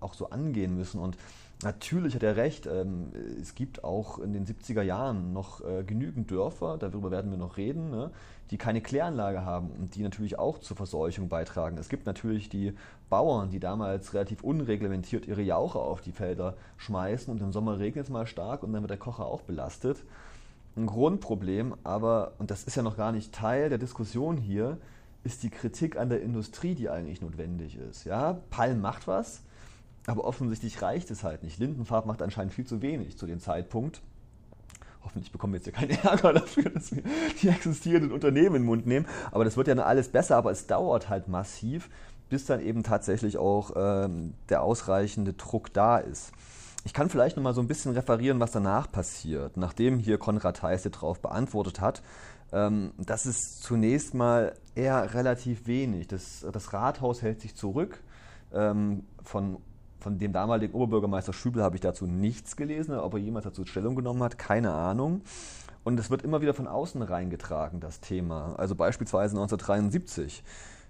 auch 0.00 0.14
so 0.14 0.30
angehen 0.30 0.76
müssen. 0.76 1.00
Und 1.00 1.16
natürlich 1.62 2.14
hat 2.14 2.22
er 2.22 2.36
recht, 2.36 2.66
ähm, 2.66 3.12
es 3.40 3.54
gibt 3.54 3.84
auch 3.84 4.18
in 4.18 4.32
den 4.32 4.46
70er 4.46 4.82
Jahren 4.82 5.32
noch 5.32 5.64
äh, 5.64 5.84
genügend 5.84 6.30
Dörfer, 6.30 6.76
darüber 6.78 7.10
werden 7.10 7.30
wir 7.30 7.38
noch 7.38 7.56
reden, 7.56 7.90
ne, 7.90 8.10
die 8.50 8.58
keine 8.58 8.80
Kläranlage 8.80 9.44
haben 9.44 9.70
und 9.70 9.94
die 9.94 10.02
natürlich 10.02 10.38
auch 10.38 10.58
zur 10.58 10.76
Verseuchung 10.76 11.28
beitragen. 11.28 11.76
Es 11.78 11.88
gibt 11.88 12.06
natürlich 12.06 12.48
die 12.48 12.74
Bauern, 13.10 13.50
die 13.50 13.60
damals 13.60 14.14
relativ 14.14 14.42
unreglementiert 14.42 15.26
ihre 15.26 15.42
Jauche 15.42 15.78
auf 15.78 16.00
die 16.00 16.12
Felder 16.12 16.56
schmeißen 16.76 17.32
und 17.32 17.42
im 17.42 17.52
Sommer 17.52 17.78
regnet 17.78 18.06
es 18.06 18.10
mal 18.10 18.26
stark 18.26 18.62
und 18.62 18.72
dann 18.72 18.82
wird 18.82 18.90
der 18.90 18.98
Kocher 18.98 19.26
auch 19.26 19.42
belastet 19.42 20.04
ein 20.78 20.86
Grundproblem, 20.86 21.74
aber, 21.84 22.32
und 22.38 22.50
das 22.50 22.64
ist 22.64 22.76
ja 22.76 22.82
noch 22.82 22.96
gar 22.96 23.12
nicht 23.12 23.34
Teil 23.34 23.68
der 23.68 23.78
Diskussion 23.78 24.36
hier, 24.36 24.78
ist 25.24 25.42
die 25.42 25.50
Kritik 25.50 25.98
an 25.98 26.08
der 26.08 26.22
Industrie, 26.22 26.74
die 26.74 26.88
eigentlich 26.88 27.20
notwendig 27.20 27.76
ist. 27.76 28.04
Ja, 28.04 28.40
Palm 28.50 28.80
macht 28.80 29.06
was, 29.06 29.42
aber 30.08 30.24
offensichtlich 30.24 30.80
reicht 30.80 31.10
es 31.10 31.22
halt 31.22 31.42
nicht. 31.42 31.58
Lindenfarb 31.58 32.06
macht 32.06 32.22
anscheinend 32.22 32.54
viel 32.54 32.66
zu 32.66 32.80
wenig 32.80 33.18
zu 33.18 33.26
dem 33.26 33.40
Zeitpunkt. 33.40 34.00
Hoffentlich 35.04 35.30
bekommen 35.32 35.52
wir 35.52 35.58
jetzt 35.58 35.66
ja 35.66 35.72
keinen 35.72 35.90
Ärger 36.02 36.32
dafür, 36.32 36.70
dass 36.70 36.94
wir 36.94 37.02
die 37.42 37.48
existierenden 37.48 38.12
Unternehmen 38.12 38.56
in 38.56 38.62
den 38.62 38.66
Mund 38.66 38.86
nehmen. 38.86 39.06
Aber 39.30 39.44
das 39.44 39.56
wird 39.56 39.68
ja 39.68 39.74
alles 39.76 40.08
besser, 40.08 40.36
aber 40.36 40.50
es 40.50 40.66
dauert 40.66 41.10
halt 41.10 41.28
massiv, 41.28 41.90
bis 42.30 42.46
dann 42.46 42.60
eben 42.60 42.82
tatsächlich 42.82 43.36
auch 43.36 43.72
ähm, 43.76 44.34
der 44.48 44.62
ausreichende 44.62 45.34
Druck 45.34 45.72
da 45.74 45.98
ist. 45.98 46.32
Ich 46.84 46.94
kann 46.94 47.10
vielleicht 47.10 47.36
noch 47.36 47.42
mal 47.42 47.54
so 47.54 47.60
ein 47.60 47.68
bisschen 47.68 47.92
referieren, 47.92 48.40
was 48.40 48.50
danach 48.50 48.90
passiert, 48.90 49.58
nachdem 49.58 49.98
hier 49.98 50.16
Konrad 50.16 50.62
Heise 50.62 50.88
darauf 50.88 51.20
beantwortet 51.20 51.80
hat. 51.82 52.02
Ähm, 52.50 52.92
das 52.96 53.26
ist 53.26 53.62
zunächst 53.62 54.14
mal 54.14 54.54
eher 54.74 55.12
relativ 55.12 55.66
wenig. 55.66 56.08
Das, 56.08 56.46
das 56.50 56.72
Rathaus 56.72 57.20
hält 57.20 57.42
sich 57.42 57.54
zurück. 57.54 58.02
Ähm, 58.54 59.04
von, 59.22 59.58
von 60.00 60.18
dem 60.18 60.32
damaligen 60.32 60.74
Oberbürgermeister 60.74 61.32
Schübel 61.32 61.62
habe 61.62 61.76
ich 61.76 61.80
dazu 61.80 62.06
nichts 62.06 62.56
gelesen, 62.56 62.94
ob 62.94 63.14
er 63.14 63.20
jemals 63.20 63.44
dazu 63.44 63.64
Stellung 63.64 63.96
genommen 63.96 64.22
hat, 64.22 64.38
keine 64.38 64.72
Ahnung. 64.72 65.22
Und 65.84 65.98
es 65.98 66.10
wird 66.10 66.22
immer 66.22 66.40
wieder 66.40 66.54
von 66.54 66.66
außen 66.66 67.00
reingetragen, 67.02 67.80
das 67.80 68.00
Thema. 68.00 68.54
Also 68.56 68.74
beispielsweise 68.74 69.36
1973 69.36 70.42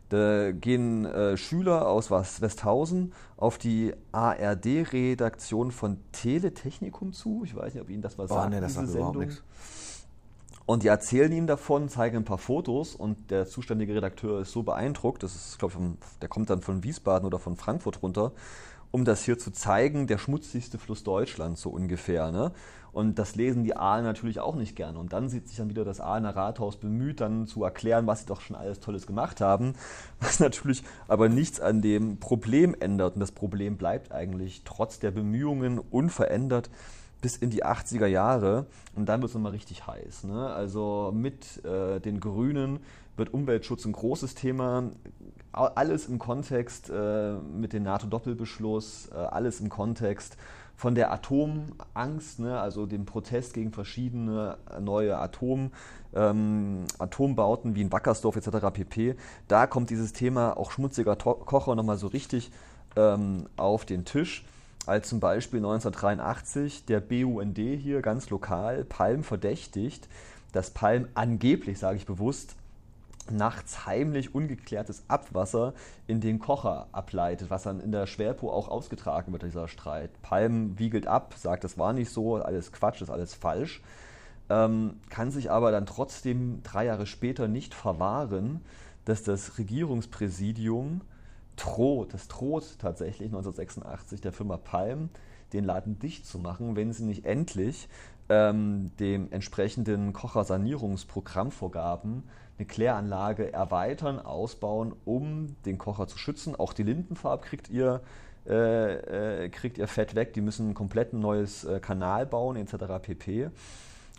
da 0.09 0.53
gehen 0.53 1.05
äh, 1.05 1.37
Schüler 1.37 1.87
aus 1.87 2.11
Westhausen 2.11 3.13
auf 3.37 3.59
die 3.59 3.93
ARD-Redaktion 4.13 5.71
von 5.71 5.99
Teletechnikum 6.13 7.13
zu. 7.13 7.43
Ich 7.45 7.55
weiß 7.55 7.75
nicht, 7.75 7.83
ob 7.83 7.91
Ihnen 7.91 8.03
das 8.03 8.17
was 8.17 8.31
oh, 8.31 8.35
sagt, 8.35 8.51
nee, 8.51 8.61
das 8.61 8.75
diese 8.75 8.87
Sendung. 8.87 9.29
Und 10.65 10.83
die 10.83 10.89
erzählen 10.89 11.33
ihm 11.33 11.47
davon, 11.47 11.89
zeigen 11.89 12.19
ein 12.19 12.25
paar 12.27 12.37
Fotos 12.37 12.95
und 12.95 13.31
der 13.31 13.47
zuständige 13.47 13.95
Redakteur 13.95 14.43
ist 14.43 14.53
so 14.53 14.63
beeindruckt, 14.63 15.23
das 15.23 15.35
ist, 15.35 15.59
glaube 15.59 15.75
ich, 15.75 16.19
der 16.21 16.29
kommt 16.29 16.51
dann 16.51 16.61
von 16.61 16.85
Wiesbaden 16.85 17.27
oder 17.27 17.39
von 17.39 17.57
Frankfurt 17.57 18.03
runter, 18.03 18.33
um 18.91 19.05
das 19.05 19.25
hier 19.25 19.39
zu 19.39 19.51
zeigen, 19.51 20.07
der 20.07 20.19
schmutzigste 20.19 20.79
Fluss 20.79 21.05
Deutschlands 21.05 21.61
so 21.61 21.71
ungefähr. 21.71 22.31
Ne? 22.31 22.53
Und 22.93 23.19
das 23.19 23.37
lesen 23.37 23.65
die 23.65 23.77
Aalen 23.77 24.05
natürlich 24.05 24.41
auch 24.41 24.57
nicht 24.57 24.75
gerne. 24.75 24.99
Und 24.99 25.13
dann 25.13 25.29
sieht 25.29 25.49
sich 25.49 25.59
dann 25.59 25.69
wieder 25.69 25.85
das 25.85 26.01
Aalener 26.01 26.35
Rathaus 26.35 26.77
bemüht, 26.77 27.21
dann 27.21 27.47
zu 27.47 27.63
erklären, 27.63 28.07
was 28.07 28.21
sie 28.21 28.27
doch 28.27 28.41
schon 28.41 28.57
alles 28.57 28.81
Tolles 28.81 29.07
gemacht 29.07 29.41
haben, 29.41 29.75
was 30.21 30.41
natürlich 30.41 30.83
aber 31.07 31.29
nichts 31.29 31.61
an 31.61 31.83
dem 31.83 32.19
Problem 32.19 32.75
ändert. 32.79 33.15
Und 33.15 33.21
das 33.21 33.33
Problem 33.33 33.77
bleibt 33.77 34.13
eigentlich 34.13 34.63
trotz 34.65 34.99
der 34.99 35.11
Bemühungen 35.11 35.79
unverändert 35.79 36.71
bis 37.21 37.37
in 37.37 37.51
die 37.51 37.65
80er 37.65 38.07
Jahre. 38.07 38.67
Und 38.95 39.07
dann 39.07 39.21
wird 39.21 39.31
es 39.31 39.35
nochmal 39.35 39.53
richtig 39.53 39.87
heiß. 39.87 40.25
Ne? 40.25 40.49
Also 40.49 41.13
mit 41.15 41.65
äh, 41.65 42.01
den 42.01 42.21
Grünen 42.21 42.81
wird 43.17 43.35
Umweltschutz 43.35 43.85
ein 43.85 43.93
großes 43.93 44.35
Thema 44.35 44.91
alles 45.53 46.07
im 46.07 46.19
Kontext 46.19 46.91
äh, 46.91 47.35
mit 47.35 47.73
dem 47.73 47.83
NATO-Doppelbeschluss, 47.83 49.11
äh, 49.13 49.17
alles 49.17 49.61
im 49.61 49.69
Kontext 49.69 50.37
von 50.77 50.95
der 50.95 51.11
Atomangst, 51.13 52.39
ne, 52.39 52.61
also 52.61 52.87
dem 52.87 53.05
Protest 53.05 53.53
gegen 53.53 53.73
verschiedene 53.73 54.59
neue 54.81 55.19
Atom, 55.19 55.73
ähm, 56.15 56.85
Atombauten 57.01 57.75
wie 57.75 57.83
in 57.83 57.91
Wackersdorf 57.91 58.37
etc. 58.37 58.67
pp. 58.73 59.17
Da 59.49 59.67
kommt 59.67 59.91
dieses 59.91 60.13
Thema 60.13 60.57
auch 60.57 60.71
schmutziger 60.71 61.19
to 61.19 61.35
Kocher 61.35 61.75
nochmal 61.75 61.97
so 61.97 62.07
richtig 62.07 62.53
ähm, 62.95 63.47
auf 63.57 63.87
den 63.87 64.05
Tisch. 64.05 64.45
Als 64.87 65.09
zum 65.09 65.19
Beispiel 65.19 65.59
1983 65.59 66.85
der 66.87 67.01
BUND 67.01 67.59
hier 67.59 68.01
ganz 68.01 68.31
lokal 68.31 68.85
Palm 68.85 69.25
verdächtigt, 69.25 70.09
dass 70.53 70.71
Palm 70.71 71.09
angeblich, 71.15 71.79
sage 71.79 71.97
ich 71.97 72.07
bewusst, 72.07 72.55
nachts 73.31 73.87
heimlich 73.87 74.35
ungeklärtes 74.35 75.05
Abwasser 75.09 75.75
in 76.07 76.21
den 76.21 76.39
Kocher 76.39 76.89
ableitet, 76.93 77.51
was 77.51 77.65
dann 77.65 77.81
in 77.81 77.93
der 77.93 78.07
Schwerpo 78.07 78.51
auch 78.51 78.69
ausgetragen 78.69 79.33
wird, 79.33 79.43
dieser 79.43 79.69
Streit. 79.69 80.11
Palm 80.23 80.79
wiegelt 80.79 81.07
ab, 81.07 81.35
sagt, 81.37 81.65
das 81.65 81.79
war 81.79 81.93
nicht 81.93 82.11
so, 82.11 82.37
alles 82.37 82.73
Quatsch, 82.73 83.03
ist 83.03 83.11
alles 83.11 83.35
falsch, 83.35 83.83
ähm, 84.51 85.01
kann 85.11 85.31
sich 85.31 85.51
aber 85.51 85.71
dann 85.71 85.87
trotzdem 85.87 86.63
drei 86.63 86.87
Jahre 86.87 87.07
später 87.07 87.49
nicht 87.49 87.75
verwahren, 87.75 88.63
dass 89.05 89.23
das 89.23 89.59
Regierungspräsidium 89.59 91.03
droht, 91.57 92.15
das 92.15 92.29
droht 92.29 92.79
tatsächlich 92.79 93.29
1986 93.29 94.21
der 94.21 94.33
Firma 94.33 94.57
Palm, 94.57 95.11
den 95.53 95.65
Laden 95.65 95.99
dicht 95.99 96.27
zu 96.27 96.39
machen, 96.39 96.77
wenn 96.77 96.93
sie 96.93 97.05
nicht 97.05 97.25
endlich 97.25 97.89
ähm, 98.29 98.93
dem 98.99 99.33
entsprechenden 99.33 100.13
Kochersanierungsprogrammvorgaben 100.13 102.25
eine 102.59 102.67
Kläranlage 102.67 103.53
erweitern, 103.53 104.19
ausbauen, 104.19 104.93
um 105.05 105.57
den 105.65 105.79
Kocher 105.79 106.09
zu 106.09 106.19
schützen. 106.19 106.57
Auch 106.57 106.73
die 106.73 106.83
Lindenfarb 106.83 107.43
kriegt 107.43 107.71
ihr, 107.71 108.01
äh, 108.47 109.45
äh, 109.45 109.49
kriegt 109.49 109.79
ihr 109.79 109.87
Fett 109.87 110.15
weg. 110.15 110.33
Die 110.35 110.41
müssen 110.41 110.71
ein 110.71 110.75
komplett 110.75 111.13
neues 111.13 111.65
äh, 111.65 111.81
Kanal 111.81 112.27
bauen, 112.27 112.57
etc. 112.57 112.75
pp. 113.01 113.51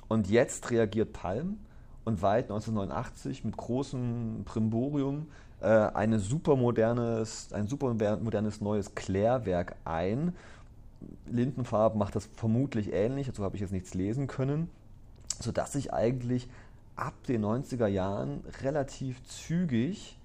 Und 0.08 0.30
jetzt 0.30 0.72
reagiert 0.72 1.14
Palm 1.14 1.58
und 2.06 2.22
weiht 2.22 2.46
1989 2.46 3.44
mit 3.44 3.58
großem 3.58 4.44
Primborium 4.46 5.28
äh, 5.62 5.68
eine 5.68 6.20
supermodernes, 6.20 7.52
ein 7.54 7.68
supermodernes 7.68 8.62
neues 8.62 8.96
Klärwerk 8.96 9.76
ein. 9.84 10.34
Lindenfarb 11.28 11.96
macht 11.96 12.16
das 12.16 12.26
vermutlich 12.26 12.94
ähnlich, 12.94 13.28
dazu 13.28 13.44
habe 13.44 13.56
ich 13.56 13.62
jetzt 13.62 13.72
nichts 13.72 13.94
lesen 13.94 14.28
können, 14.28 14.70
sodass 15.40 15.74
sich 15.74 15.94
eigentlich 15.94 16.50
ab 17.00 17.24
den 17.28 17.44
90er 17.44 17.88
Jahren 17.88 18.44
relativ 18.62 19.24
zügig 19.24 20.18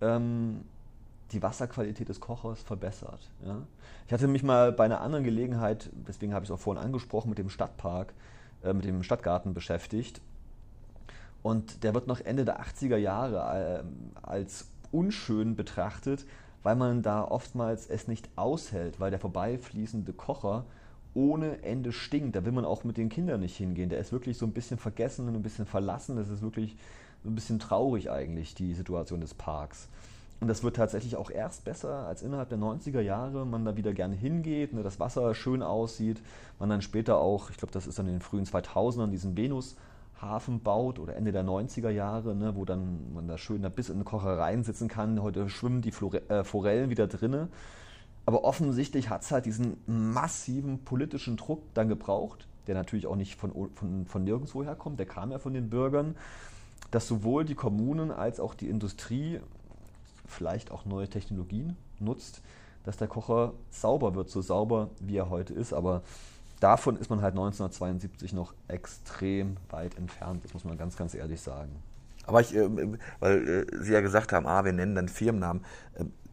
ähm, 0.00 0.64
die 1.32 1.42
Wasserqualität 1.42 2.08
des 2.08 2.20
Kochers 2.20 2.62
verbessert. 2.62 3.30
Ja? 3.44 3.62
Ich 4.06 4.12
hatte 4.12 4.28
mich 4.28 4.42
mal 4.42 4.72
bei 4.72 4.84
einer 4.84 5.00
anderen 5.00 5.24
Gelegenheit, 5.24 5.90
deswegen 6.06 6.34
habe 6.34 6.44
ich 6.44 6.50
es 6.50 6.54
auch 6.54 6.60
vorhin 6.60 6.82
angesprochen, 6.82 7.30
mit 7.30 7.38
dem 7.38 7.48
Stadtpark, 7.48 8.12
äh, 8.62 8.72
mit 8.72 8.84
dem 8.84 9.02
Stadtgarten 9.02 9.54
beschäftigt. 9.54 10.20
Und 11.42 11.82
der 11.82 11.94
wird 11.94 12.06
noch 12.06 12.20
Ende 12.20 12.44
der 12.44 12.60
80er 12.60 12.96
Jahre 12.96 13.82
äh, 13.82 13.84
als 14.22 14.68
unschön 14.92 15.56
betrachtet, 15.56 16.24
weil 16.62 16.76
man 16.76 17.02
da 17.02 17.24
oftmals 17.24 17.86
es 17.86 18.06
nicht 18.06 18.28
aushält, 18.36 19.00
weil 19.00 19.10
der 19.10 19.18
vorbeifließende 19.18 20.12
Kocher 20.12 20.64
ohne 21.14 21.62
Ende 21.62 21.92
stinkt. 21.92 22.36
Da 22.36 22.44
will 22.44 22.52
man 22.52 22.64
auch 22.64 22.84
mit 22.84 22.96
den 22.96 23.08
Kindern 23.08 23.40
nicht 23.40 23.56
hingehen. 23.56 23.88
Der 23.88 23.98
ist 23.98 24.12
wirklich 24.12 24.38
so 24.38 24.46
ein 24.46 24.52
bisschen 24.52 24.78
vergessen 24.78 25.28
und 25.28 25.34
ein 25.34 25.42
bisschen 25.42 25.66
verlassen. 25.66 26.16
Das 26.16 26.28
ist 26.28 26.42
wirklich 26.42 26.76
ein 27.24 27.34
bisschen 27.34 27.58
traurig 27.58 28.10
eigentlich, 28.10 28.54
die 28.54 28.74
Situation 28.74 29.20
des 29.20 29.34
Parks. 29.34 29.88
Und 30.40 30.48
das 30.48 30.64
wird 30.64 30.74
tatsächlich 30.74 31.14
auch 31.14 31.30
erst 31.30 31.64
besser, 31.64 32.04
als 32.08 32.22
innerhalb 32.22 32.48
der 32.48 32.58
90er 32.58 33.00
Jahre 33.00 33.46
man 33.46 33.64
da 33.64 33.76
wieder 33.76 33.92
gerne 33.92 34.16
hingeht, 34.16 34.72
ne, 34.72 34.82
das 34.82 34.98
Wasser 34.98 35.36
schön 35.36 35.62
aussieht, 35.62 36.20
man 36.58 36.68
dann 36.68 36.82
später 36.82 37.18
auch, 37.18 37.48
ich 37.50 37.58
glaube, 37.58 37.72
das 37.72 37.86
ist 37.86 38.00
dann 38.00 38.08
in 38.08 38.14
den 38.14 38.20
frühen 38.20 38.44
2000ern, 38.44 39.10
diesen 39.10 39.36
Venushafen 39.36 40.58
baut 40.60 40.98
oder 40.98 41.14
Ende 41.14 41.30
der 41.30 41.44
90er 41.44 41.90
Jahre, 41.90 42.34
ne, 42.34 42.56
wo 42.56 42.64
dann 42.64 43.14
man 43.14 43.28
da 43.28 43.38
schön 43.38 43.62
da 43.62 43.68
bis 43.68 43.88
in 43.88 44.04
Kochereien 44.04 44.64
sitzen 44.64 44.88
kann. 44.88 45.22
Heute 45.22 45.48
schwimmen 45.48 45.80
die 45.80 45.92
Flore 45.92 46.28
äh, 46.28 46.42
Forellen 46.42 46.90
wieder 46.90 47.06
drinne. 47.06 47.46
Aber 48.24 48.44
offensichtlich 48.44 49.08
hat 49.08 49.22
es 49.22 49.30
halt 49.30 49.46
diesen 49.46 49.76
massiven 49.86 50.84
politischen 50.84 51.36
Druck 51.36 51.62
dann 51.74 51.88
gebraucht, 51.88 52.46
der 52.66 52.74
natürlich 52.74 53.06
auch 53.06 53.16
nicht 53.16 53.36
von, 53.36 53.70
von, 53.74 54.06
von 54.06 54.24
nirgendwo 54.24 54.62
herkommt, 54.62 54.98
der 54.98 55.06
kam 55.06 55.32
ja 55.32 55.38
von 55.38 55.54
den 55.54 55.70
Bürgern, 55.70 56.16
dass 56.90 57.08
sowohl 57.08 57.44
die 57.44 57.54
Kommunen 57.54 58.10
als 58.10 58.38
auch 58.38 58.54
die 58.54 58.68
Industrie 58.68 59.40
vielleicht 60.26 60.70
auch 60.70 60.84
neue 60.84 61.08
Technologien 61.08 61.76
nutzt, 61.98 62.42
dass 62.84 62.96
der 62.96 63.08
Kocher 63.08 63.54
sauber 63.70 64.14
wird, 64.14 64.30
so 64.30 64.40
sauber 64.40 64.90
wie 65.00 65.16
er 65.16 65.30
heute 65.30 65.54
ist. 65.54 65.72
Aber 65.72 66.02
davon 66.60 66.96
ist 66.96 67.10
man 67.10 67.22
halt 67.22 67.32
1972 67.32 68.32
noch 68.32 68.54
extrem 68.68 69.56
weit 69.70 69.96
entfernt, 69.96 70.44
das 70.44 70.54
muss 70.54 70.64
man 70.64 70.78
ganz, 70.78 70.96
ganz 70.96 71.14
ehrlich 71.14 71.40
sagen. 71.40 71.70
Aber 72.26 72.40
ich, 72.40 72.54
äh, 72.54 72.68
weil 73.18 73.48
äh, 73.48 73.82
Sie 73.82 73.92
ja 73.92 74.00
gesagt 74.00 74.32
haben, 74.32 74.46
ah, 74.46 74.64
wir 74.64 74.72
nennen 74.72 74.94
dann 74.94 75.08
Firmennamen. 75.08 75.64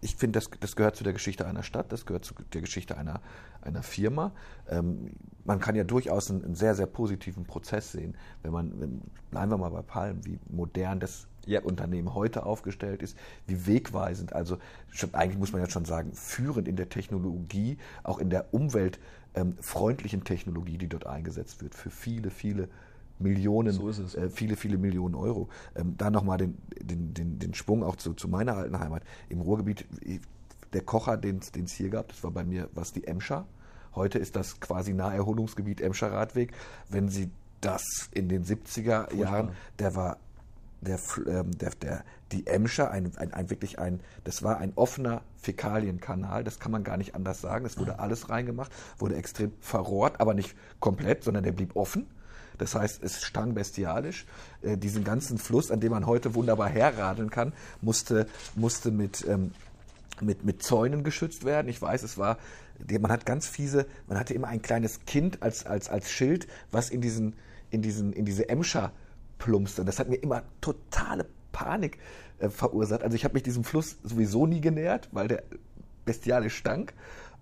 Ich 0.01 0.15
finde, 0.15 0.39
das, 0.39 0.49
das 0.59 0.75
gehört 0.75 0.95
zu 0.95 1.03
der 1.03 1.13
Geschichte 1.13 1.45
einer 1.45 1.63
Stadt, 1.63 1.91
das 1.91 2.05
gehört 2.05 2.23
zu 2.23 2.33
der 2.53 2.61
Geschichte 2.61 2.97
einer, 2.97 3.21
einer 3.61 3.83
Firma. 3.83 4.31
Ähm, 4.69 5.11
man 5.43 5.59
kann 5.59 5.75
ja 5.75 5.83
durchaus 5.83 6.29
einen, 6.29 6.43
einen, 6.43 6.55
sehr, 6.55 6.75
sehr 6.75 6.85
positiven 6.85 7.43
Prozess 7.43 7.91
sehen, 7.91 8.15
wenn 8.41 8.51
man, 8.51 8.79
wenn, 8.79 9.01
bleiben 9.31 9.51
wir 9.51 9.57
mal 9.57 9.69
bei 9.69 9.81
Palm, 9.81 10.25
wie 10.25 10.39
modern 10.49 10.99
das 10.99 11.27
ja. 11.45 11.61
Unternehmen 11.61 12.13
heute 12.13 12.45
aufgestellt 12.45 13.01
ist, 13.01 13.17
wie 13.47 13.65
wegweisend, 13.67 14.33
also 14.33 14.57
schon, 14.89 15.13
eigentlich 15.13 15.39
muss 15.39 15.51
man 15.51 15.61
ja 15.61 15.69
schon 15.69 15.85
sagen, 15.85 16.13
führend 16.13 16.67
in 16.67 16.75
der 16.75 16.89
Technologie, 16.89 17.77
auch 18.03 18.19
in 18.19 18.29
der 18.29 18.53
umweltfreundlichen 18.53 20.19
ähm, 20.19 20.23
Technologie, 20.23 20.77
die 20.77 20.87
dort 20.87 21.07
eingesetzt 21.07 21.61
wird, 21.61 21.75
für 21.75 21.89
viele, 21.89 22.29
viele 22.29 22.69
Millionen, 23.19 23.73
so 23.73 23.89
äh, 23.89 24.29
viele, 24.29 24.55
viele 24.55 24.77
Millionen 24.77 25.15
Euro. 25.15 25.49
Ähm, 25.75 25.95
da 25.97 26.09
nochmal 26.09 26.37
den, 26.37 26.57
den, 26.81 27.13
den, 27.13 27.39
den 27.39 27.53
Sprung 27.53 27.83
auch 27.83 27.95
zu, 27.95 28.13
zu 28.13 28.27
meiner 28.27 28.55
alten 28.55 28.79
Heimat. 28.79 29.03
Im 29.27 29.41
Ruhrgebiet, 29.41 29.85
der 30.73 30.81
Kocher, 30.81 31.17
den 31.17 31.39
es 31.39 31.71
hier 31.71 31.89
gab, 31.89 32.09
das 32.09 32.23
war 32.23 32.31
bei 32.31 32.43
mir, 32.43 32.69
was 32.73 32.93
die 32.93 33.05
Emscher. 33.05 33.45
Heute 33.95 34.19
ist 34.19 34.35
das 34.35 34.59
quasi 34.59 34.93
Naherholungsgebiet 34.93 35.81
Emscher 35.81 36.11
Radweg. 36.11 36.53
Wenn 36.89 37.09
Sie 37.09 37.31
das 37.61 37.83
in 38.11 38.29
den 38.29 38.45
70er 38.45 39.09
Furchtbar. 39.09 39.13
Jahren, 39.17 39.49
der 39.79 39.95
war 39.95 40.17
der, 40.81 40.99
ähm, 41.27 41.57
der, 41.57 41.71
der, 41.71 42.03
die 42.31 42.47
Emscher, 42.47 42.91
ein, 42.91 43.11
ein, 43.17 43.33
ein, 43.33 43.49
wirklich 43.49 43.79
ein, 43.79 43.99
das 44.23 44.43
war 44.43 44.59
ein 44.59 44.71
offener 44.75 45.23
Fäkalienkanal, 45.37 46.43
das 46.43 46.59
kann 46.59 46.71
man 46.71 46.83
gar 46.83 46.97
nicht 46.97 47.15
anders 47.15 47.41
sagen. 47.41 47.65
Es 47.65 47.77
wurde 47.77 47.99
alles 47.99 48.29
reingemacht, 48.29 48.71
wurde 48.97 49.15
extrem 49.15 49.51
verrohrt, 49.59 50.21
aber 50.21 50.33
nicht 50.33 50.55
komplett, 50.79 51.23
sondern 51.23 51.43
der 51.43 51.51
blieb 51.51 51.75
offen. 51.75 52.07
Das 52.59 52.75
heißt, 52.75 53.01
es 53.03 53.23
stank 53.23 53.55
bestialisch. 53.55 54.27
Äh, 54.61 54.77
diesen 54.77 55.03
ganzen 55.03 55.39
Fluss, 55.39 55.71
an 55.71 55.79
dem 55.79 55.91
man 55.91 56.05
heute 56.05 56.35
wunderbar 56.35 56.69
herradeln 56.69 57.31
kann, 57.31 57.53
musste, 57.81 58.27
musste 58.55 58.91
mit, 58.91 59.25
ähm, 59.27 59.51
mit, 60.21 60.45
mit 60.45 60.61
Zäunen 60.61 61.03
geschützt 61.03 61.45
werden. 61.45 61.67
Ich 61.69 61.81
weiß, 61.81 62.03
es 62.03 62.17
war, 62.17 62.37
man 62.99 63.11
hat 63.11 63.25
ganz 63.25 63.47
fiese, 63.47 63.87
man 64.07 64.19
hatte 64.19 64.33
immer 64.33 64.47
ein 64.47 64.61
kleines 64.61 65.05
Kind 65.05 65.41
als, 65.41 65.65
als, 65.65 65.89
als 65.89 66.11
Schild, 66.11 66.47
was 66.71 66.89
in 66.89 67.01
diesen, 67.01 67.35
in 67.71 67.81
diesen, 67.81 68.13
in 68.13 68.25
diese 68.25 68.49
Emscher 68.49 68.91
plumpste. 69.39 69.85
Das 69.85 69.99
hat 69.99 70.09
mir 70.09 70.17
immer 70.17 70.43
totale 70.61 71.25
Panik 71.51 71.97
äh, 72.39 72.49
verursacht. 72.49 73.03
Also 73.03 73.15
ich 73.15 73.23
habe 73.23 73.33
mich 73.33 73.43
diesem 73.43 73.63
Fluss 73.63 73.97
sowieso 74.03 74.45
nie 74.45 74.61
genähert, 74.61 75.09
weil 75.11 75.27
der 75.27 75.43
bestialisch 76.05 76.57
stank. 76.57 76.93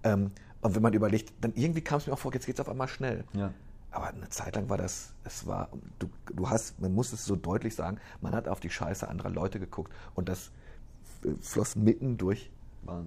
Ähm, 0.04 0.32
und 0.62 0.76
wenn 0.76 0.82
man 0.82 0.94
überlegt, 0.94 1.34
dann 1.42 1.54
irgendwie 1.56 1.82
kam 1.82 1.98
es 2.00 2.08
mir 2.08 2.14
auch 2.14 2.20
vor, 2.20 2.34
jetzt 2.34 2.46
geht 2.46 2.56
es 2.56 2.62
auf 2.62 2.70
einmal 2.70 2.88
schnell. 2.88 3.24
Ja. 3.34 3.54
Aber 3.92 4.08
eine 4.08 4.30
Zeit 4.30 4.56
lang 4.56 4.70
war 4.70 4.78
das, 4.78 5.14
es 5.24 5.48
war, 5.48 5.70
du, 6.00 6.10
du 6.34 6.50
hast, 6.50 6.80
man 6.80 6.94
muss 6.94 7.14
es 7.14 7.26
so 7.26 7.36
deutlich 7.36 7.76
sagen, 7.76 8.00
man 8.22 8.34
hat 8.34 8.48
auf 8.48 8.60
die 8.60 8.70
Scheiße 8.70 9.08
anderer 9.08 9.30
Leute 9.30 9.60
geguckt. 9.60 9.92
Und 10.16 10.30
das 10.30 10.52
äh, 11.24 11.30
floss 11.42 11.76
mitten 11.76 12.18
durch, 12.18 12.52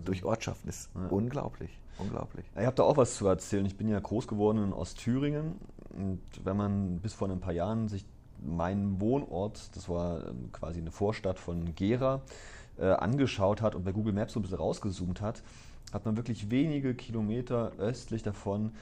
durch 0.05 0.24
Ortschaften. 0.24 0.66
Das 0.66 0.81
ist 0.81 0.91
ja. 0.95 1.07
unglaublich. 1.09 1.78
Unglaublich. 1.99 2.47
Ich 2.59 2.66
habe 2.66 2.76
da 2.76 2.83
auch 2.83 2.97
was 2.97 3.14
zu 3.14 3.26
erzählen. 3.26 3.66
Ich 3.66 3.76
bin 3.76 3.89
ja 3.89 4.01
groß 4.01 4.26
geworden 4.26 4.64
in 4.64 4.72
Ostthüringen. 4.72 5.57
Und 5.91 6.20
wenn 6.45 6.57
man 6.57 6.99
bis 7.01 7.12
vor 7.12 7.28
ein 7.28 7.41
paar 7.41 7.53
Jahren 7.53 7.89
sich 7.89 8.07
meinen 8.43 9.01
Wohnort, 9.01 9.76
das 9.76 9.89
war 9.89 10.26
ähm, 10.26 10.51
quasi 10.53 10.81
eine 10.81 10.91
Vorstadt 10.91 11.39
von 11.39 11.74
Gera, 11.74 12.22
äh, 12.78 12.87
angeschaut 12.87 13.61
hat 13.61 13.74
und 13.74 13.85
bei 13.85 13.93
Google 13.93 14.12
Maps 14.12 14.33
so 14.33 14.41
ein 14.41 14.43
bisschen 14.43 14.59
rausgezoomt 14.59 15.20
hat, 15.20 15.43
hat 15.93 16.05
man 16.05 16.16
wirklich 16.16 16.51
wenige 16.51 16.95
Kilometer 16.95 17.72
östlich 17.78 18.22
davon 18.22 18.72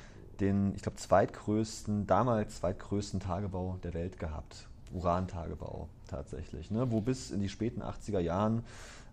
den, 0.40 0.74
ich 0.74 0.82
glaube, 0.82 0.96
zweitgrößten, 0.96 2.06
damals 2.06 2.58
zweitgrößten 2.58 3.20
Tagebau 3.20 3.78
der 3.82 3.94
Welt 3.94 4.18
gehabt. 4.18 4.68
Urantagebau 4.92 5.88
tatsächlich, 6.06 6.70
ne? 6.70 6.90
wo 6.90 7.00
bis 7.00 7.30
in 7.30 7.40
die 7.40 7.48
späten 7.48 7.82
80er 7.82 8.20
Jahren 8.20 8.64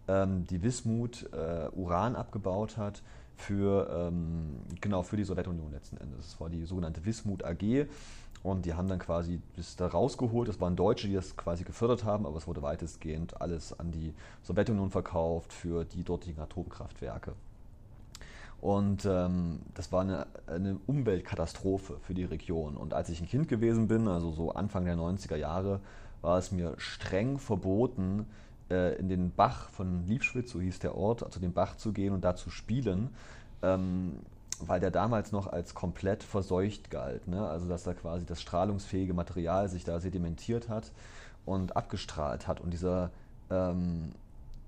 ähm, 0.07 0.45
die 0.47 0.61
Wismut 0.61 1.30
äh, 1.34 1.67
Uran 1.76 2.15
abgebaut 2.15 2.78
hat 2.78 3.01
für, 3.36 3.89
ähm, 3.91 4.61
genau, 4.80 5.03
für 5.03 5.17
die 5.17 5.23
Sowjetunion 5.23 5.71
letzten 5.71 5.97
Endes. 5.97 6.32
Das 6.32 6.39
war 6.39 6.49
die 6.49 6.65
sogenannte 6.65 7.03
Wismut 7.05 7.43
AG 7.43 7.88
und 8.43 8.65
die 8.65 8.73
haben 8.73 8.88
dann 8.88 8.99
quasi 8.99 9.41
das 9.55 9.76
da 9.76 9.88
rausgeholt. 9.88 10.47
Das 10.47 10.61
waren 10.61 10.76
Deutsche, 10.76 11.07
die 11.07 11.15
das 11.15 11.36
quasi 11.36 11.63
gefördert 11.63 12.03
haben, 12.03 12.26
aber 12.26 12.38
es 12.38 12.47
wurde 12.47 12.61
weitestgehend 12.61 13.41
alles 13.41 13.78
an 13.78 13.91
die 13.91 14.13
Sowjetunion 14.43 14.91
verkauft 14.91 15.51
für 15.51 15.84
die 15.84 16.03
dortigen 16.03 16.39
Atomkraftwerke. 16.39 17.34
Und 18.66 19.05
ähm, 19.05 19.59
das 19.76 19.91
war 19.91 20.01
eine, 20.01 20.26
eine, 20.47 20.80
Umweltkatastrophe 20.88 21.97
für 22.01 22.16
die 22.16 22.24
Region. 22.24 22.78
Und 22.78 22.95
als 22.95 23.09
ich 23.09 23.22
ein 23.22 23.28
Kind 23.28 23.47
gewesen 23.47 23.88
bin, 23.88 24.07
also 24.07 24.32
so 24.32 24.53
Anfang 24.53 24.86
der 24.86 24.95
90er 24.95 25.36
Jahre, 25.36 25.82
war 26.24 26.39
es 26.39 26.51
mir 26.51 26.74
streng 26.78 27.38
verboten, 27.38 28.26
äh, 28.72 28.95
in 28.95 29.07
den 29.07 29.30
Bach 29.30 29.70
von 29.70 30.07
Liebschwitz, 30.07 30.49
so 30.49 30.59
hieß 30.59 30.80
der 30.80 30.95
Ort, 30.95 31.22
also 31.22 31.39
den 31.39 31.53
Bach 31.53 31.78
zu 31.78 31.93
gehen 31.93 32.11
und 32.11 32.26
da 32.26 32.36
zu 32.36 32.49
spielen. 32.49 33.11
Ähm, 33.61 34.13
weil 34.59 34.80
der 34.80 34.89
damals 34.89 35.32
noch 35.32 35.45
als 35.45 35.76
komplett 35.76 36.24
verseucht 36.24 36.89
galt. 36.89 37.28
Ne? 37.28 37.47
Also 37.47 37.68
dass 37.68 37.84
da 37.84 37.93
quasi 37.93 38.26
das 38.26 38.41
strahlungsfähige 38.41 39.13
Material 39.13 39.70
sich 39.70 39.84
da 39.84 39.99
sedimentiert 39.99 40.70
hat 40.70 40.91
und 41.45 41.78
abgestrahlt 41.78 42.47
hat. 42.47 42.61
Und 42.61 42.74
dieser, 42.74 43.11
ähm, 43.51 44.13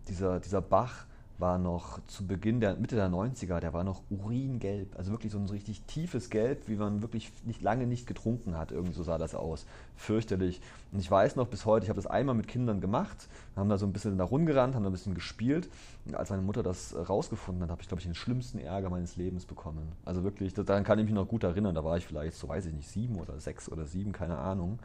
dieser, 0.08 0.40
dieser 0.40 0.62
Bach 0.62 1.08
war 1.40 1.58
noch 1.60 2.00
zu 2.08 2.26
Beginn 2.26 2.60
der 2.60 2.76
Mitte 2.76 2.96
der 2.96 3.10
90er, 3.10 3.60
der 3.60 3.74
war 3.74 3.84
noch 3.84 4.02
uringelb, 4.10 4.98
also 4.98 5.12
wirklich 5.12 5.32
so 5.32 5.38
ein 5.38 5.46
richtig 5.46 5.84
tiefes 5.84 6.30
Gelb, 6.30 6.68
wie 6.68 6.76
man 6.76 7.02
wirklich 7.02 7.32
nicht 7.46 7.62
lange 7.62 7.86
nicht 7.86 8.08
getrunken 8.08 8.58
hat. 8.58 8.72
Irgendwie 8.72 8.94
so 8.94 9.04
sah 9.04 9.18
das 9.18 9.36
aus. 9.36 9.66
Fürchterlich. 9.96 10.62
Und 10.92 11.00
ich 11.00 11.10
weiß 11.10 11.36
noch 11.36 11.48
bis 11.48 11.66
heute, 11.66 11.84
ich 11.84 11.90
habe 11.90 11.98
das 12.02 12.08
einmal 12.08 12.34
mit 12.34 12.48
Kindern 12.48 12.82
gemacht, 12.82 13.28
haben 13.56 13.70
da 13.70 13.78
so 13.78 13.86
ein 13.86 13.94
bisschen 13.94 14.18
da 14.18 14.24
rumgerannt, 14.24 14.74
haben 14.74 14.84
da 14.84 14.90
ein 14.90 14.94
bisschen 14.94 15.14
gespielt. 15.14 15.70
Und 16.06 16.16
als 16.16 16.30
meine 16.32 16.42
Mutter 16.42 16.64
das 16.64 16.96
rausgefunden 16.96 17.64
hat, 17.64 17.70
habe 17.70 17.82
ich, 17.82 17.88
glaube 17.88 18.00
ich, 18.00 18.08
den 18.08 18.16
schlimmsten 18.16 18.58
Ärger 18.58 18.90
meines 18.90 19.16
Lebens 19.16 19.46
bekommen. 19.46 19.92
Also 20.06 20.24
wirklich, 20.24 20.54
daran 20.54 20.84
kann 20.84 20.98
ich 20.98 21.06
mich 21.06 21.14
noch 21.14 21.28
gut 21.28 21.44
erinnern. 21.44 21.76
Da 21.76 21.84
war 21.84 21.98
ich 21.98 22.06
vielleicht, 22.06 22.36
so 22.38 22.48
weiß 22.48 22.66
ich 22.66 22.74
nicht, 22.74 22.90
sieben 22.90 23.18
oder 23.18 23.40
sechs 23.40 23.72
oder 23.72 23.86
sieben, 23.86 24.12
keine 24.12 24.38
Ahnung. 24.38 24.80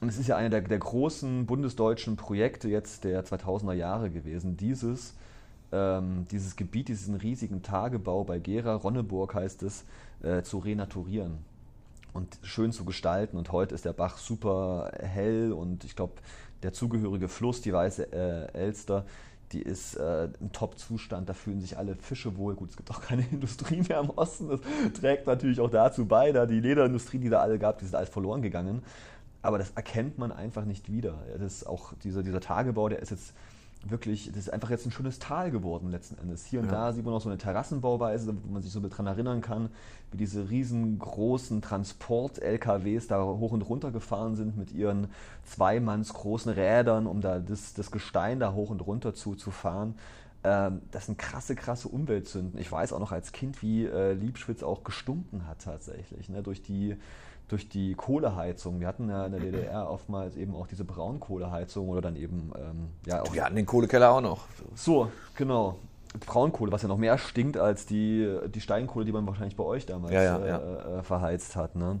Und 0.00 0.08
es 0.08 0.18
ist 0.18 0.26
ja 0.26 0.36
einer 0.36 0.48
der, 0.48 0.62
der 0.62 0.78
großen 0.78 1.46
bundesdeutschen 1.46 2.16
Projekte 2.16 2.68
jetzt 2.68 3.04
der 3.04 3.24
2000er 3.24 3.74
Jahre 3.74 4.10
gewesen, 4.10 4.56
dieses 4.56 5.14
ähm, 5.72 6.26
dieses 6.30 6.56
Gebiet, 6.56 6.88
diesen 6.88 7.14
riesigen 7.14 7.62
Tagebau 7.62 8.24
bei 8.24 8.38
Gera, 8.38 8.74
Ronneburg 8.74 9.34
heißt 9.34 9.62
es, 9.62 9.84
äh, 10.22 10.42
zu 10.42 10.58
renaturieren. 10.58 11.38
und 12.12 12.38
schön 12.42 12.72
zu 12.72 12.84
gestalten. 12.84 13.36
Und 13.36 13.52
heute 13.52 13.74
ist 13.74 13.84
der 13.84 13.92
Bach 13.92 14.18
super 14.18 14.90
hell 14.98 15.52
und 15.52 15.84
ich 15.84 15.94
glaube, 15.94 16.14
der 16.62 16.72
zugehörige 16.72 17.28
Fluss, 17.28 17.62
die 17.62 17.72
Weiße 17.72 18.12
äh, 18.12 18.52
Elster, 18.52 19.04
die 19.52 19.62
ist 19.62 19.96
äh, 19.96 20.28
im 20.40 20.52
Top-Zustand, 20.52 21.28
da 21.28 21.34
fühlen 21.34 21.60
sich 21.60 21.76
alle 21.78 21.96
Fische 21.96 22.36
wohl. 22.36 22.54
Gut, 22.54 22.70
es 22.70 22.76
gibt 22.76 22.90
auch 22.90 23.00
keine 23.00 23.24
Industrie 23.30 23.82
mehr 23.88 24.00
im 24.00 24.10
Osten, 24.10 24.48
das 24.48 24.60
trägt 25.00 25.26
natürlich 25.26 25.60
auch 25.60 25.70
dazu 25.70 26.06
bei, 26.06 26.32
da 26.32 26.46
die 26.46 26.60
Lederindustrie, 26.60 27.18
die 27.18 27.28
da 27.28 27.40
alle 27.40 27.58
gab, 27.58 27.78
die 27.78 27.84
ist 27.84 27.94
alles 27.94 28.08
verloren 28.08 28.42
gegangen. 28.42 28.82
Aber 29.42 29.58
das 29.58 29.70
erkennt 29.70 30.18
man 30.18 30.32
einfach 30.32 30.64
nicht 30.66 30.92
wieder. 30.92 31.14
Das 31.38 31.54
ist 31.54 31.66
auch 31.66 31.94
dieser, 32.04 32.22
dieser 32.22 32.40
Tagebau, 32.40 32.88
der 32.90 32.98
ist 32.98 33.10
jetzt 33.10 33.32
wirklich, 33.82 34.28
das 34.28 34.36
ist 34.36 34.52
einfach 34.52 34.70
jetzt 34.70 34.86
ein 34.86 34.90
schönes 34.90 35.18
Tal 35.18 35.50
geworden 35.50 35.90
letzten 35.90 36.18
Endes. 36.18 36.44
Hier 36.44 36.60
und 36.60 36.66
ja. 36.66 36.72
da 36.72 36.92
sieht 36.92 37.04
man 37.04 37.14
noch 37.14 37.20
so 37.20 37.28
eine 37.28 37.38
Terrassenbauweise, 37.38 38.34
wo 38.44 38.52
man 38.52 38.62
sich 38.62 38.72
so 38.72 38.80
daran 38.80 39.06
erinnern 39.06 39.40
kann, 39.40 39.70
wie 40.12 40.18
diese 40.18 40.50
riesengroßen 40.50 41.62
Transport-LKWs 41.62 43.06
da 43.06 43.22
hoch 43.24 43.52
und 43.52 43.62
runter 43.62 43.90
gefahren 43.90 44.36
sind 44.36 44.56
mit 44.56 44.72
ihren 44.72 45.08
zweimanns 45.44 46.12
großen 46.12 46.52
Rädern, 46.52 47.06
um 47.06 47.20
da 47.20 47.38
das, 47.38 47.74
das 47.74 47.90
Gestein 47.90 48.38
da 48.38 48.52
hoch 48.52 48.70
und 48.70 48.86
runter 48.86 49.14
zu, 49.14 49.34
zu 49.34 49.50
fahren. 49.50 49.94
Ähm, 50.42 50.82
das 50.90 51.06
sind 51.06 51.18
krasse, 51.18 51.54
krasse 51.54 51.88
Umweltsünden. 51.88 52.60
Ich 52.60 52.70
weiß 52.70 52.92
auch 52.92 53.00
noch 53.00 53.12
als 53.12 53.32
Kind, 53.32 53.62
wie 53.62 53.86
äh, 53.86 54.12
Liebschwitz 54.12 54.62
auch 54.62 54.84
gestunken 54.84 55.46
hat 55.46 55.62
tatsächlich, 55.62 56.28
ne, 56.28 56.42
durch 56.42 56.62
die 56.62 56.96
durch 57.50 57.68
die 57.68 57.94
Kohleheizung. 57.94 58.80
Wir 58.80 58.86
hatten 58.86 59.08
ja 59.08 59.26
in 59.26 59.32
der 59.32 59.40
DDR 59.40 59.90
oftmals 59.90 60.36
eben 60.36 60.54
auch 60.54 60.68
diese 60.68 60.84
Braunkohleheizung 60.84 61.88
oder 61.88 62.00
dann 62.00 62.16
eben, 62.16 62.52
ähm, 62.56 62.88
ja 63.06 63.22
auch. 63.22 63.32
Wir 63.32 63.44
hatten 63.44 63.56
den 63.56 63.66
Kohlekeller 63.66 64.12
auch 64.12 64.20
noch. 64.20 64.44
So, 64.74 65.10
genau. 65.34 65.76
Braunkohle, 66.26 66.72
was 66.72 66.82
ja 66.82 66.88
noch 66.88 66.96
mehr 66.96 67.18
stinkt 67.18 67.56
als 67.56 67.86
die, 67.86 68.38
die 68.52 68.60
Steinkohle, 68.60 69.04
die 69.04 69.12
man 69.12 69.26
wahrscheinlich 69.26 69.56
bei 69.56 69.64
euch 69.64 69.86
damals 69.86 70.12
ja, 70.12 70.44
ja. 70.44 70.58
Äh, 70.58 70.98
äh, 70.98 71.02
verheizt 71.02 71.56
hat. 71.56 71.76
Ne? 71.76 72.00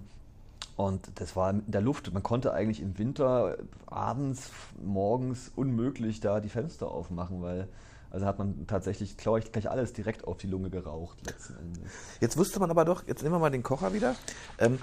Und 0.76 1.02
das 1.16 1.36
war 1.36 1.50
in 1.50 1.62
der 1.66 1.80
Luft. 1.80 2.12
Man 2.12 2.22
konnte 2.22 2.52
eigentlich 2.52 2.80
im 2.80 2.98
Winter 2.98 3.56
abends, 3.86 4.50
morgens 4.82 5.50
unmöglich 5.54 6.20
da 6.20 6.40
die 6.40 6.48
Fenster 6.48 6.88
aufmachen, 6.88 7.42
weil 7.42 7.68
also 8.10 8.26
hat 8.26 8.38
man 8.38 8.66
tatsächlich, 8.66 9.16
glaube 9.16 9.38
ich, 9.38 9.52
gleich 9.52 9.70
alles 9.70 9.92
direkt 9.92 10.26
auf 10.26 10.36
die 10.36 10.48
Lunge 10.48 10.68
geraucht 10.70 11.18
letzten 11.24 11.56
Endes. 11.56 11.92
Jetzt 12.20 12.36
wusste 12.36 12.58
man 12.58 12.70
aber 12.70 12.84
doch, 12.84 13.06
jetzt 13.06 13.22
nehmen 13.22 13.36
wir 13.36 13.38
mal 13.38 13.50
den 13.50 13.62
Kocher 13.62 13.94
wieder. 13.94 14.16
Ähm, 14.58 14.80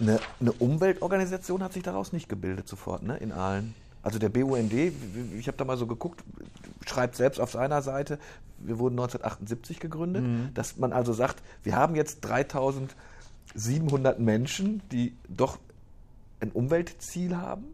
eine, 0.00 0.20
eine, 0.40 0.52
Umweltorganisation 0.52 1.62
hat 1.62 1.72
sich 1.72 1.82
daraus 1.82 2.12
nicht 2.12 2.28
gebildet 2.28 2.68
sofort, 2.68 3.02
ne, 3.02 3.16
in 3.16 3.32
Aalen. 3.32 3.74
Also 4.02 4.18
der 4.18 4.28
BUND, 4.28 4.72
ich 4.72 5.46
habe 5.46 5.56
da 5.56 5.64
mal 5.64 5.78
so 5.78 5.86
geguckt, 5.86 6.22
schreibt 6.86 7.16
selbst 7.16 7.40
auf 7.40 7.50
seiner 7.52 7.80
Seite, 7.80 8.18
wir 8.58 8.78
wurden 8.78 8.94
1978 8.98 9.80
gegründet, 9.80 10.24
mhm. 10.24 10.50
dass 10.54 10.76
man 10.76 10.92
also 10.92 11.12
sagt, 11.12 11.42
wir 11.62 11.74
haben 11.76 11.94
jetzt 11.94 12.20
3700 12.20 14.18
Menschen, 14.18 14.82
die 14.92 15.14
doch 15.28 15.58
ein 16.40 16.50
Umweltziel 16.50 17.36
haben, 17.36 17.64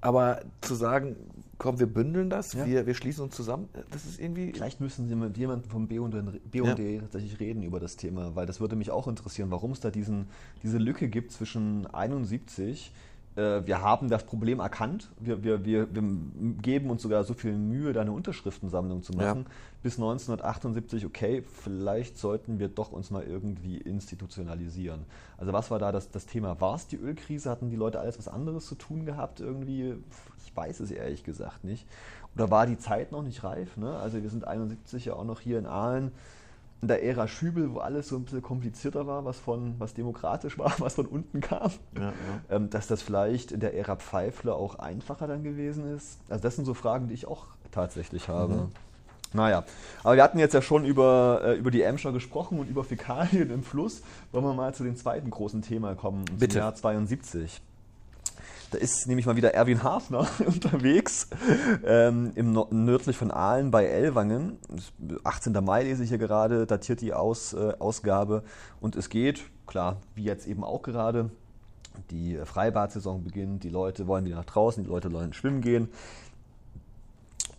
aber 0.00 0.42
zu 0.60 0.74
sagen, 0.74 1.16
komm, 1.58 1.78
wir 1.78 1.86
bündeln 1.86 2.30
das, 2.30 2.52
ja. 2.52 2.66
wir, 2.66 2.86
wir 2.86 2.94
schließen 2.94 3.24
uns 3.24 3.34
zusammen. 3.34 3.68
Das 3.90 4.04
ist 4.04 4.20
irgendwie. 4.20 4.52
Vielleicht 4.52 4.80
müssen 4.80 5.08
Sie 5.08 5.14
mit 5.14 5.36
jemandem 5.36 5.70
vom 5.70 5.88
BUND, 5.88 6.14
BUND 6.50 6.78
ja. 6.78 7.00
tatsächlich 7.00 7.40
reden 7.40 7.62
über 7.62 7.80
das 7.80 7.96
Thema, 7.96 8.34
weil 8.34 8.46
das 8.46 8.60
würde 8.60 8.76
mich 8.76 8.90
auch 8.90 9.08
interessieren, 9.08 9.50
warum 9.50 9.72
es 9.72 9.80
da 9.80 9.90
diesen, 9.90 10.28
diese 10.62 10.78
Lücke 10.78 11.08
gibt 11.08 11.32
zwischen 11.32 11.86
71 11.86 12.92
äh, 12.92 13.15
wir 13.36 13.82
haben 13.82 14.08
das 14.08 14.24
Problem 14.24 14.60
erkannt. 14.60 15.10
Wir, 15.20 15.44
wir, 15.44 15.64
wir, 15.64 15.94
wir, 15.94 16.02
geben 16.62 16.88
uns 16.88 17.02
sogar 17.02 17.22
so 17.24 17.34
viel 17.34 17.52
Mühe, 17.52 17.92
da 17.92 18.00
eine 18.00 18.12
Unterschriftensammlung 18.12 19.02
zu 19.02 19.12
machen. 19.12 19.44
Ja. 19.46 19.50
Bis 19.82 19.96
1978, 19.96 21.04
okay, 21.04 21.42
vielleicht 21.42 22.16
sollten 22.16 22.58
wir 22.58 22.68
doch 22.68 22.92
uns 22.92 23.10
mal 23.10 23.22
irgendwie 23.22 23.76
institutionalisieren. 23.76 25.04
Also 25.36 25.52
was 25.52 25.70
war 25.70 25.78
da 25.78 25.92
das, 25.92 26.10
das 26.10 26.24
Thema? 26.24 26.60
War 26.62 26.76
es 26.76 26.86
die 26.86 26.96
Ölkrise? 26.96 27.50
Hatten 27.50 27.68
die 27.68 27.76
Leute 27.76 28.00
alles 28.00 28.18
was 28.18 28.26
anderes 28.26 28.66
zu 28.66 28.74
tun 28.74 29.04
gehabt 29.04 29.40
irgendwie? 29.40 29.96
Ich 30.44 30.56
weiß 30.56 30.80
es 30.80 30.90
ehrlich 30.90 31.22
gesagt 31.22 31.62
nicht. 31.62 31.86
Oder 32.34 32.50
war 32.50 32.66
die 32.66 32.78
Zeit 32.78 33.12
noch 33.12 33.22
nicht 33.22 33.44
reif? 33.44 33.76
Ne? 33.76 33.96
Also 33.96 34.22
wir 34.22 34.30
sind 34.30 34.46
71 34.46 35.04
ja 35.04 35.14
auch 35.14 35.24
noch 35.24 35.40
hier 35.40 35.58
in 35.58 35.66
Aalen 35.66 36.12
in 36.82 36.88
der 36.88 37.02
Ära 37.02 37.26
Schübel, 37.26 37.72
wo 37.72 37.78
alles 37.78 38.08
so 38.08 38.16
ein 38.16 38.24
bisschen 38.24 38.42
komplizierter 38.42 39.06
war, 39.06 39.24
was, 39.24 39.38
von, 39.38 39.74
was 39.78 39.94
demokratisch 39.94 40.58
war, 40.58 40.74
was 40.78 40.94
von 40.94 41.06
unten 41.06 41.40
kam, 41.40 41.72
ja, 41.94 42.02
ja. 42.02 42.12
Ähm, 42.50 42.70
dass 42.70 42.86
das 42.86 43.02
vielleicht 43.02 43.52
in 43.52 43.60
der 43.60 43.74
Ära 43.74 43.96
Pfeifle 43.96 44.54
auch 44.54 44.78
einfacher 44.78 45.26
dann 45.26 45.42
gewesen 45.42 45.94
ist. 45.94 46.18
Also 46.28 46.42
das 46.42 46.56
sind 46.56 46.64
so 46.64 46.74
Fragen, 46.74 47.08
die 47.08 47.14
ich 47.14 47.26
auch 47.26 47.46
tatsächlich 47.70 48.28
habe. 48.28 48.54
Mhm. 48.54 48.72
Naja, 49.32 49.64
aber 50.02 50.16
wir 50.16 50.22
hatten 50.22 50.38
jetzt 50.38 50.54
ja 50.54 50.62
schon 50.62 50.84
über, 50.84 51.40
äh, 51.44 51.54
über 51.56 51.70
die 51.70 51.82
Emscher 51.82 52.12
gesprochen 52.12 52.58
und 52.58 52.68
über 52.68 52.84
Fäkalien 52.84 53.50
im 53.50 53.62
Fluss. 53.62 54.02
Wollen 54.32 54.44
wir 54.44 54.54
mal 54.54 54.74
zu 54.74 54.84
dem 54.84 54.96
zweiten 54.96 55.30
großen 55.30 55.62
Thema 55.62 55.94
kommen, 55.94 56.24
Bitte. 56.38 56.54
zum 56.54 56.58
Jahr 56.60 56.74
72. 56.74 57.60
Da 58.70 58.78
ist 58.78 59.06
nämlich 59.06 59.26
mal 59.26 59.36
wieder 59.36 59.54
Erwin 59.54 59.82
Hafner 59.82 60.26
unterwegs, 60.46 61.28
ähm, 61.84 62.32
im 62.34 62.52
nördlich 62.70 63.16
von 63.16 63.30
Aalen 63.30 63.70
bei 63.70 63.86
Ellwangen. 63.86 64.58
18. 65.24 65.52
Mai 65.64 65.84
lese 65.84 66.02
ich 66.02 66.08
hier 66.08 66.18
gerade, 66.18 66.66
datiert 66.66 67.00
die 67.00 67.12
Aus, 67.12 67.52
äh, 67.52 67.74
Ausgabe. 67.78 68.42
Und 68.80 68.96
es 68.96 69.08
geht, 69.08 69.44
klar, 69.66 69.98
wie 70.14 70.24
jetzt 70.24 70.46
eben 70.46 70.64
auch 70.64 70.82
gerade, 70.82 71.30
die 72.10 72.38
Freibad-Saison 72.44 73.22
beginnt, 73.22 73.62
die 73.64 73.68
Leute 73.68 74.06
wollen 74.06 74.24
wieder 74.24 74.36
nach 74.36 74.44
draußen, 74.44 74.82
die 74.82 74.88
Leute 74.88 75.12
wollen 75.12 75.32
schwimmen 75.32 75.60
gehen. 75.60 75.88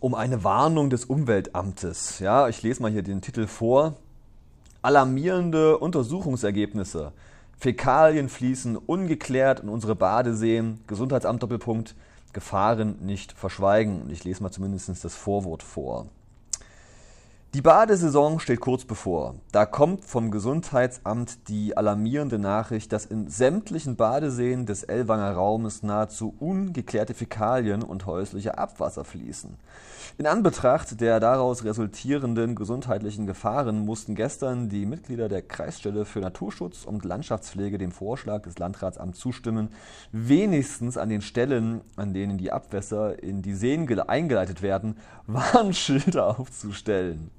Um 0.00 0.14
eine 0.14 0.44
Warnung 0.44 0.90
des 0.90 1.06
Umweltamtes. 1.06 2.20
Ja, 2.20 2.48
ich 2.48 2.62
lese 2.62 2.82
mal 2.82 2.90
hier 2.90 3.02
den 3.02 3.20
Titel 3.20 3.46
vor. 3.46 3.96
Alarmierende 4.82 5.78
Untersuchungsergebnisse 5.78 7.12
Fäkalien 7.58 8.28
fließen 8.28 8.76
ungeklärt 8.76 9.60
in 9.60 9.68
unsere 9.68 9.96
Badeseen. 9.96 10.80
Gesundheitsamt 10.86 11.42
Doppelpunkt. 11.42 11.96
Gefahren 12.32 12.98
nicht 13.00 13.32
verschweigen. 13.32 14.02
Und 14.02 14.12
ich 14.12 14.22
lese 14.22 14.42
mal 14.42 14.50
zumindest 14.52 15.04
das 15.04 15.14
Vorwort 15.16 15.62
vor. 15.62 16.06
Die 17.54 17.62
Badesaison 17.62 18.40
steht 18.40 18.60
kurz 18.60 18.84
bevor. 18.84 19.36
Da 19.52 19.64
kommt 19.64 20.04
vom 20.04 20.30
Gesundheitsamt 20.30 21.48
die 21.48 21.74
alarmierende 21.78 22.38
Nachricht, 22.38 22.92
dass 22.92 23.06
in 23.06 23.30
sämtlichen 23.30 23.96
Badeseen 23.96 24.66
des 24.66 24.82
Ellwanger 24.82 25.32
Raumes 25.32 25.82
nahezu 25.82 26.34
ungeklärte 26.40 27.14
Fäkalien 27.14 27.82
und 27.82 28.04
häusliche 28.04 28.58
Abwasser 28.58 29.02
fließen. 29.02 29.56
In 30.18 30.26
Anbetracht 30.26 31.00
der 31.00 31.20
daraus 31.20 31.64
resultierenden 31.64 32.54
gesundheitlichen 32.54 33.26
Gefahren 33.26 33.78
mussten 33.78 34.14
gestern 34.14 34.68
die 34.68 34.84
Mitglieder 34.84 35.28
der 35.28 35.42
Kreisstelle 35.42 36.04
für 36.04 36.20
Naturschutz 36.20 36.84
und 36.84 37.04
Landschaftspflege 37.04 37.78
dem 37.78 37.92
Vorschlag 37.92 38.42
des 38.42 38.58
Landratsamts 38.58 39.18
zustimmen, 39.18 39.70
wenigstens 40.12 40.98
an 40.98 41.08
den 41.08 41.22
Stellen, 41.22 41.80
an 41.96 42.12
denen 42.12 42.36
die 42.36 42.52
Abwässer 42.52 43.22
in 43.22 43.40
die 43.40 43.54
Seen 43.54 43.88
eingeleitet 44.00 44.60
werden, 44.60 44.96
Warnschilder 45.26 46.38
aufzustellen. 46.38 47.30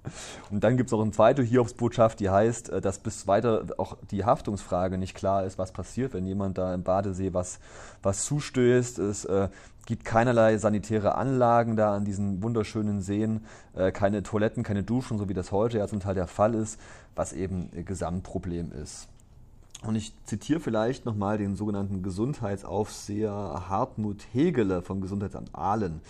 Und 0.50 0.64
dann 0.64 0.78
gibt 0.78 0.89
es 0.89 0.93
auch 0.93 1.02
eine 1.02 1.12
zweite 1.12 1.43
Hiobsbotschaft, 1.43 2.20
die 2.20 2.30
heißt, 2.30 2.70
äh, 2.70 2.82
dass 2.82 3.00
bis 3.00 3.28
weiter 3.28 3.66
auch 3.78 3.97
die 4.12 4.26
Haftungsfrage 4.26 4.97
nicht 4.97 5.16
klar 5.16 5.45
ist, 5.45 5.58
was 5.58 5.72
passiert, 5.72 6.14
wenn 6.14 6.26
jemand 6.26 6.58
da 6.58 6.74
im 6.74 6.84
Badesee 6.84 7.34
was, 7.34 7.60
was 8.02 8.26
zustößt. 8.26 9.00
Es 9.00 9.26
äh, 9.26 9.50
gibt 9.86 10.06
keinerlei 10.06 10.58
sanitäre 10.58 11.16
Anlagen 11.16 11.76
da 11.76 11.95
an 11.95 12.06
diesen 12.06 12.43
wunderschönen 12.43 13.02
Seen, 13.02 13.45
äh, 13.76 13.91
keine 13.91 14.24
Toiletten, 14.24 14.64
keine 14.64 14.84
Duschen, 14.84 15.18
so 15.18 15.30
wie 15.30 15.34
das 15.34 15.52
heute 15.52 15.78
ja 15.78 15.88
zum 15.88 16.00
Teil 16.00 16.16
der 16.16 16.28
Fall 16.28 16.54
ist, 16.56 16.80
was 17.16 17.34
eben 17.34 17.70
ein 17.76 17.86
Gesamtproblem 17.86 18.72
ist. 18.72 19.08
Und 19.86 19.95
ich 19.95 20.14
zitiere 20.26 20.60
vielleicht 20.60 21.06
nochmal 21.06 21.38
den 21.38 21.56
sogenannten 21.56 22.04
Gesundheitsaufseher 22.04 23.66
Hartmut 23.70 24.26
Hegele 24.34 24.82
vom 24.82 25.00
Gesundheitsamt 25.00 25.56
Aalen. 25.56 26.02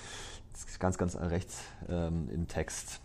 Das 0.54 0.66
ist 0.66 0.80
ganz, 0.80 0.98
ganz 0.98 1.16
rechts 1.16 1.62
ähm, 1.88 2.28
im 2.34 2.48
Text. 2.48 3.00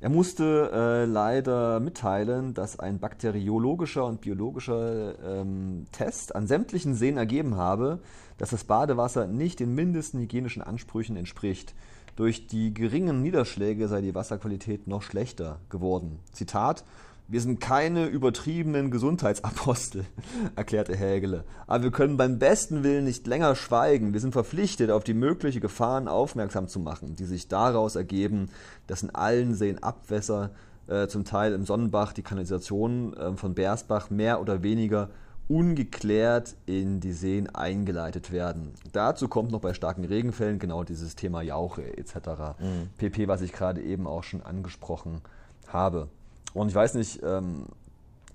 Er 0.00 0.10
musste 0.10 0.70
äh, 0.72 1.04
leider 1.06 1.80
mitteilen, 1.80 2.54
dass 2.54 2.78
ein 2.78 3.00
bakteriologischer 3.00 4.06
und 4.06 4.20
biologischer 4.20 5.18
ähm, 5.24 5.86
Test 5.90 6.36
an 6.36 6.46
sämtlichen 6.46 6.94
Seen 6.94 7.16
ergeben 7.16 7.56
habe, 7.56 7.98
dass 8.36 8.50
das 8.50 8.62
Badewasser 8.62 9.26
nicht 9.26 9.58
den 9.58 9.74
mindesten 9.74 10.20
hygienischen 10.20 10.62
Ansprüchen 10.62 11.16
entspricht. 11.16 11.74
Durch 12.14 12.46
die 12.46 12.72
geringen 12.72 13.22
Niederschläge 13.22 13.88
sei 13.88 14.00
die 14.00 14.14
Wasserqualität 14.14 14.86
noch 14.86 15.02
schlechter 15.02 15.58
geworden. 15.68 16.20
Zitat 16.32 16.84
wir 17.28 17.42
sind 17.42 17.60
keine 17.60 18.06
übertriebenen 18.06 18.90
Gesundheitsapostel, 18.90 20.06
erklärte 20.56 20.96
Hägele. 20.96 21.44
Aber 21.66 21.84
wir 21.84 21.90
können 21.90 22.16
beim 22.16 22.38
besten 22.38 22.82
Willen 22.82 23.04
nicht 23.04 23.26
länger 23.26 23.54
schweigen. 23.54 24.14
Wir 24.14 24.20
sind 24.20 24.32
verpflichtet, 24.32 24.90
auf 24.90 25.04
die 25.04 25.12
möglichen 25.12 25.60
Gefahren 25.60 26.08
aufmerksam 26.08 26.68
zu 26.68 26.80
machen, 26.80 27.16
die 27.16 27.26
sich 27.26 27.46
daraus 27.46 27.96
ergeben, 27.96 28.48
dass 28.86 29.02
in 29.02 29.14
allen 29.14 29.54
Seen 29.54 29.82
Abwässer, 29.82 30.50
äh, 30.86 31.06
zum 31.06 31.26
Teil 31.26 31.52
im 31.52 31.66
Sonnenbach, 31.66 32.14
die 32.14 32.22
Kanalisation 32.22 33.14
äh, 33.14 33.36
von 33.36 33.54
Bersbach 33.54 34.08
mehr 34.08 34.40
oder 34.40 34.62
weniger 34.62 35.10
ungeklärt 35.48 36.56
in 36.64 37.00
die 37.00 37.12
Seen 37.12 37.48
eingeleitet 37.54 38.32
werden. 38.32 38.72
Dazu 38.92 39.28
kommt 39.28 39.50
noch 39.50 39.60
bei 39.60 39.74
starken 39.74 40.04
Regenfällen 40.04 40.58
genau 40.58 40.82
dieses 40.82 41.14
Thema 41.14 41.42
Jauche 41.42 41.96
etc. 41.96 42.14
Mhm. 42.58 42.88
PP, 42.96 43.28
was 43.28 43.42
ich 43.42 43.52
gerade 43.52 43.82
eben 43.82 44.06
auch 44.06 44.22
schon 44.24 44.42
angesprochen 44.42 45.20
habe. 45.66 46.08
Und 46.54 46.68
ich 46.68 46.74
weiß 46.74 46.94
nicht, 46.94 47.22
ähm, 47.22 47.66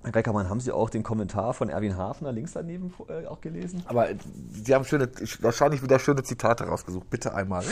Herr 0.04 0.16
Reckermann, 0.16 0.50
haben 0.50 0.60
Sie 0.60 0.72
auch 0.72 0.90
den 0.90 1.02
Kommentar 1.02 1.54
von 1.54 1.70
Erwin 1.70 1.96
Hafner 1.98 2.32
links 2.32 2.52
daneben 2.54 2.94
äh, 3.08 3.26
auch 3.26 3.40
gelesen? 3.40 3.84
Aber 3.86 4.10
äh, 4.10 4.16
Sie 4.52 4.74
haben 4.74 4.84
schöne, 4.84 5.10
wahrscheinlich 5.40 5.82
wieder 5.82 5.98
schöne 5.98 6.24
Zitate 6.24 6.66
rausgesucht. 6.66 7.10
Bitte 7.10 7.34
einmal. 7.34 7.64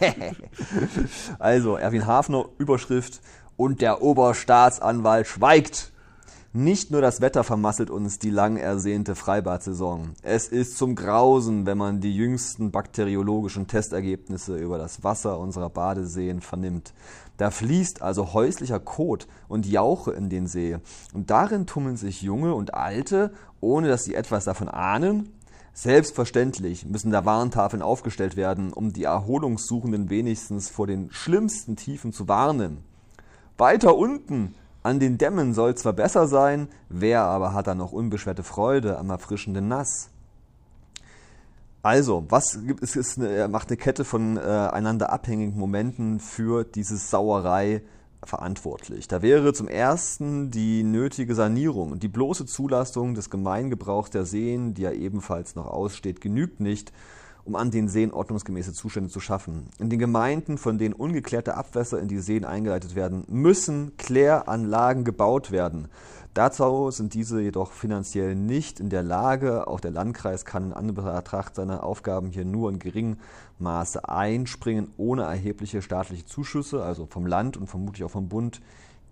also, 1.38 1.76
Erwin 1.76 2.06
Hafner, 2.06 2.46
Überschrift, 2.58 3.20
und 3.56 3.80
der 3.80 4.02
Oberstaatsanwalt 4.02 5.26
schweigt. 5.26 5.92
Nicht 6.52 6.90
nur 6.90 7.00
das 7.00 7.20
Wetter 7.20 7.44
vermasselt 7.44 7.90
uns 7.90 8.18
die 8.18 8.30
lang 8.30 8.56
ersehnte 8.56 9.14
Freibad-Saison. 9.14 10.12
Es 10.22 10.48
ist 10.48 10.78
zum 10.78 10.94
Grausen, 10.94 11.66
wenn 11.66 11.76
man 11.76 12.00
die 12.00 12.14
jüngsten 12.14 12.70
bakteriologischen 12.70 13.66
Testergebnisse 13.66 14.56
über 14.56 14.78
das 14.78 15.04
Wasser 15.04 15.38
unserer 15.38 15.68
Badeseen 15.68 16.40
vernimmt. 16.40 16.94
Da 17.36 17.50
fließt 17.50 18.00
also 18.00 18.32
häuslicher 18.32 18.80
Kot 18.80 19.26
und 19.48 19.66
Jauche 19.66 20.12
in 20.12 20.30
den 20.30 20.46
See. 20.46 20.78
Und 21.12 21.30
darin 21.30 21.66
tummeln 21.66 21.96
sich 21.96 22.22
Junge 22.22 22.54
und 22.54 22.72
Alte, 22.72 23.32
ohne 23.60 23.88
dass 23.88 24.04
sie 24.04 24.14
etwas 24.14 24.44
davon 24.44 24.68
ahnen. 24.68 25.32
Selbstverständlich 25.74 26.86
müssen 26.86 27.10
da 27.10 27.26
Warntafeln 27.26 27.82
aufgestellt 27.82 28.34
werden, 28.36 28.72
um 28.72 28.94
die 28.94 29.04
Erholungssuchenden 29.04 30.08
wenigstens 30.08 30.70
vor 30.70 30.86
den 30.86 31.10
schlimmsten 31.10 31.76
Tiefen 31.76 32.14
zu 32.14 32.28
warnen. 32.28 32.78
Weiter 33.58 33.94
unten 33.94 34.54
an 34.86 35.00
den 35.00 35.18
Dämmen 35.18 35.52
soll 35.52 35.74
zwar 35.74 35.92
besser 35.92 36.28
sein, 36.28 36.68
wer 36.88 37.22
aber 37.22 37.52
hat 37.52 37.66
da 37.66 37.74
noch 37.74 37.90
unbeschwerte 37.90 38.44
Freude 38.44 38.98
am 38.98 39.10
erfrischenden 39.10 39.66
Nass? 39.66 40.10
Also, 41.82 42.24
was 42.28 42.60
gibt 42.64 42.82
es? 42.82 42.94
Ist 42.94 43.18
eine, 43.18 43.48
macht 43.48 43.68
eine 43.68 43.76
Kette 43.76 44.04
von 44.04 44.36
äh, 44.36 44.40
einander 44.40 45.12
abhängigen 45.12 45.58
Momenten 45.58 46.20
für 46.20 46.64
diese 46.64 46.96
Sauerei 46.96 47.82
verantwortlich. 48.24 49.08
Da 49.08 49.22
wäre 49.22 49.52
zum 49.52 49.68
ersten 49.68 50.50
die 50.50 50.84
nötige 50.84 51.34
Sanierung 51.34 51.92
und 51.92 52.02
die 52.02 52.08
bloße 52.08 52.46
Zulassung 52.46 53.14
des 53.14 53.28
Gemeingebrauchs 53.28 54.10
der 54.10 54.24
Seen, 54.24 54.74
die 54.74 54.82
ja 54.82 54.92
ebenfalls 54.92 55.56
noch 55.56 55.66
aussteht, 55.66 56.20
genügt 56.20 56.60
nicht, 56.60 56.92
um 57.46 57.54
an 57.56 57.70
den 57.70 57.88
Seen 57.88 58.12
ordnungsgemäße 58.12 58.72
Zustände 58.72 59.08
zu 59.08 59.20
schaffen. 59.20 59.68
In 59.78 59.88
den 59.88 59.98
Gemeinden, 59.98 60.58
von 60.58 60.78
denen 60.78 60.94
ungeklärte 60.94 61.56
Abwässer 61.56 62.00
in 62.00 62.08
die 62.08 62.18
Seen 62.18 62.44
eingeleitet 62.44 62.94
werden, 62.94 63.24
müssen 63.28 63.96
Kläranlagen 63.96 65.04
gebaut 65.04 65.50
werden. 65.50 65.88
Dazu 66.34 66.90
sind 66.90 67.14
diese 67.14 67.40
jedoch 67.40 67.72
finanziell 67.72 68.34
nicht 68.34 68.78
in 68.78 68.90
der 68.90 69.02
Lage. 69.02 69.68
Auch 69.68 69.80
der 69.80 69.90
Landkreis 69.90 70.44
kann 70.44 70.66
in 70.66 70.72
Anbetracht 70.74 71.54
seiner 71.54 71.82
Aufgaben 71.82 72.28
hier 72.28 72.44
nur 72.44 72.68
in 72.68 72.78
geringem 72.78 73.16
Maße 73.58 74.06
einspringen, 74.06 74.90
ohne 74.98 75.22
erhebliche 75.22 75.80
staatliche 75.80 76.26
Zuschüsse, 76.26 76.82
also 76.82 77.06
vom 77.06 77.26
Land 77.26 77.56
und 77.56 77.68
vermutlich 77.68 78.04
auch 78.04 78.10
vom 78.10 78.28
Bund 78.28 78.60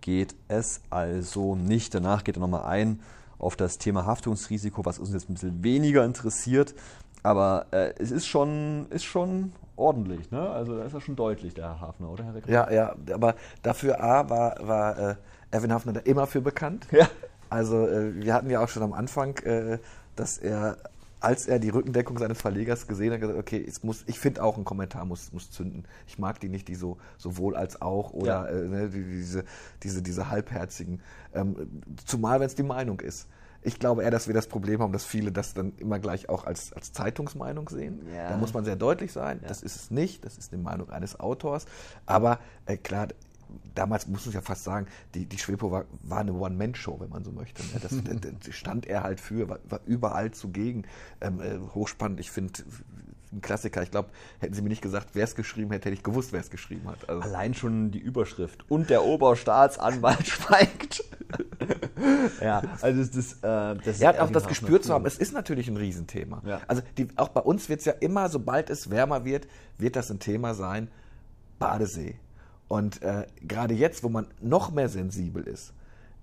geht 0.03 0.35
es 0.49 0.83
also 0.91 1.55
nicht. 1.55 1.95
Danach 1.95 2.25
geht 2.25 2.37
er 2.37 2.41
nochmal 2.41 2.65
ein 2.65 3.01
auf 3.39 3.57
das 3.57 3.79
Thema 3.79 4.07
Haftungsrisiko, 4.07 4.85
was 4.85 4.99
uns 4.99 5.13
jetzt 5.13 5.29
ein 5.29 5.35
bisschen 5.35 5.63
weniger 5.63 6.05
interessiert. 6.05 6.75
Aber 7.23 7.67
äh, 7.71 7.95
es 7.99 8.11
ist 8.11 8.27
schon, 8.27 8.87
ist 8.91 9.05
schon 9.05 9.53
ordentlich, 9.77 10.31
ne? 10.31 10.49
Also 10.51 10.77
da 10.77 10.85
ist 10.85 10.95
er 10.95 11.01
schon 11.01 11.17
deutlich, 11.17 11.55
der 11.55 11.65
Herr 11.65 11.81
Hafner, 11.81 12.11
oder 12.11 12.25
Herr 12.25 12.35
Rekord? 12.35 12.51
Ja, 12.51 12.71
ja, 12.71 12.95
aber 13.13 13.35
dafür 13.63 14.03
A 14.03 14.29
war, 14.29 14.57
war 14.61 14.99
äh, 14.99 15.15
Erwin 15.51 15.73
Hafner 15.73 15.93
da 15.95 16.01
immer 16.01 16.27
für 16.27 16.41
bekannt. 16.41 16.87
Ja. 16.93 17.09
Also 17.51 17.87
äh, 17.87 18.15
wir 18.17 18.35
hatten 18.35 18.51
ja 18.51 18.63
auch 18.63 18.69
schon 18.69 18.83
am 18.83 18.93
Anfang, 18.93 19.39
äh, 19.39 19.79
dass 20.17 20.39
er, 20.39 20.77
als 21.25 21.47
er 21.47 21.59
die 21.59 21.71
Rückendeckung 21.71 22.19
seines 22.19 22.41
Verlegers 22.41 22.87
gesehen 22.87 23.13
hat, 23.13 23.21
gesagt, 23.21 23.39
okay, 23.39 23.65
es 23.67 23.83
muss, 23.83 24.05
ich 24.07 24.19
finde 24.19 24.43
auch 24.43 24.59
ein 24.59 24.65
Kommentar 24.65 25.07
muss, 25.07 25.33
muss 25.33 25.51
zünden. 25.51 25.85
Ich 26.07 26.19
mag 26.19 26.39
die 26.39 26.51
nicht, 26.51 26.69
die 26.69 26.75
so 26.75 26.99
sowohl 27.17 27.57
als 27.57 27.81
auch 27.81 28.13
oder 28.13 28.27
ja. 28.27 28.47
äh, 28.47 28.69
ne, 28.69 28.89
die, 28.91 29.03
diese, 29.03 29.45
diese, 29.83 30.03
diese 30.03 30.31
halbherzigen. 30.31 31.01
Ähm, 31.35 31.83
zumal 32.05 32.41
wenn 32.41 32.47
es 32.47 32.55
die 32.55 32.63
Meinung 32.63 33.01
ist. 33.01 33.27
Ich 33.63 33.79
glaube 33.79 34.03
eher, 34.03 34.11
dass 34.11 34.27
wir 34.27 34.35
das 34.35 34.47
Problem 34.47 34.83
haben, 34.83 34.93
dass 34.93 35.07
viele 35.07 35.33
das 35.33 35.55
dann 35.55 35.73
immer 35.79 35.99
gleich 35.99 36.29
auch 36.29 36.45
als, 36.45 36.75
als 36.75 36.93
Zeitungsmeinung 36.93 37.71
sehen. 37.71 38.07
Ja. 38.15 38.29
Da 38.29 38.37
muss 38.37 38.53
man 38.53 38.67
sehr 38.67 38.77
deutlich 38.77 39.11
sein. 39.11 39.39
Ja. 39.41 39.49
Das 39.49 39.63
ist 39.63 39.77
es 39.77 39.91
nicht. 39.91 40.27
Das 40.27 40.37
ist 40.37 40.53
die 40.53 40.59
Meinung 40.59 40.91
eines 40.91 41.19
Autors. 41.19 41.65
Aber 42.05 42.39
äh, 42.67 42.77
klar, 42.77 43.09
damals 43.75 44.07
muss 44.07 44.27
ich 44.27 44.35
ja 44.35 44.41
fast 44.41 44.65
sagen, 44.65 44.87
die, 45.15 45.27
die 45.27 45.39
Schwepo 45.39 45.71
war, 45.71 45.85
war 46.03 46.21
eine 46.21 46.33
One-Man-Show, 46.33 47.01
wenn 47.01 47.11
man 47.11 47.25
so 47.25 47.33
möchte. 47.33 47.63
Ne? 47.63 47.81
Das, 47.81 47.93
das, 48.47 48.55
stand 48.55 48.87
er 48.87 49.03
halt 49.03 49.21
für, 49.21 49.49
war, 49.49 49.59
war 49.69 49.81
überall 49.87 50.31
zugegen. 50.31 50.87
Ähm, 51.21 51.41
äh, 51.41 51.59
hochspannend, 51.75 52.21
ich 52.21 52.31
finde, 52.31 52.53
ein 53.35 53.41
Klassiker. 53.41 53.83
Ich 53.83 53.91
glaube, 53.91 54.11
hätten 54.39 54.55
Sie 54.55 54.63
mir 54.63 54.69
nicht 54.69 54.83
gesagt, 54.83 55.11
wer 55.13 55.25
es 55.25 55.35
geschrieben 55.35 55.73
hätte, 55.73 55.87
hätte 55.87 55.97
ich 55.97 56.03
gewusst, 56.03 56.33
wer 56.33 56.41
es 56.41 56.51
geschrieben 56.51 56.89
hat. 56.89 57.09
Also 57.09 57.23
Allein 57.23 57.55
schon 57.55 57.91
die 57.91 57.99
Überschrift. 57.99 58.65
Und 58.71 58.91
der 58.91 59.05
Oberstaatsanwalt 59.05 60.27
schweigt. 60.27 61.05
ja, 62.41 62.63
also 62.81 63.01
das, 63.01 63.11
das, 63.11 63.33
äh, 63.43 63.81
das 63.83 64.01
Er 64.01 64.09
hat 64.09 64.21
auch 64.21 64.31
das 64.31 64.47
Gespür 64.47 64.81
zu 64.81 64.93
haben, 64.93 65.07
es 65.07 65.19
ist 65.19 65.33
natürlich 65.33 65.69
ein 65.69 65.77
Riesenthema. 65.77 66.43
Ja. 66.47 66.61
Also 66.67 66.83
die, 66.97 67.09
auch 67.17 67.29
bei 67.29 67.41
uns 67.41 67.69
wird 67.69 67.81
es 67.81 67.87
ja 67.87 67.93
immer, 67.93 68.29
sobald 68.29 68.71
es 68.71 68.91
wärmer 68.91 69.25
wird, 69.25 69.49
wird 69.79 69.97
das 69.97 70.11
ein 70.11 70.21
Thema 70.21 70.55
sein, 70.55 70.89
Badesee. 71.59 72.19
Und 72.75 73.03
äh, 73.03 73.29
gerade 73.41 73.73
jetzt, 73.73 74.03
wo 74.03 74.09
man 74.09 74.27
noch 74.41 74.73
mehr 74.73 74.89
sensibel 74.89 75.45
ist, 75.45 75.73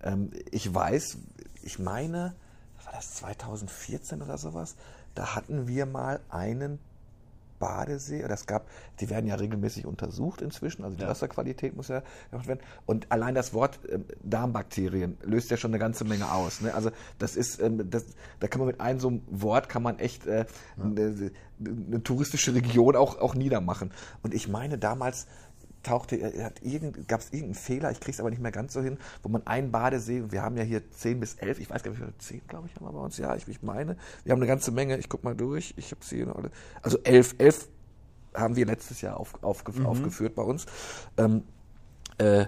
ähm, 0.04 0.32
ich 0.52 0.74
weiß, 0.74 1.18
ich 1.64 1.80
meine, 1.80 2.36
war 2.84 2.92
das 2.92 3.14
2014 3.14 4.22
oder 4.22 4.38
sowas, 4.38 4.76
da 5.16 5.34
hatten 5.34 5.70
wir 5.70 5.86
mal 5.86 6.20
einen 6.28 6.80
Badesee, 7.58 8.26
oder 8.26 8.34
es 8.34 8.48
gab, 8.48 8.68
die 9.00 9.10
werden 9.10 9.28
ja 9.28 9.36
regelmäßig 9.36 9.86
untersucht 9.86 10.42
inzwischen, 10.42 10.84
also 10.84 10.98
die 10.98 11.04
ja. 11.04 11.08
Wasserqualität 11.08 11.74
muss 11.74 11.88
ja 11.88 12.04
gemacht 12.32 12.48
werden. 12.48 12.60
Und 12.86 13.10
allein 13.10 13.34
das 13.34 13.54
Wort 13.54 13.86
äh, 13.86 14.00
Darmbakterien 14.22 15.18
löst 15.24 15.52
ja 15.52 15.56
schon 15.56 15.72
eine 15.72 15.80
ganze 15.80 16.04
Menge 16.04 16.34
aus. 16.34 16.60
Ne? 16.60 16.74
Also 16.74 16.92
das 17.18 17.38
ist, 17.38 17.62
ähm, 17.62 17.90
das, 17.90 18.04
da 18.42 18.50
kann 18.50 18.60
man 18.60 18.68
mit 18.68 18.82
einem 18.82 19.00
so 19.00 19.08
einem 19.08 19.22
Wort 19.30 19.70
kann 19.70 19.84
man 19.84 20.00
echt 20.00 20.28
äh, 20.28 20.40
ja. 20.40 20.84
eine, 20.84 21.32
eine, 21.66 22.04
touristische 22.04 22.54
Region 22.54 22.98
auch, 22.98 23.20
auch 23.20 23.36
niedermachen. 23.36 23.92
Und 24.22 24.34
ich 24.34 24.50
meine 24.50 24.78
damals, 24.78 25.28
tauchte, 25.84 26.16
irgend, 26.62 27.08
gab 27.08 27.22
es 27.22 27.28
irgendeinen 27.28 27.56
Fehler, 27.56 27.92
ich 27.92 28.00
kriege 28.00 28.12
es 28.12 28.20
aber 28.20 28.30
nicht 28.30 28.42
mehr 28.42 28.52
ganz 28.52 28.74
so 28.74 28.82
hin, 28.82 28.98
wo 29.24 29.30
man 29.30 29.46
einen 29.48 29.72
Badesee, 29.72 30.24
wir 30.30 30.42
haben 30.42 30.58
ja 30.58 30.64
hier 30.64 30.90
10 30.92 31.20
bis 31.20 31.36
11, 31.36 31.60
ich 31.60 31.70
weiß 31.70 31.84
gar 31.84 31.92
nicht, 31.92 32.00
wie 32.00 32.06
viele, 32.06 32.18
10 32.18 32.42
glaube 32.48 32.68
ich 32.68 32.76
haben 32.76 32.86
wir 32.86 32.92
bei 32.94 33.00
uns, 33.00 33.18
ja, 33.18 33.36
ich, 33.36 33.48
ich 33.48 33.62
meine, 33.62 33.98
wir 34.24 34.32
haben 34.32 34.40
eine 34.40 34.48
ganze 34.48 34.72
Menge, 34.72 34.98
ich 34.98 35.10
gucke 35.10 35.26
mal 35.26 35.36
durch, 35.36 35.74
ich 35.78 35.92
habe 35.92 36.04
sie 36.04 36.26
noch 36.26 36.36
alle, 36.36 36.52
also 36.82 36.98
11, 37.00 37.36
11 37.38 37.70
haben 38.34 38.56
wir 38.56 38.66
letztes 38.66 39.02
Jahr 39.02 39.18
auf, 39.18 39.44
auf, 39.44 39.64
mhm. 39.74 39.86
aufgeführt 39.86 40.36
bei 40.36 40.44
uns. 40.44 40.66
Ähm, 41.18 41.44
äh, 42.18 42.46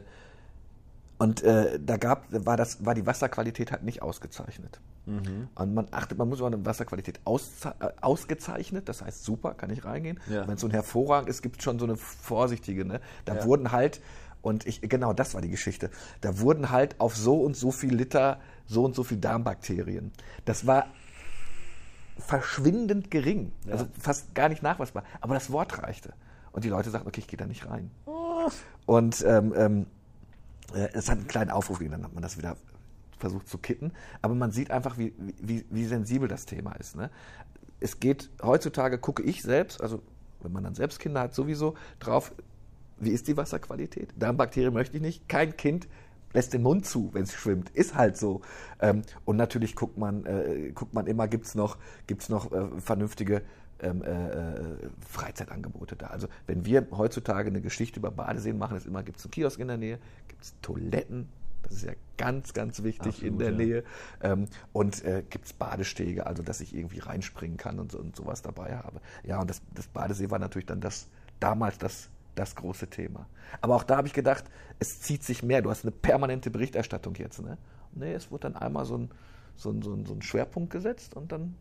und 1.17 1.43
äh, 1.43 1.79
da 1.79 1.97
gab, 1.97 2.25
war, 2.29 2.57
das, 2.57 2.85
war 2.85 2.95
die 2.95 3.05
Wasserqualität 3.05 3.71
halt 3.71 3.83
nicht 3.83 4.01
ausgezeichnet. 4.01 4.79
Mhm. 5.05 5.49
Und 5.55 5.73
man 5.73 5.87
achtet, 5.91 6.17
man 6.17 6.29
muss 6.29 6.41
auch 6.41 6.47
eine 6.47 6.65
Wasserqualität 6.65 7.19
aus, 7.25 7.65
äh, 7.65 7.89
ausgezeichnet, 8.01 8.87
das 8.87 9.01
heißt 9.01 9.23
super, 9.23 9.53
kann 9.53 9.69
ich 9.69 9.83
reingehen. 9.83 10.19
Ja. 10.29 10.47
Wenn 10.47 10.55
es 10.55 10.61
so 10.61 10.67
ein 10.67 10.71
hervorragend 10.71 11.29
ist, 11.29 11.41
gibt 11.41 11.57
es 11.57 11.63
schon 11.63 11.79
so 11.79 11.85
eine 11.85 11.97
vorsichtige. 11.97 12.85
Ne? 12.85 13.01
Da 13.25 13.35
ja. 13.35 13.45
wurden 13.45 13.71
halt, 13.71 14.01
und 14.41 14.65
ich, 14.65 14.81
genau 14.81 15.13
das 15.13 15.33
war 15.33 15.41
die 15.41 15.49
Geschichte, 15.49 15.89
da 16.21 16.39
wurden 16.39 16.69
halt 16.69 16.99
auf 16.99 17.15
so 17.15 17.41
und 17.41 17.57
so 17.57 17.71
viel 17.71 17.93
Liter 17.93 18.39
so 18.65 18.85
und 18.85 18.95
so 18.95 19.03
viel 19.03 19.17
Darmbakterien. 19.17 20.11
Das 20.45 20.65
war 20.65 20.87
verschwindend 22.17 23.11
gering, 23.11 23.51
ja. 23.65 23.73
also 23.73 23.87
fast 23.99 24.33
gar 24.35 24.49
nicht 24.49 24.63
nachweisbar. 24.63 25.03
Aber 25.19 25.33
das 25.33 25.51
Wort 25.51 25.81
reichte. 25.81 26.13
Und 26.51 26.63
die 26.63 26.69
Leute 26.69 26.91
sagten, 26.91 27.07
okay, 27.07 27.19
ich 27.19 27.27
gehe 27.27 27.37
da 27.37 27.45
nicht 27.45 27.67
rein. 27.67 27.91
Oh. 28.05 28.49
Und 28.85 29.23
ähm, 29.27 29.53
ähm, 29.57 29.85
äh, 30.73 30.89
es 30.93 31.09
hat 31.09 31.17
einen 31.17 31.27
kleinen 31.27 31.49
Aufruf 31.49 31.79
gegeben, 31.79 31.93
dann 31.93 32.03
hat 32.03 32.13
man 32.13 32.21
das 32.21 32.37
wieder 32.37 32.55
versucht 33.23 33.47
zu 33.47 33.57
kitten. 33.57 33.93
Aber 34.21 34.35
man 34.35 34.51
sieht 34.51 34.69
einfach, 34.69 34.97
wie, 34.97 35.13
wie, 35.41 35.65
wie 35.69 35.85
sensibel 35.85 36.27
das 36.27 36.45
Thema 36.45 36.73
ist. 36.73 36.97
Ne? 36.97 37.09
Es 37.79 37.99
geht 38.01 38.29
heutzutage, 38.41 38.97
gucke 38.97 39.23
ich 39.23 39.41
selbst, 39.41 39.81
also 39.81 40.01
wenn 40.41 40.51
man 40.51 40.63
dann 40.63 40.75
selbst 40.75 40.99
Kinder 40.99 41.21
hat, 41.21 41.33
sowieso 41.33 41.75
drauf, 41.99 42.33
wie 42.97 43.11
ist 43.11 43.27
die 43.29 43.37
Wasserqualität? 43.37 44.13
Darmbakterien 44.17 44.73
möchte 44.73 44.97
ich 44.97 45.01
nicht. 45.01 45.29
Kein 45.29 45.55
Kind 45.55 45.87
lässt 46.33 46.53
den 46.53 46.63
Mund 46.63 46.85
zu, 46.85 47.09
wenn 47.13 47.23
es 47.23 47.33
schwimmt. 47.33 47.69
Ist 47.69 47.95
halt 47.95 48.17
so. 48.17 48.41
Ähm, 48.81 49.03
und 49.23 49.37
natürlich 49.37 49.75
guckt 49.75 49.97
man, 49.97 50.25
äh, 50.25 50.71
guckt 50.73 50.93
man 50.93 51.07
immer, 51.07 51.27
gibt 51.29 51.45
es 51.45 51.55
noch, 51.55 51.77
gibt's 52.07 52.27
noch 52.27 52.51
äh, 52.51 52.67
vernünftige 52.79 53.41
ähm, 53.79 54.01
äh, 54.03 54.09
äh, 54.09 54.89
Freizeitangebote 55.07 55.95
da. 55.95 56.07
Also 56.07 56.27
wenn 56.45 56.65
wir 56.65 56.87
heutzutage 56.91 57.49
eine 57.49 57.61
Geschichte 57.61 57.99
über 57.99 58.11
Badeseen 58.11 58.57
machen, 58.57 58.75
ist 58.75 58.85
immer, 58.85 59.03
gibt 59.03 59.19
es 59.19 59.25
einen 59.25 59.31
Kiosk 59.31 59.59
in 59.59 59.67
der 59.67 59.77
Nähe, 59.77 59.99
gibt 60.27 60.43
es 60.43 60.55
Toiletten, 60.61 61.29
das 61.63 61.73
ist 61.73 61.85
ja 61.85 61.93
ganz, 62.17 62.53
ganz 62.53 62.83
wichtig 62.83 63.15
Absolut, 63.15 63.31
in 63.31 63.39
der 63.39 63.51
ja. 63.51 63.57
Nähe. 63.57 63.83
Ähm, 64.21 64.47
und 64.71 65.03
äh, 65.03 65.23
gibt 65.29 65.45
es 65.45 65.53
Badestege, 65.53 66.25
also 66.27 66.43
dass 66.43 66.61
ich 66.61 66.75
irgendwie 66.75 66.99
reinspringen 66.99 67.57
kann 67.57 67.79
und, 67.79 67.91
so, 67.91 67.99
und 67.99 68.15
sowas 68.15 68.41
dabei 68.41 68.77
habe. 68.77 69.01
Ja, 69.23 69.41
und 69.41 69.49
das, 69.49 69.61
das 69.73 69.87
Badesee 69.87 70.29
war 70.29 70.39
natürlich 70.39 70.67
dann 70.67 70.81
das 70.81 71.07
damals 71.39 71.77
das, 71.77 72.09
das 72.35 72.55
große 72.55 72.87
Thema. 72.87 73.27
Aber 73.61 73.75
auch 73.75 73.83
da 73.83 73.97
habe 73.97 74.07
ich 74.07 74.13
gedacht, 74.13 74.45
es 74.79 75.01
zieht 75.01 75.23
sich 75.23 75.43
mehr. 75.43 75.61
Du 75.61 75.69
hast 75.69 75.83
eine 75.83 75.91
permanente 75.91 76.51
Berichterstattung 76.51 77.15
jetzt. 77.15 77.41
Ne? 77.41 77.57
Nee, 77.93 78.13
es 78.13 78.31
wurde 78.31 78.51
dann 78.51 78.55
einmal 78.55 78.85
so 78.85 78.97
ein, 78.97 79.11
so 79.55 79.69
ein, 79.71 79.81
so 79.81 79.93
ein, 79.93 80.05
so 80.05 80.13
ein 80.13 80.21
Schwerpunkt 80.21 80.71
gesetzt 80.71 81.15
und 81.15 81.31
dann 81.31 81.55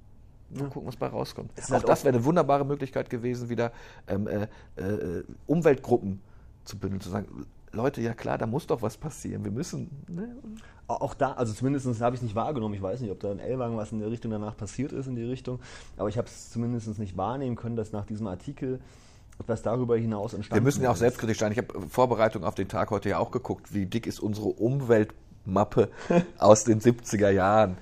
Mal 0.55 0.68
gucken, 0.68 0.86
was 0.86 0.96
bei 0.96 1.07
rauskommt. 1.07 1.50
Auch 1.59 1.70
halt 1.70 1.88
das 1.88 2.05
wäre 2.05 2.14
eine 2.14 2.24
wunderbare 2.24 2.64
Möglichkeit 2.64 3.09
gewesen, 3.09 3.48
wieder 3.48 3.72
ähm, 4.07 4.26
äh, 4.26 4.48
äh, 4.76 5.24
Umweltgruppen 5.46 6.20
zu 6.64 6.78
bündeln, 6.78 7.00
zu 7.00 7.09
sagen, 7.09 7.46
Leute, 7.73 8.03
ja 8.03 8.14
klar, 8.14 8.39
da 8.39 8.47
muss 8.47 8.66
doch 8.66 8.83
was 8.83 8.97
passieren. 8.97 9.45
Wir 9.45 9.51
müssen. 9.51 10.05
Ne? 10.09 10.37
Auch 10.89 11.14
da, 11.14 11.33
also 11.33 11.55
zumindest 11.55 11.87
habe 12.03 12.14
ich 12.14 12.20
es 12.20 12.23
nicht 12.23 12.35
wahrgenommen. 12.35 12.75
Ich 12.75 12.83
weiß 12.83 13.01
nicht, 13.01 13.11
ob 13.11 13.20
da 13.20 13.33
in 13.33 13.39
Ellwagen 13.39 13.77
was 13.77 13.93
in 13.93 13.99
der 13.99 14.11
Richtung 14.11 14.31
danach 14.31 14.57
passiert 14.57 14.93
ist, 14.93 15.07
in 15.07 15.16
die 15.16 15.25
Richtung. 15.25 15.61
Aber 15.97 16.09
ich 16.09 16.18
habe 16.18 16.29
es 16.29 16.51
zumindest 16.51 16.99
nicht 16.99 17.16
wahrnehmen 17.16 17.57
können, 17.57 17.77
dass 17.77 17.93
nach 17.93 18.05
diesem 18.05 18.27
Artikel 18.27 18.81
etwas 19.39 19.62
darüber 19.62 19.97
hinaus 19.97 20.35
entstanden 20.35 20.62
Wir 20.62 20.64
müssen 20.64 20.83
ja 20.83 20.91
auch 20.91 20.97
selbstkritisch 20.97 21.39
sein. 21.39 21.53
Ich 21.53 21.59
habe 21.59 21.81
Vorbereitung 21.89 22.45
auf 22.45 22.55
den 22.55 22.68
Tag 22.68 22.91
heute 22.91 23.09
ja 23.09 23.18
auch 23.18 23.31
geguckt, 23.31 23.73
wie 23.73 23.87
dick 23.87 24.07
ist 24.07 24.20
unsere 24.20 24.49
Umweltmappe 24.49 25.89
aus 26.39 26.64
den 26.64 26.81
70er 26.81 27.31
Jahren. 27.31 27.79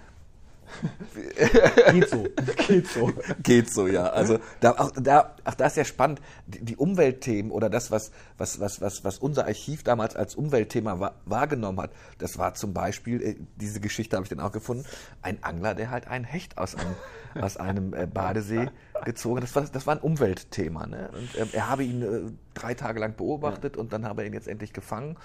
Geht 1.92 2.08
so. 2.08 2.26
Geht 2.66 2.86
so. 2.88 3.12
Geht 3.42 3.70
so, 3.70 3.86
ja. 3.86 4.06
Also 4.06 4.38
da, 4.60 4.72
auch, 4.72 4.92
da, 4.92 5.34
ach, 5.44 5.54
da 5.54 5.66
ist 5.66 5.76
ja 5.76 5.84
spannend, 5.84 6.20
die, 6.46 6.64
die, 6.64 6.76
Umweltthemen 6.76 7.50
oder 7.50 7.68
das, 7.70 7.90
was, 7.90 8.10
was, 8.38 8.60
was, 8.60 8.80
was, 8.80 9.04
was 9.04 9.18
unser 9.18 9.46
Archiv 9.46 9.82
damals 9.82 10.16
als 10.16 10.34
Umweltthema 10.34 11.00
wa 11.00 11.12
wahrgenommen 11.24 11.80
hat, 11.80 11.90
das 12.18 12.38
war 12.38 12.54
zum 12.54 12.72
Beispiel, 12.72 13.22
äh, 13.22 13.36
diese 13.56 13.80
Geschichte 13.80 14.16
habe 14.16 14.24
ich 14.24 14.30
dann 14.30 14.40
auch 14.40 14.52
gefunden, 14.52 14.84
ein 15.22 15.42
Angler, 15.42 15.74
der 15.74 15.90
halt 15.90 16.08
einen 16.08 16.24
Hecht 16.24 16.58
aus 16.58 16.74
einem, 16.74 16.94
aus 17.42 17.56
einem 17.56 17.94
äh, 17.94 18.06
Badesee 18.06 18.70
gezogen 19.04 19.36
hat. 19.36 19.44
Das 19.44 19.56
war, 19.56 19.64
das 19.64 19.86
war 19.86 19.94
ein 19.96 20.00
Umweltthema. 20.00 20.86
Ne? 20.86 21.10
Und 21.12 21.34
äh, 21.36 21.46
er 21.56 21.68
habe 21.68 21.84
ihn 21.84 22.02
äh, 22.02 22.30
drei 22.54 22.74
Tage 22.74 23.00
lang 23.00 23.16
beobachtet 23.16 23.76
ja. 23.76 23.82
und 23.82 23.92
dann 23.92 24.04
habe 24.04 24.22
er 24.22 24.26
ihn 24.26 24.34
jetzt 24.34 24.48
endlich 24.48 24.72
gefangen. 24.72 25.16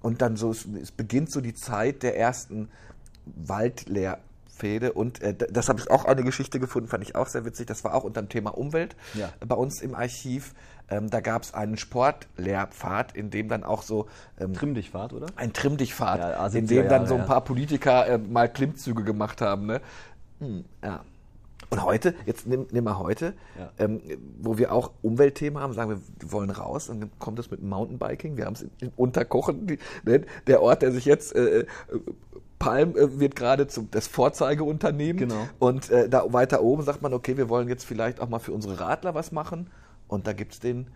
Und 0.00 0.22
dann 0.22 0.36
so, 0.36 0.50
es, 0.50 0.66
es 0.80 0.92
beginnt 0.92 1.30
so 1.30 1.40
die 1.40 1.54
Zeit 1.54 2.02
der 2.02 2.16
ersten 2.16 2.68
Waldlehr 3.24 4.20
Fehde. 4.56 4.92
Und 4.92 5.22
äh, 5.22 5.34
das 5.34 5.68
habe 5.68 5.80
ich 5.80 5.90
auch 5.90 6.04
eine 6.04 6.24
Geschichte 6.24 6.58
gefunden, 6.58 6.88
fand 6.88 7.04
ich 7.04 7.14
auch 7.14 7.26
sehr 7.26 7.44
witzig. 7.44 7.66
Das 7.66 7.84
war 7.84 7.94
auch 7.94 8.04
unter 8.04 8.22
dem 8.22 8.28
Thema 8.28 8.56
Umwelt 8.56 8.96
ja. 9.14 9.32
bei 9.46 9.54
uns 9.54 9.80
im 9.80 9.94
Archiv. 9.94 10.54
Ähm, 10.88 11.10
da 11.10 11.20
gab 11.20 11.42
es 11.42 11.52
einen 11.52 11.76
Sportlehrpfad, 11.76 13.16
in 13.16 13.30
dem 13.30 13.48
dann 13.48 13.64
auch 13.64 13.82
so. 13.82 14.06
Ähm, 14.38 14.54
Trimmdichtpfad, 14.54 15.12
oder? 15.12 15.26
Ein 15.34 15.52
Trimmdichtpfad, 15.52 16.20
ja, 16.20 16.46
in 16.46 16.66
dem 16.66 16.88
dann 16.88 17.06
so 17.06 17.16
ein 17.16 17.26
paar 17.26 17.42
Politiker 17.42 18.06
äh, 18.06 18.18
mal 18.18 18.48
Klimmzüge 18.48 19.02
gemacht 19.02 19.40
haben. 19.40 19.66
Ne? 19.66 19.80
Hm, 20.38 20.64
ja. 20.82 21.04
Und 21.70 21.82
heute, 21.82 22.14
jetzt 22.26 22.46
nimm, 22.46 22.66
nimm 22.70 22.84
mal 22.84 22.98
heute, 22.98 23.34
ja. 23.58 23.70
ähm, 23.78 24.00
wo 24.40 24.56
wir 24.56 24.72
auch 24.72 24.92
Umweltthemen 25.02 25.60
haben, 25.60 25.72
sagen 25.72 25.90
wir, 25.90 26.00
wir 26.20 26.32
wollen 26.32 26.50
raus, 26.50 26.88
und 26.88 27.00
dann 27.00 27.10
kommt 27.18 27.38
das 27.38 27.50
mit 27.50 27.62
Mountainbiking. 27.62 28.36
Wir 28.36 28.46
haben 28.46 28.54
es 28.54 28.62
in, 28.62 28.70
in 28.80 28.92
Unterkochen, 28.96 29.66
die, 29.66 29.78
ne? 30.04 30.22
der 30.46 30.62
Ort, 30.62 30.82
der 30.82 30.92
sich 30.92 31.04
jetzt 31.04 31.34
äh, 31.34 31.60
äh 31.60 31.66
Palm 32.58 32.96
äh, 32.96 33.20
wird 33.20 33.36
gerade 33.36 33.66
zum 33.66 33.90
das 33.90 34.06
Vorzeigeunternehmen. 34.06 35.28
Genau. 35.28 35.48
Und 35.58 35.90
äh, 35.90 36.08
da 36.08 36.32
weiter 36.32 36.62
oben 36.62 36.82
sagt 36.82 37.02
man, 37.02 37.12
okay, 37.12 37.36
wir 37.36 37.48
wollen 37.48 37.68
jetzt 37.68 37.84
vielleicht 37.84 38.20
auch 38.20 38.28
mal 38.28 38.38
für 38.38 38.52
unsere 38.52 38.80
Radler 38.80 39.14
was 39.14 39.32
machen. 39.32 39.68
Und 40.08 40.26
da 40.26 40.32
gibt 40.32 40.54
es 40.54 40.60
den 40.60 40.86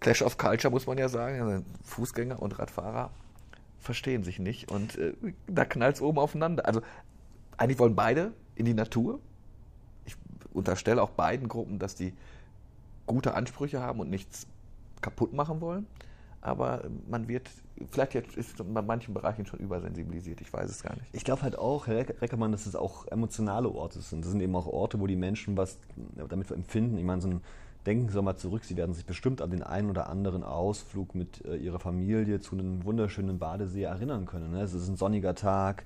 Clash 0.00 0.22
of 0.22 0.38
Culture, 0.38 0.70
muss 0.70 0.86
man 0.86 0.98
ja 0.98 1.08
sagen. 1.08 1.40
Also 1.40 1.64
Fußgänger 1.84 2.40
und 2.40 2.58
Radfahrer 2.58 3.10
verstehen 3.78 4.22
sich 4.22 4.38
nicht. 4.38 4.70
Und 4.70 4.96
äh, 4.96 5.12
da 5.46 5.64
knallt 5.64 5.96
es 5.96 6.02
oben 6.02 6.18
aufeinander. 6.18 6.66
Also 6.66 6.82
eigentlich 7.56 7.78
wollen 7.78 7.96
beide 7.96 8.32
in 8.54 8.64
die 8.64 8.74
Natur. 8.74 9.18
Unterstelle 10.58 11.02
auch 11.02 11.10
beiden 11.10 11.48
Gruppen, 11.48 11.78
dass 11.78 11.94
die 11.94 12.12
gute 13.06 13.34
Ansprüche 13.34 13.80
haben 13.80 14.00
und 14.00 14.10
nichts 14.10 14.46
kaputt 15.00 15.32
machen 15.32 15.60
wollen 15.60 15.86
aber 16.40 16.84
man 17.08 17.28
wird, 17.28 17.50
vielleicht 17.90 18.14
jetzt 18.14 18.36
ist 18.36 18.58
man 18.58 18.82
in 18.82 18.86
manchen 18.86 19.14
Bereichen 19.14 19.46
schon 19.46 19.58
übersensibilisiert, 19.58 20.40
ich 20.40 20.52
weiß 20.52 20.70
es 20.70 20.82
gar 20.82 20.94
nicht. 20.94 21.06
Ich 21.12 21.24
glaube 21.24 21.42
halt 21.42 21.58
auch, 21.58 21.86
Herr 21.86 22.08
Reckermann, 22.20 22.52
dass 22.52 22.66
es 22.66 22.76
auch 22.76 23.06
emotionale 23.06 23.68
Orte 23.68 24.00
sind. 24.00 24.24
Das 24.24 24.30
sind 24.30 24.40
eben 24.40 24.54
auch 24.54 24.66
Orte, 24.66 25.00
wo 25.00 25.06
die 25.06 25.16
Menschen 25.16 25.56
was 25.56 25.78
damit 26.28 26.50
empfinden. 26.50 26.98
Ich 26.98 27.04
meine, 27.04 27.20
so 27.20 27.28
ein 27.28 27.40
Denken 27.86 28.08
Sie 28.10 28.20
mal 28.20 28.36
zurück, 28.36 28.64
Sie 28.64 28.76
werden 28.76 28.92
sich 28.92 29.06
bestimmt 29.06 29.40
an 29.40 29.50
den 29.50 29.62
einen 29.62 29.88
oder 29.88 30.10
anderen 30.10 30.42
Ausflug 30.42 31.14
mit 31.14 31.42
äh, 31.46 31.56
Ihrer 31.56 31.78
Familie 31.78 32.38
zu 32.40 32.54
einem 32.54 32.84
wunderschönen 32.84 33.38
Badesee 33.38 33.84
erinnern 33.84 34.26
können. 34.26 34.50
Ne? 34.50 34.60
Es 34.60 34.74
ist 34.74 34.88
ein 34.88 34.96
sonniger 34.96 35.34
Tag, 35.34 35.84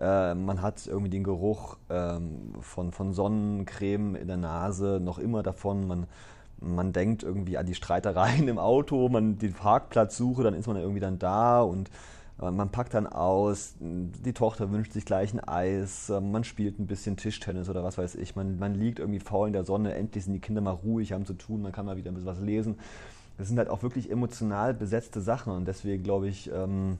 äh, 0.00 0.34
man 0.34 0.62
hat 0.62 0.86
irgendwie 0.86 1.10
den 1.10 1.24
Geruch 1.24 1.76
ähm, 1.90 2.54
von, 2.60 2.92
von 2.92 3.12
Sonnencreme 3.12 4.16
in 4.16 4.28
der 4.28 4.36
Nase 4.36 5.00
noch 5.02 5.18
immer 5.18 5.42
davon, 5.42 5.86
man 5.86 6.06
man 6.64 6.92
denkt 6.92 7.22
irgendwie 7.22 7.58
an 7.58 7.66
die 7.66 7.74
Streitereien 7.74 8.48
im 8.48 8.58
Auto, 8.58 9.08
man 9.08 9.38
den 9.38 9.52
Parkplatz 9.52 10.16
suche, 10.16 10.42
dann 10.42 10.54
ist 10.54 10.66
man 10.66 10.76
irgendwie 10.76 11.00
dann 11.00 11.18
da 11.18 11.60
und 11.60 11.90
äh, 12.40 12.50
man 12.50 12.70
packt 12.70 12.94
dann 12.94 13.06
aus, 13.06 13.74
die 13.80 14.32
Tochter 14.32 14.70
wünscht 14.70 14.92
sich 14.92 15.04
gleich 15.04 15.34
ein 15.34 15.40
Eis, 15.40 16.10
äh, 16.10 16.20
man 16.20 16.44
spielt 16.44 16.78
ein 16.78 16.86
bisschen 16.86 17.16
Tischtennis 17.16 17.68
oder 17.68 17.84
was 17.84 17.98
weiß 17.98 18.14
ich, 18.16 18.36
man, 18.36 18.58
man 18.58 18.74
liegt 18.74 18.98
irgendwie 18.98 19.20
faul 19.20 19.48
in 19.48 19.52
der 19.52 19.64
Sonne, 19.64 19.94
endlich 19.94 20.24
sind 20.24 20.34
die 20.34 20.40
Kinder 20.40 20.60
mal 20.60 20.70
ruhig, 20.70 21.12
haben 21.12 21.26
zu 21.26 21.34
tun, 21.34 21.62
man 21.62 21.72
kann 21.72 21.86
mal 21.86 21.96
wieder 21.96 22.10
ein 22.10 22.14
bisschen 22.14 22.30
was 22.30 22.40
lesen. 22.40 22.78
Das 23.38 23.48
sind 23.48 23.58
halt 23.58 23.70
auch 23.70 23.82
wirklich 23.82 24.10
emotional 24.10 24.74
besetzte 24.74 25.20
Sachen 25.20 25.52
und 25.54 25.66
deswegen 25.66 26.02
glaube 26.02 26.28
ich, 26.28 26.50
ähm, 26.52 26.98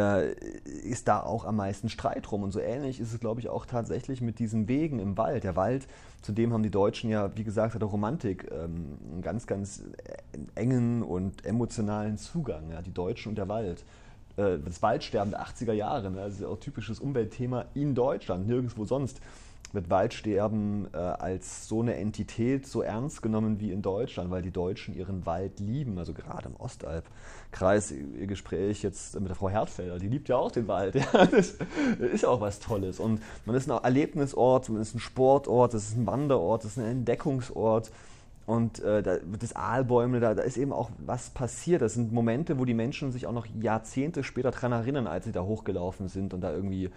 äh, 0.00 0.34
ist 0.64 1.08
da 1.08 1.20
auch 1.20 1.44
am 1.44 1.56
meisten 1.56 1.88
Streit 1.88 2.30
drum. 2.30 2.42
Und 2.42 2.52
so 2.52 2.60
ähnlich 2.60 3.00
ist 3.00 3.12
es, 3.12 3.20
glaube 3.20 3.40
ich, 3.40 3.48
auch 3.48 3.66
tatsächlich 3.66 4.20
mit 4.20 4.38
diesen 4.38 4.68
Wegen 4.68 4.98
im 4.98 5.16
Wald. 5.18 5.44
Der 5.44 5.56
Wald, 5.56 5.86
zu 6.22 6.32
dem 6.32 6.52
haben 6.52 6.62
die 6.62 6.70
Deutschen 6.70 7.10
ja, 7.10 7.36
wie 7.36 7.44
gesagt, 7.44 7.74
hat 7.74 7.82
der 7.82 7.88
Romantik 7.88 8.50
ähm, 8.50 8.98
einen 9.12 9.22
ganz, 9.22 9.46
ganz 9.46 9.82
engen 10.54 11.02
und 11.02 11.44
emotionalen 11.44 12.16
Zugang. 12.16 12.70
Ja, 12.70 12.82
die 12.82 12.94
Deutschen 12.94 13.30
und 13.30 13.36
der 13.36 13.48
Wald. 13.48 13.84
Äh, 14.36 14.58
das 14.64 14.82
Waldsterben 14.82 15.32
der 15.32 15.44
80er 15.44 15.72
Jahre, 15.72 16.10
ne, 16.10 16.18
das 16.18 16.34
ist 16.34 16.40
ja 16.40 16.48
auch 16.48 16.58
typisches 16.58 16.98
Umweltthema 16.98 17.66
in 17.74 17.94
Deutschland, 17.94 18.46
nirgendwo 18.46 18.84
sonst 18.84 19.20
wird 19.72 19.90
Waldsterben 19.90 20.88
äh, 20.92 20.96
als 20.96 21.68
so 21.68 21.80
eine 21.80 21.94
Entität 21.94 22.66
so 22.66 22.82
ernst 22.82 23.22
genommen 23.22 23.60
wie 23.60 23.70
in 23.70 23.82
Deutschland, 23.82 24.30
weil 24.30 24.42
die 24.42 24.50
Deutschen 24.50 24.94
ihren 24.94 25.26
Wald 25.26 25.60
lieben, 25.60 25.98
also 25.98 26.12
gerade 26.12 26.48
im 26.48 26.56
Ostalbkreis, 27.50 27.92
ihr 27.92 28.26
Gespräch 28.26 28.82
jetzt 28.82 29.18
mit 29.18 29.28
der 29.28 29.36
Frau 29.36 29.48
Hertfelder, 29.48 29.98
die 29.98 30.08
liebt 30.08 30.28
ja 30.28 30.36
auch 30.36 30.50
den 30.50 30.68
Wald, 30.68 30.94
ja, 31.12 31.26
das 31.26 31.56
ist 31.98 32.24
auch 32.24 32.40
was 32.40 32.60
Tolles. 32.60 33.00
Und 33.00 33.20
man 33.44 33.56
ist 33.56 33.70
ein 33.70 33.82
Erlebnisort, 33.82 34.68
man 34.68 34.80
ist 34.80 34.94
ein 34.94 35.00
Sportort, 35.00 35.74
das 35.74 35.88
ist 35.88 35.96
ein 35.96 36.06
Wanderort, 36.06 36.64
das 36.64 36.72
ist 36.72 36.78
ein 36.78 36.90
Entdeckungsort. 36.90 37.90
Und 38.46 38.80
äh, 38.80 39.02
da, 39.02 39.18
das 39.38 39.54
Aalbäume, 39.54 40.18
da, 40.18 40.34
da 40.34 40.42
ist 40.42 40.56
eben 40.56 40.72
auch 40.72 40.90
was 40.98 41.30
passiert. 41.30 41.82
Das 41.82 41.94
sind 41.94 42.12
Momente, 42.12 42.58
wo 42.58 42.64
die 42.64 42.74
Menschen 42.74 43.12
sich 43.12 43.26
auch 43.26 43.32
noch 43.32 43.46
Jahrzehnte 43.46 44.24
später 44.24 44.50
daran 44.50 44.72
erinnern, 44.72 45.06
als 45.06 45.24
sie 45.24 45.32
da 45.32 45.42
hochgelaufen 45.42 46.08
sind 46.08 46.34
und 46.34 46.40
da 46.40 46.52
irgendwie 46.52 46.90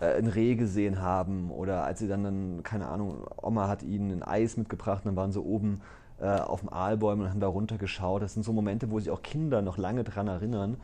äh, 0.00 0.18
ein 0.18 0.26
Reh 0.26 0.54
gesehen 0.54 1.00
haben 1.00 1.50
oder 1.50 1.84
als 1.84 2.00
sie 2.00 2.08
dann, 2.08 2.24
dann, 2.24 2.62
keine 2.62 2.88
Ahnung, 2.88 3.26
Oma 3.40 3.68
hat 3.68 3.82
ihnen 3.82 4.10
ein 4.10 4.22
Eis 4.22 4.58
mitgebracht 4.58 5.04
und 5.04 5.10
dann 5.10 5.16
waren 5.16 5.32
sie 5.32 5.40
oben 5.40 5.80
äh, 6.20 6.26
auf 6.26 6.60
dem 6.60 6.72
Aalbäumen 6.72 7.26
und 7.26 7.30
haben 7.30 7.40
da 7.40 7.48
runtergeschaut. 7.48 8.22
Das 8.22 8.34
sind 8.34 8.42
so 8.42 8.52
Momente, 8.52 8.90
wo 8.90 8.98
sich 8.98 9.10
auch 9.10 9.22
Kinder 9.22 9.62
noch 9.62 9.78
lange 9.78 10.04
daran 10.04 10.28
erinnern. 10.28 10.76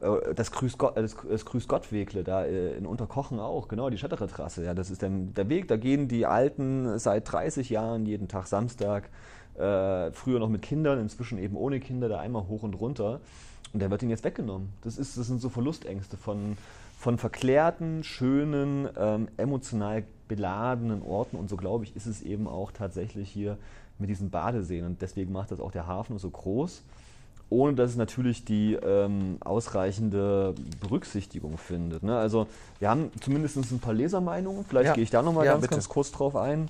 Äh, 0.00 0.34
das 0.34 0.50
Grüß 0.50 0.78
Gott, 0.78 0.96
das, 0.96 1.16
das 1.28 1.44
Grüß 1.44 1.68
Gott 1.68 1.92
Wegle 1.92 2.24
da 2.24 2.44
äh, 2.44 2.76
in 2.76 2.86
Unterkochen 2.86 3.40
auch, 3.40 3.68
genau, 3.68 3.90
die 3.90 3.98
Schatterer 3.98 4.28
Trasse. 4.28 4.64
Ja, 4.64 4.74
das 4.74 4.90
ist 4.90 5.02
der, 5.02 5.10
der 5.10 5.48
Weg, 5.48 5.68
da 5.68 5.76
gehen 5.76 6.08
die 6.08 6.26
Alten 6.26 6.98
seit 6.98 7.30
30 7.30 7.70
Jahren 7.70 8.06
jeden 8.06 8.28
Tag 8.28 8.46
Samstag, 8.46 9.08
äh, 9.56 10.10
früher 10.12 10.38
noch 10.38 10.48
mit 10.48 10.62
Kindern, 10.62 11.00
inzwischen 11.00 11.38
eben 11.38 11.56
ohne 11.56 11.80
Kinder, 11.80 12.08
da 12.08 12.20
einmal 12.20 12.46
hoch 12.48 12.62
und 12.62 12.74
runter. 12.74 13.20
Und 13.72 13.80
der 13.80 13.90
wird 13.90 14.02
ihnen 14.02 14.10
jetzt 14.10 14.24
weggenommen. 14.24 14.70
Das, 14.82 14.96
ist, 14.96 15.18
das 15.18 15.26
sind 15.26 15.40
so 15.40 15.48
Verlustängste 15.48 16.16
von, 16.16 16.56
von 16.98 17.18
verklärten, 17.18 18.04
schönen, 18.04 18.88
ähm, 18.96 19.28
emotional 19.36 20.04
beladenen 20.28 21.02
Orten. 21.02 21.36
Und 21.36 21.48
so 21.48 21.56
glaube 21.56 21.84
ich, 21.84 21.96
ist 21.96 22.06
es 22.06 22.22
eben 22.22 22.48
auch 22.48 22.72
tatsächlich 22.72 23.28
hier 23.30 23.58
mit 23.98 24.10
diesen 24.10 24.30
Badeseen. 24.30 24.84
Und 24.84 25.02
deswegen 25.02 25.32
macht 25.32 25.50
das 25.50 25.60
auch 25.60 25.72
der 25.72 25.86
Hafen 25.86 26.18
so 26.18 26.30
groß, 26.30 26.82
ohne 27.48 27.74
dass 27.74 27.90
es 27.90 27.96
natürlich 27.96 28.44
die 28.44 28.74
ähm, 28.74 29.38
ausreichende 29.40 30.54
Berücksichtigung 30.80 31.58
findet. 31.58 32.02
Ne? 32.02 32.16
Also 32.16 32.46
wir 32.78 32.90
haben 32.90 33.10
zumindest 33.20 33.56
ein 33.56 33.80
paar 33.80 33.94
Lesermeinungen. 33.94 34.64
Vielleicht 34.64 34.88
ja. 34.88 34.94
gehe 34.94 35.04
ich 35.04 35.10
da 35.10 35.22
nochmal 35.22 35.46
ja, 35.46 35.52
ganz, 35.52 35.68
ganz 35.68 35.88
kurz 35.88 36.12
drauf 36.12 36.36
ein. 36.36 36.68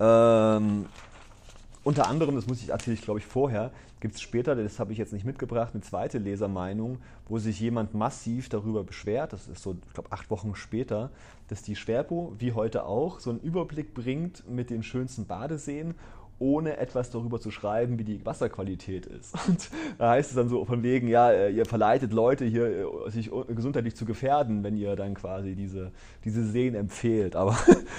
Ähm, 0.00 0.86
unter 1.84 2.08
anderem, 2.08 2.36
das 2.36 2.46
muss 2.46 2.62
ich 2.62 2.68
erzähle 2.70 2.94
ich 2.94 3.02
glaube 3.02 3.20
ich 3.20 3.26
vorher, 3.26 3.72
gibt 4.00 4.14
es 4.14 4.20
später, 4.20 4.54
das 4.54 4.78
habe 4.78 4.92
ich 4.92 4.98
jetzt 4.98 5.12
nicht 5.12 5.24
mitgebracht, 5.24 5.70
eine 5.74 5.82
zweite 5.82 6.18
Lesermeinung, 6.18 6.98
wo 7.28 7.38
sich 7.38 7.60
jemand 7.60 7.94
massiv 7.94 8.48
darüber 8.48 8.84
beschwert, 8.84 9.32
das 9.32 9.48
ist 9.48 9.62
so, 9.62 9.76
ich 9.86 9.94
glaube, 9.94 10.12
acht 10.12 10.30
Wochen 10.30 10.54
später, 10.54 11.10
dass 11.48 11.62
die 11.62 11.76
Schwerpo, 11.76 12.34
wie 12.38 12.52
heute 12.52 12.84
auch, 12.84 13.20
so 13.20 13.30
einen 13.30 13.40
Überblick 13.40 13.94
bringt 13.94 14.48
mit 14.48 14.70
den 14.70 14.82
schönsten 14.82 15.26
Badeseen 15.26 15.94
ohne 16.42 16.76
etwas 16.76 17.10
darüber 17.10 17.40
zu 17.40 17.52
schreiben, 17.52 18.00
wie 18.00 18.04
die 18.04 18.26
Wasserqualität 18.26 19.06
ist. 19.06 19.34
Und 19.48 19.70
da 19.96 20.10
heißt 20.10 20.30
es 20.30 20.36
dann 20.36 20.48
so 20.48 20.64
von 20.64 20.82
wegen, 20.82 21.06
ja, 21.06 21.30
äh, 21.30 21.50
ihr 21.52 21.64
verleitet 21.64 22.12
Leute 22.12 22.44
hier, 22.44 22.66
äh, 23.06 23.10
sich 23.10 23.30
gesundheitlich 23.48 23.94
zu 23.94 24.04
gefährden, 24.04 24.64
wenn 24.64 24.76
ihr 24.76 24.96
dann 24.96 25.14
quasi 25.14 25.54
diese, 25.54 25.92
diese 26.24 26.44
Seen 26.44 26.74
empfehlt. 26.74 27.36
Aber 27.36 27.56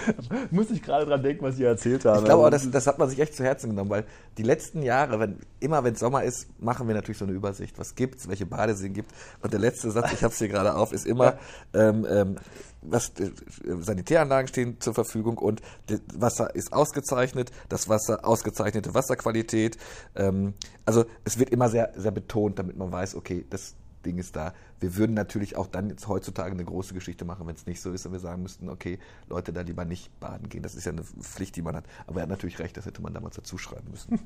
muss 0.52 0.70
ich 0.72 0.84
gerade 0.84 1.06
dran 1.06 1.24
denken, 1.24 1.46
was 1.46 1.58
ihr 1.58 1.70
erzählt 1.70 2.04
habt. 2.04 2.20
Ich 2.20 2.26
glaube, 2.26 2.44
also, 2.44 2.52
das, 2.52 2.70
das 2.70 2.88
hat 2.88 3.00
man 3.00 3.10
sich 3.10 3.20
echt 3.20 3.34
zu 3.34 3.44
Herzen 3.44 3.70
genommen, 3.70 3.90
weil 3.90 4.04
die 4.38 4.44
letzten 4.44 4.84
Jahre, 4.84 5.20
wenn 5.20 5.38
immer 5.64 5.84
wenn 5.84 5.96
Sommer 5.96 6.24
ist, 6.24 6.48
machen 6.62 6.88
wir 6.88 6.96
natürlich 6.96 7.18
so 7.18 7.26
eine 7.26 7.34
Übersicht. 7.34 7.80
Was 7.80 7.96
gibt's, 7.96 8.28
welche 8.28 8.46
Badeseen 8.46 8.94
gibt. 8.94 9.12
Und 9.42 9.54
der 9.54 9.60
letzte 9.60 9.92
Satz, 9.92 10.14
ich 10.14 10.24
habe 10.24 10.34
es 10.34 10.40
hier 10.40 10.50
gerade 10.50 10.76
auf, 10.76 10.94
ist 10.94 11.06
immer, 11.06 11.38
ähm, 11.74 12.06
ähm, 12.10 12.36
was, 12.82 13.10
äh, 13.20 13.32
Sanitäranlagen 13.80 14.48
stehen 14.48 14.80
zur 14.80 14.94
Verfügung 14.94 15.38
und 15.38 15.62
das 15.88 16.02
Wasser 16.16 16.54
ist 16.54 16.74
ausgezeichnet, 16.74 17.52
das 17.70 17.90
Wasser, 17.90 18.26
ausgezeichnete 18.26 18.94
Wasserqualität. 18.94 19.78
Ähm, 20.16 20.54
also 20.86 21.06
es 21.24 21.40
wird 21.40 21.50
immer 21.50 21.70
sehr, 21.70 21.94
sehr 21.96 22.12
betont, 22.12 22.60
damit 22.60 22.78
man 22.78 22.92
weiß, 22.92 23.16
okay, 23.16 23.46
das, 23.50 23.76
Ding 24.04 24.18
ist 24.18 24.36
da. 24.36 24.54
Wir 24.80 24.96
würden 24.96 25.14
natürlich 25.14 25.56
auch 25.56 25.68
dann 25.68 25.90
jetzt 25.90 26.08
heutzutage 26.08 26.52
eine 26.52 26.66
große 26.66 26.94
Geschichte 26.94 27.26
machen, 27.26 27.48
wenn 27.48 27.56
es 27.56 27.66
nicht 27.66 27.82
so 27.82 27.92
ist 27.92 28.06
und 28.06 28.12
wir 28.12 28.20
sagen 28.20 28.44
müssten, 28.44 28.70
okay, 28.70 29.00
Leute, 29.30 29.54
da 29.54 29.62
lieber 29.62 29.86
nicht 29.86 30.20
baden 30.20 30.50
gehen. 30.50 30.64
Das 30.64 30.76
ist 30.76 30.86
ja 30.86 30.92
eine 30.92 31.04
Pflicht, 31.04 31.56
die 31.56 31.62
man 31.62 31.76
hat. 31.76 31.86
Aber 32.08 32.20
er 32.20 32.24
hat 32.24 32.30
natürlich 32.30 32.60
recht, 32.60 32.76
das 32.78 32.86
hätte 32.86 33.02
man 33.02 33.14
damals 33.14 33.36
dazu 33.36 33.58
schreiben 33.58 33.90
müssen. 33.92 34.20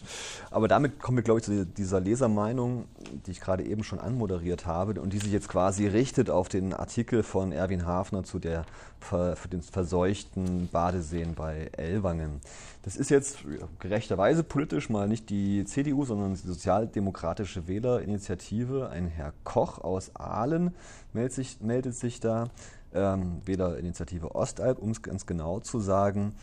Aber 0.50 0.68
damit 0.68 0.98
kommen 0.98 1.18
wir, 1.18 1.22
glaube 1.22 1.40
ich, 1.40 1.46
zu 1.46 1.66
dieser 1.66 2.00
Lesermeinung, 2.00 2.86
die 3.26 3.30
ich 3.30 3.40
gerade 3.40 3.64
eben 3.64 3.84
schon 3.84 4.00
anmoderiert 4.00 4.66
habe 4.66 5.00
und 5.00 5.12
die 5.12 5.18
sich 5.18 5.32
jetzt 5.32 5.48
quasi 5.48 5.86
richtet 5.86 6.30
auf 6.30 6.48
den 6.48 6.74
Artikel 6.74 7.22
von 7.22 7.52
Erwin 7.52 7.86
Hafner 7.86 8.24
zu 8.24 8.38
der 8.38 8.64
für 9.00 9.48
den 9.50 9.62
verseuchten 9.62 10.68
Badeseen 10.68 11.34
bei 11.34 11.70
Ellwangen. 11.72 12.40
Das 12.82 12.96
ist 12.96 13.10
jetzt 13.10 13.38
gerechterweise 13.78 14.42
politisch 14.42 14.88
mal 14.88 15.08
nicht 15.08 15.30
die 15.30 15.64
CDU, 15.64 16.04
sondern 16.04 16.34
die 16.34 16.46
Sozialdemokratische 16.46 17.66
Wählerinitiative. 17.66 18.88
Ein 18.88 19.06
Herr 19.08 19.32
Koch 19.44 19.78
aus 19.90 20.14
Aalen 20.16 20.74
meldet 21.12 21.32
sich, 21.32 21.60
meldet 21.60 21.94
sich 21.94 22.20
da. 22.20 22.48
Ähm, 22.92 23.40
Wählerinitiative 23.44 24.34
Ostalb, 24.34 24.78
um 24.78 24.90
es 24.90 25.02
ganz 25.02 25.26
genau 25.26 25.60
zu 25.60 25.78
sagen. 25.78 26.34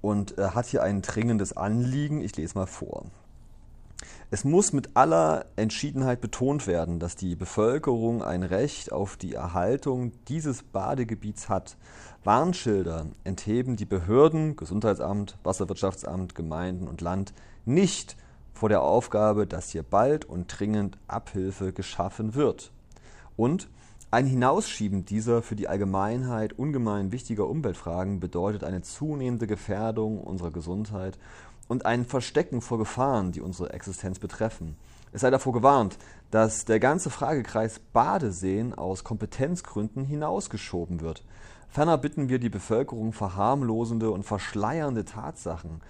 Und 0.00 0.38
äh, 0.38 0.50
hat 0.50 0.66
hier 0.66 0.82
ein 0.82 1.02
dringendes 1.02 1.56
Anliegen. 1.56 2.22
Ich 2.22 2.36
lese 2.36 2.56
mal 2.56 2.66
vor. 2.66 3.04
Es 4.30 4.44
muss 4.44 4.72
mit 4.72 4.90
aller 4.94 5.46
Entschiedenheit 5.56 6.20
betont 6.20 6.66
werden, 6.66 7.00
dass 7.00 7.16
die 7.16 7.34
Bevölkerung 7.34 8.22
ein 8.22 8.44
Recht 8.44 8.92
auf 8.92 9.16
die 9.16 9.34
Erhaltung 9.34 10.12
dieses 10.28 10.62
Badegebiets 10.62 11.48
hat. 11.48 11.76
Warnschilder 12.22 13.06
entheben 13.24 13.76
die 13.76 13.86
Behörden, 13.86 14.54
Gesundheitsamt, 14.54 15.36
Wasserwirtschaftsamt, 15.42 16.34
Gemeinden 16.34 16.86
und 16.86 17.00
Land 17.00 17.34
nicht 17.64 18.16
vor 18.52 18.68
der 18.68 18.82
Aufgabe, 18.82 19.46
dass 19.46 19.70
hier 19.70 19.82
bald 19.82 20.26
und 20.26 20.46
dringend 20.46 20.96
Abhilfe 21.08 21.72
geschaffen 21.72 22.34
wird. 22.34 22.70
Und 23.40 23.70
ein 24.10 24.26
Hinausschieben 24.26 25.06
dieser 25.06 25.40
für 25.40 25.56
die 25.56 25.66
Allgemeinheit 25.66 26.52
ungemein 26.52 27.10
wichtiger 27.10 27.48
Umweltfragen 27.48 28.20
bedeutet 28.20 28.64
eine 28.64 28.82
zunehmende 28.82 29.46
Gefährdung 29.46 30.20
unserer 30.20 30.50
Gesundheit 30.50 31.18
und 31.66 31.86
ein 31.86 32.04
Verstecken 32.04 32.60
vor 32.60 32.76
Gefahren, 32.76 33.32
die 33.32 33.40
unsere 33.40 33.72
Existenz 33.72 34.18
betreffen. 34.18 34.76
Es 35.12 35.22
sei 35.22 35.30
davor 35.30 35.54
gewarnt, 35.54 35.96
dass 36.30 36.66
der 36.66 36.80
ganze 36.80 37.08
Fragekreis 37.08 37.78
Badeseen 37.94 38.74
aus 38.74 39.04
Kompetenzgründen 39.04 40.04
hinausgeschoben 40.04 41.00
wird. 41.00 41.24
Ferner 41.70 41.96
bitten 41.96 42.28
wir 42.28 42.40
die 42.40 42.50
Bevölkerung 42.50 43.14
verharmlosende 43.14 44.10
und 44.10 44.24
verschleiernde 44.24 45.06
Tatsachen, 45.06 45.80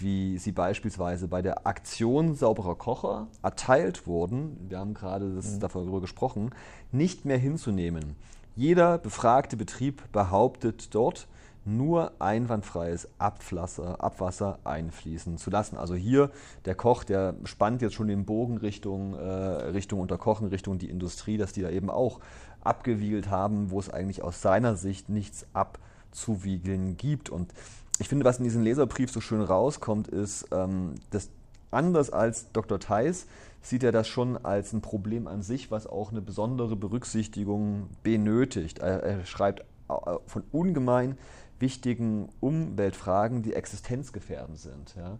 wie 0.00 0.38
sie 0.38 0.52
beispielsweise 0.52 1.28
bei 1.28 1.42
der 1.42 1.66
Aktion 1.66 2.34
sauberer 2.34 2.74
Kocher 2.74 3.28
erteilt 3.42 4.06
wurden, 4.06 4.56
wir 4.68 4.78
haben 4.78 4.94
gerade 4.94 5.34
das, 5.34 5.54
mhm. 5.54 5.60
darüber 5.60 6.00
gesprochen, 6.00 6.50
nicht 6.92 7.24
mehr 7.24 7.38
hinzunehmen. 7.38 8.16
Jeder 8.56 8.98
befragte 8.98 9.56
Betrieb 9.56 10.02
behauptet 10.12 10.94
dort, 10.94 11.28
nur 11.64 12.12
einwandfreies 12.20 13.08
Abwasser, 13.18 14.02
Abwasser 14.02 14.58
einfließen 14.64 15.36
zu 15.36 15.50
lassen. 15.50 15.76
Also 15.76 15.94
hier 15.94 16.30
der 16.64 16.74
Koch, 16.74 17.04
der 17.04 17.34
spannt 17.44 17.82
jetzt 17.82 17.94
schon 17.94 18.08
den 18.08 18.24
Bogen 18.24 18.56
Richtung, 18.58 19.14
äh, 19.14 19.20
Richtung 19.20 20.00
Unterkochen, 20.00 20.48
Richtung 20.48 20.78
die 20.78 20.88
Industrie, 20.88 21.36
dass 21.36 21.52
die 21.52 21.62
da 21.62 21.70
eben 21.70 21.90
auch 21.90 22.20
abgewiegelt 22.62 23.30
haben, 23.30 23.70
wo 23.70 23.78
es 23.78 23.90
eigentlich 23.90 24.22
aus 24.22 24.42
seiner 24.42 24.76
Sicht 24.76 25.08
nichts 25.08 25.46
abzuwiegeln 25.52 26.96
gibt. 26.96 27.28
Und 27.28 27.52
ich 28.00 28.08
finde, 28.08 28.24
was 28.24 28.38
in 28.38 28.44
diesem 28.44 28.62
Leserbrief 28.62 29.10
so 29.10 29.20
schön 29.20 29.42
rauskommt, 29.42 30.08
ist, 30.08 30.48
ähm, 30.52 30.94
dass 31.10 31.28
anders 31.70 32.10
als 32.10 32.50
Dr. 32.52 32.80
Theis 32.80 33.26
sieht 33.60 33.84
er 33.84 33.92
das 33.92 34.08
schon 34.08 34.42
als 34.42 34.72
ein 34.72 34.80
Problem 34.80 35.26
an 35.26 35.42
sich, 35.42 35.70
was 35.70 35.86
auch 35.86 36.10
eine 36.10 36.22
besondere 36.22 36.76
Berücksichtigung 36.76 37.88
benötigt. 38.02 38.78
Er, 38.78 39.02
er 39.02 39.26
schreibt 39.26 39.60
äh, 39.60 39.94
von 40.26 40.42
ungemein 40.50 41.18
wichtigen 41.58 42.30
Umweltfragen, 42.40 43.42
die 43.42 43.52
existenzgefährdend 43.52 44.58
sind. 44.58 44.94
Ja. 44.96 45.18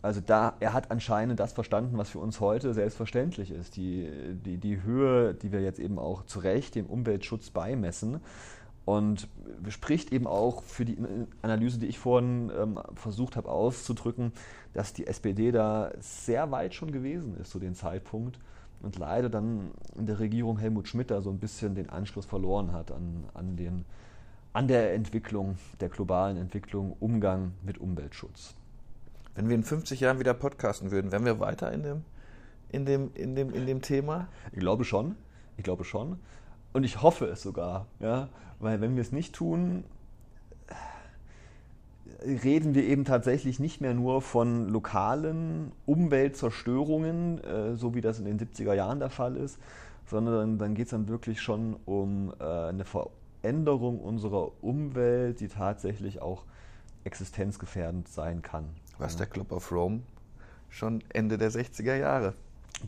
Also 0.00 0.22
da, 0.24 0.54
er 0.60 0.72
hat 0.72 0.90
anscheinend 0.90 1.38
das 1.38 1.52
verstanden, 1.52 1.98
was 1.98 2.08
für 2.08 2.18
uns 2.18 2.40
heute 2.40 2.72
selbstverständlich 2.72 3.50
ist. 3.50 3.76
Die, 3.76 4.08
die, 4.44 4.56
die 4.56 4.82
Höhe, 4.82 5.34
die 5.34 5.52
wir 5.52 5.60
jetzt 5.60 5.80
eben 5.80 5.98
auch 5.98 6.24
zu 6.24 6.38
Recht 6.38 6.76
dem 6.76 6.86
Umweltschutz 6.86 7.50
beimessen. 7.50 8.20
Und 8.86 9.28
spricht 9.68 10.12
eben 10.12 10.26
auch 10.26 10.62
für 10.62 10.84
die 10.84 10.96
Analyse, 11.42 11.78
die 11.78 11.86
ich 11.86 11.98
vorhin 11.98 12.50
ähm, 12.56 12.78
versucht 12.94 13.36
habe 13.36 13.48
auszudrücken, 13.48 14.32
dass 14.72 14.94
die 14.94 15.06
SPD 15.06 15.50
da 15.50 15.90
sehr 15.98 16.50
weit 16.52 16.72
schon 16.72 16.92
gewesen 16.92 17.36
ist 17.38 17.50
zu 17.50 17.58
dem 17.58 17.74
Zeitpunkt 17.74 18.38
und 18.82 18.96
leider 18.98 19.28
dann 19.28 19.72
in 19.98 20.06
der 20.06 20.20
Regierung 20.20 20.58
Helmut 20.58 20.86
Schmidt 20.86 21.10
da 21.10 21.20
so 21.20 21.30
ein 21.30 21.38
bisschen 21.38 21.74
den 21.74 21.90
Anschluss 21.90 22.26
verloren 22.26 22.72
hat 22.72 22.92
an, 22.92 23.24
an 23.34 23.56
den 23.56 23.84
an 24.56 24.68
der 24.68 24.94
Entwicklung, 24.94 25.58
der 25.80 25.90
globalen 25.90 26.38
Entwicklung, 26.38 26.96
Umgang 26.98 27.52
mit 27.62 27.76
Umweltschutz. 27.76 28.54
Wenn 29.34 29.50
wir 29.50 29.54
in 29.54 29.62
50 29.62 30.00
Jahren 30.00 30.18
wieder 30.18 30.32
podcasten 30.32 30.90
würden, 30.90 31.12
wären 31.12 31.26
wir 31.26 31.38
weiter 31.40 31.70
in 31.72 31.82
dem, 31.82 32.04
in 32.70 32.86
dem, 32.86 33.10
in 33.12 33.34
dem, 33.34 33.52
in 33.52 33.66
dem 33.66 33.82
Thema? 33.82 34.28
Ich 34.52 34.60
glaube 34.60 34.84
schon. 34.86 35.14
Ich 35.58 35.64
glaube 35.64 35.84
schon. 35.84 36.18
Und 36.76 36.84
ich 36.84 37.00
hoffe 37.00 37.24
es 37.24 37.40
sogar. 37.40 37.86
Ja? 38.00 38.28
Weil 38.60 38.82
wenn 38.82 38.96
wir 38.96 39.00
es 39.00 39.10
nicht 39.10 39.34
tun, 39.34 39.84
reden 42.22 42.74
wir 42.74 42.84
eben 42.84 43.06
tatsächlich 43.06 43.58
nicht 43.58 43.80
mehr 43.80 43.94
nur 43.94 44.20
von 44.20 44.68
lokalen 44.68 45.72
Umweltzerstörungen, 45.86 47.42
äh, 47.42 47.76
so 47.76 47.94
wie 47.94 48.02
das 48.02 48.18
in 48.18 48.26
den 48.26 48.38
70er 48.38 48.74
Jahren 48.74 48.98
der 48.98 49.08
Fall 49.08 49.36
ist, 49.36 49.58
sondern 50.04 50.58
dann 50.58 50.74
geht 50.74 50.88
es 50.88 50.90
dann 50.90 51.08
wirklich 51.08 51.40
schon 51.40 51.76
um 51.86 52.34
äh, 52.40 52.44
eine 52.44 52.84
Verordnung 52.84 53.16
Änderung 53.42 54.00
unserer 54.00 54.50
Umwelt, 54.62 55.40
die 55.40 55.48
tatsächlich 55.48 56.20
auch 56.20 56.44
existenzgefährdend 57.04 58.08
sein 58.08 58.42
kann. 58.42 58.64
Was 58.98 59.16
der 59.16 59.26
Club 59.26 59.52
of 59.52 59.72
Rome 59.72 60.00
schon 60.68 61.02
Ende 61.10 61.38
der 61.38 61.50
60er 61.50 61.94
Jahre 61.94 62.34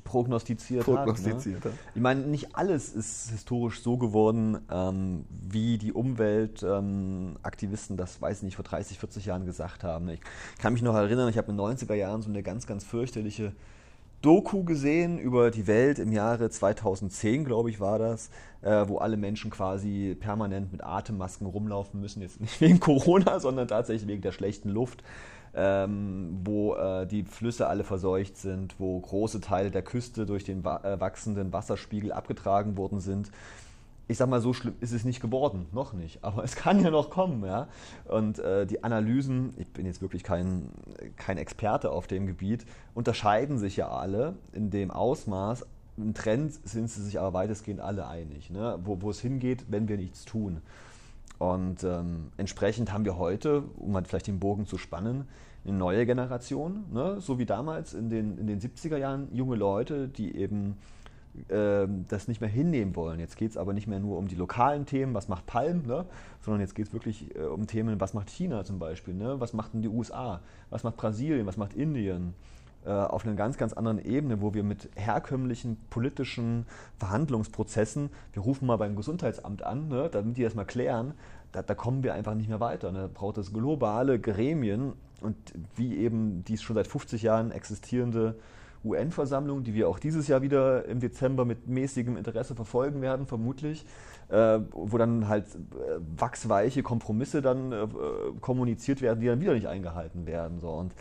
prognostiziert, 0.04 0.84
prognostiziert 0.84 1.64
hat. 1.64 1.72
Ne? 1.72 1.78
Ich 1.94 2.00
meine, 2.00 2.22
nicht 2.22 2.54
alles 2.54 2.92
ist 2.92 3.30
historisch 3.30 3.82
so 3.82 3.96
geworden, 3.96 4.58
ähm, 4.70 5.24
wie 5.30 5.78
die 5.78 5.92
Umweltaktivisten 5.92 7.94
ähm, 7.94 7.98
das, 7.98 8.20
weiß 8.20 8.38
ich 8.38 8.42
nicht, 8.44 8.56
vor 8.56 8.64
30, 8.64 8.98
40 8.98 9.26
Jahren 9.26 9.46
gesagt 9.46 9.84
haben. 9.84 10.08
Ich 10.10 10.20
kann 10.58 10.72
mich 10.72 10.82
noch 10.82 10.94
erinnern, 10.94 11.28
ich 11.28 11.38
habe 11.38 11.50
in 11.50 11.56
den 11.56 11.66
90er 11.66 11.94
Jahren 11.94 12.22
so 12.22 12.28
eine 12.28 12.42
ganz, 12.42 12.66
ganz 12.66 12.84
fürchterliche 12.84 13.52
Doku 14.20 14.64
gesehen 14.64 15.18
über 15.18 15.52
die 15.52 15.68
Welt 15.68 16.00
im 16.00 16.10
Jahre 16.10 16.50
2010, 16.50 17.44
glaube 17.44 17.70
ich, 17.70 17.78
war 17.78 18.00
das, 18.00 18.30
äh, 18.62 18.88
wo 18.88 18.98
alle 18.98 19.16
Menschen 19.16 19.50
quasi 19.50 20.16
permanent 20.18 20.72
mit 20.72 20.82
Atemmasken 20.82 21.46
rumlaufen 21.46 22.00
müssen. 22.00 22.20
Jetzt 22.20 22.40
nicht 22.40 22.60
wegen 22.60 22.80
Corona, 22.80 23.38
sondern 23.38 23.68
tatsächlich 23.68 24.08
wegen 24.08 24.22
der 24.22 24.32
schlechten 24.32 24.70
Luft, 24.70 25.04
ähm, 25.58 26.38
wo 26.44 26.74
äh, 26.76 27.06
die 27.06 27.24
Flüsse 27.24 27.66
alle 27.66 27.82
verseucht 27.82 28.36
sind, 28.36 28.76
wo 28.78 29.00
große 29.00 29.40
Teile 29.40 29.70
der 29.70 29.82
Küste 29.82 30.24
durch 30.24 30.44
den 30.44 30.64
wa 30.64 30.80
äh, 30.84 31.00
wachsenden 31.00 31.52
Wasserspiegel 31.52 32.12
abgetragen 32.12 32.76
worden 32.76 33.00
sind 33.00 33.30
ich 34.10 34.16
sag 34.16 34.28
mal, 34.30 34.40
so 34.40 34.54
schlimm 34.54 34.74
ist 34.80 34.92
es 34.92 35.04
nicht 35.04 35.20
geworden, 35.20 35.66
noch 35.72 35.92
nicht, 35.92 36.18
aber 36.24 36.42
es 36.42 36.56
kann 36.56 36.80
ja 36.80 36.90
noch 36.90 37.10
kommen, 37.10 37.44
ja. 37.44 37.68
Und 38.06 38.38
äh, 38.38 38.66
die 38.66 38.82
Analysen, 38.82 39.52
ich 39.58 39.68
bin 39.68 39.86
jetzt 39.86 40.02
wirklich 40.02 40.24
kein, 40.24 40.70
kein 41.16 41.38
Experte 41.38 41.90
auf 41.90 42.06
dem 42.06 42.26
Gebiet, 42.26 42.64
unterscheiden 42.94 43.58
sich 43.58 43.76
ja 43.76 43.88
alle 43.88 44.34
in 44.52 44.70
dem 44.70 44.90
Ausmaß. 44.90 45.66
Im 45.98 46.14
Trend 46.14 46.54
sind 46.66 46.88
sie 46.88 47.02
sich 47.02 47.20
aber 47.20 47.34
weitestgehend 47.34 47.80
alle 47.80 48.06
einig, 48.06 48.50
ne? 48.50 48.78
wo, 48.84 49.02
wo 49.02 49.10
es 49.10 49.20
hingeht, 49.20 49.66
wenn 49.68 49.88
wir 49.88 49.98
nichts 49.98 50.24
tun. 50.24 50.62
Und 51.38 51.84
ähm, 51.84 52.32
entsprechend 52.36 52.92
haben 52.92 53.04
wir 53.04 53.18
heute, 53.18 53.62
um 53.76 53.94
halt 53.94 54.08
vielleicht 54.08 54.26
den 54.26 54.40
Bogen 54.40 54.66
zu 54.66 54.78
spannen, 54.78 55.28
eine 55.68 55.78
neue 55.78 56.06
Generation, 56.06 56.84
ne? 56.92 57.20
so 57.20 57.38
wie 57.38 57.46
damals 57.46 57.94
in 57.94 58.10
den, 58.10 58.38
in 58.38 58.46
den 58.46 58.60
70er 58.60 58.96
Jahren, 58.96 59.28
junge 59.32 59.56
Leute, 59.56 60.08
die 60.08 60.36
eben 60.36 60.76
ähm, 61.50 62.04
das 62.08 62.28
nicht 62.28 62.40
mehr 62.40 62.50
hinnehmen 62.50 62.96
wollen. 62.96 63.20
Jetzt 63.20 63.36
geht 63.36 63.50
es 63.50 63.56
aber 63.56 63.72
nicht 63.72 63.86
mehr 63.86 64.00
nur 64.00 64.18
um 64.18 64.28
die 64.28 64.34
lokalen 64.34 64.86
Themen, 64.86 65.14
was 65.14 65.28
macht 65.28 65.46
Palm, 65.46 65.82
ne? 65.86 66.06
sondern 66.40 66.60
jetzt 66.60 66.74
geht 66.74 66.88
es 66.88 66.92
wirklich 66.92 67.34
äh, 67.36 67.40
um 67.40 67.66
Themen, 67.66 68.00
was 68.00 68.14
macht 68.14 68.30
China 68.30 68.64
zum 68.64 68.78
Beispiel, 68.78 69.14
ne? 69.14 69.40
was 69.40 69.52
macht 69.52 69.74
denn 69.74 69.82
die 69.82 69.88
USA, 69.88 70.40
was 70.70 70.82
macht 70.84 70.96
Brasilien, 70.96 71.46
was 71.46 71.56
macht 71.56 71.74
Indien. 71.74 72.34
Äh, 72.84 72.90
auf 72.90 73.26
einer 73.26 73.34
ganz, 73.34 73.58
ganz 73.58 73.72
anderen 73.72 73.98
Ebene, 73.98 74.40
wo 74.40 74.54
wir 74.54 74.62
mit 74.62 74.88
herkömmlichen 74.94 75.76
politischen 75.90 76.64
Verhandlungsprozessen, 76.98 78.10
wir 78.32 78.42
rufen 78.42 78.66
mal 78.66 78.76
beim 78.76 78.96
Gesundheitsamt 78.96 79.62
an, 79.62 79.88
ne? 79.88 80.08
damit 80.10 80.36
die 80.36 80.42
das 80.42 80.54
mal 80.54 80.64
klären, 80.64 81.14
da, 81.52 81.62
da, 81.62 81.74
kommen 81.74 82.02
wir 82.02 82.14
einfach 82.14 82.34
nicht 82.34 82.48
mehr 82.48 82.60
weiter. 82.60 82.92
Ne? 82.92 83.00
Da 83.00 83.08
braucht 83.12 83.38
es 83.38 83.52
globale 83.52 84.20
Gremien 84.20 84.92
und 85.20 85.36
wie 85.76 85.96
eben 85.96 86.44
die 86.44 86.56
schon 86.58 86.74
seit 86.74 86.86
50 86.86 87.22
Jahren 87.22 87.50
existierende 87.50 88.36
UN-Versammlung, 88.84 89.64
die 89.64 89.74
wir 89.74 89.88
auch 89.88 89.98
dieses 89.98 90.28
Jahr 90.28 90.42
wieder 90.42 90.84
im 90.86 91.00
Dezember 91.00 91.44
mit 91.44 91.66
mäßigem 91.68 92.16
Interesse 92.16 92.54
verfolgen 92.54 93.02
werden, 93.02 93.26
vermutlich, 93.26 93.84
äh, 94.28 94.60
wo 94.70 94.98
dann 94.98 95.28
halt 95.28 95.46
äh, 95.46 95.98
wachsweiche 96.16 96.82
Kompromisse 96.82 97.42
dann 97.42 97.72
äh, 97.72 97.88
kommuniziert 98.40 99.02
werden, 99.02 99.20
die 99.20 99.26
dann 99.26 99.40
wieder 99.40 99.54
nicht 99.54 99.66
eingehalten 99.66 100.26
werden. 100.26 100.60
So. 100.60 100.70
Und 100.70 100.94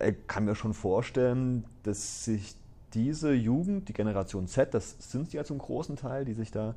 ich 0.00 0.26
kann 0.26 0.44
mir 0.44 0.54
schon 0.54 0.72
vorstellen, 0.72 1.64
dass 1.82 2.24
sich 2.24 2.54
diese 2.94 3.32
Jugend, 3.32 3.88
die 3.88 3.92
Generation 3.92 4.46
Z, 4.46 4.74
das 4.74 4.96
sind 4.98 5.30
sie 5.30 5.36
ja 5.36 5.44
zum 5.44 5.58
großen 5.58 5.96
Teil, 5.96 6.24
die 6.24 6.32
sich 6.32 6.50
da 6.50 6.74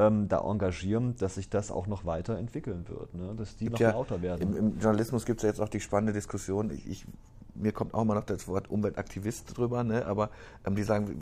ähm, 0.00 0.28
da 0.28 0.40
engagieren, 0.40 1.14
dass 1.16 1.34
sich 1.34 1.50
das 1.50 1.70
auch 1.70 1.86
noch 1.86 2.06
weiterentwickeln 2.06 2.88
wird, 2.88 3.14
ne? 3.14 3.34
dass 3.36 3.56
die 3.56 3.68
noch 3.68 3.78
ja, 3.78 3.90
lauter 3.90 4.22
werden. 4.22 4.40
Im, 4.40 4.56
Im, 4.56 4.78
Journalismus 4.78 5.26
gibt 5.26 5.40
es 5.40 5.42
ja 5.42 5.50
jetzt 5.50 5.60
auch 5.60 5.68
die 5.68 5.80
spannende 5.80 6.14
Diskussion. 6.14 6.70
Ich, 6.70 6.88
ich, 6.88 7.06
mir 7.54 7.72
kommt 7.72 7.92
auch 7.92 8.02
immer 8.02 8.14
noch 8.14 8.24
das 8.24 8.48
Wort 8.48 8.70
Umweltaktivist 8.70 9.56
drüber, 9.56 9.84
ne? 9.84 10.06
aber 10.06 10.30
ähm, 10.66 10.74
die 10.74 10.84
sagen, 10.84 11.20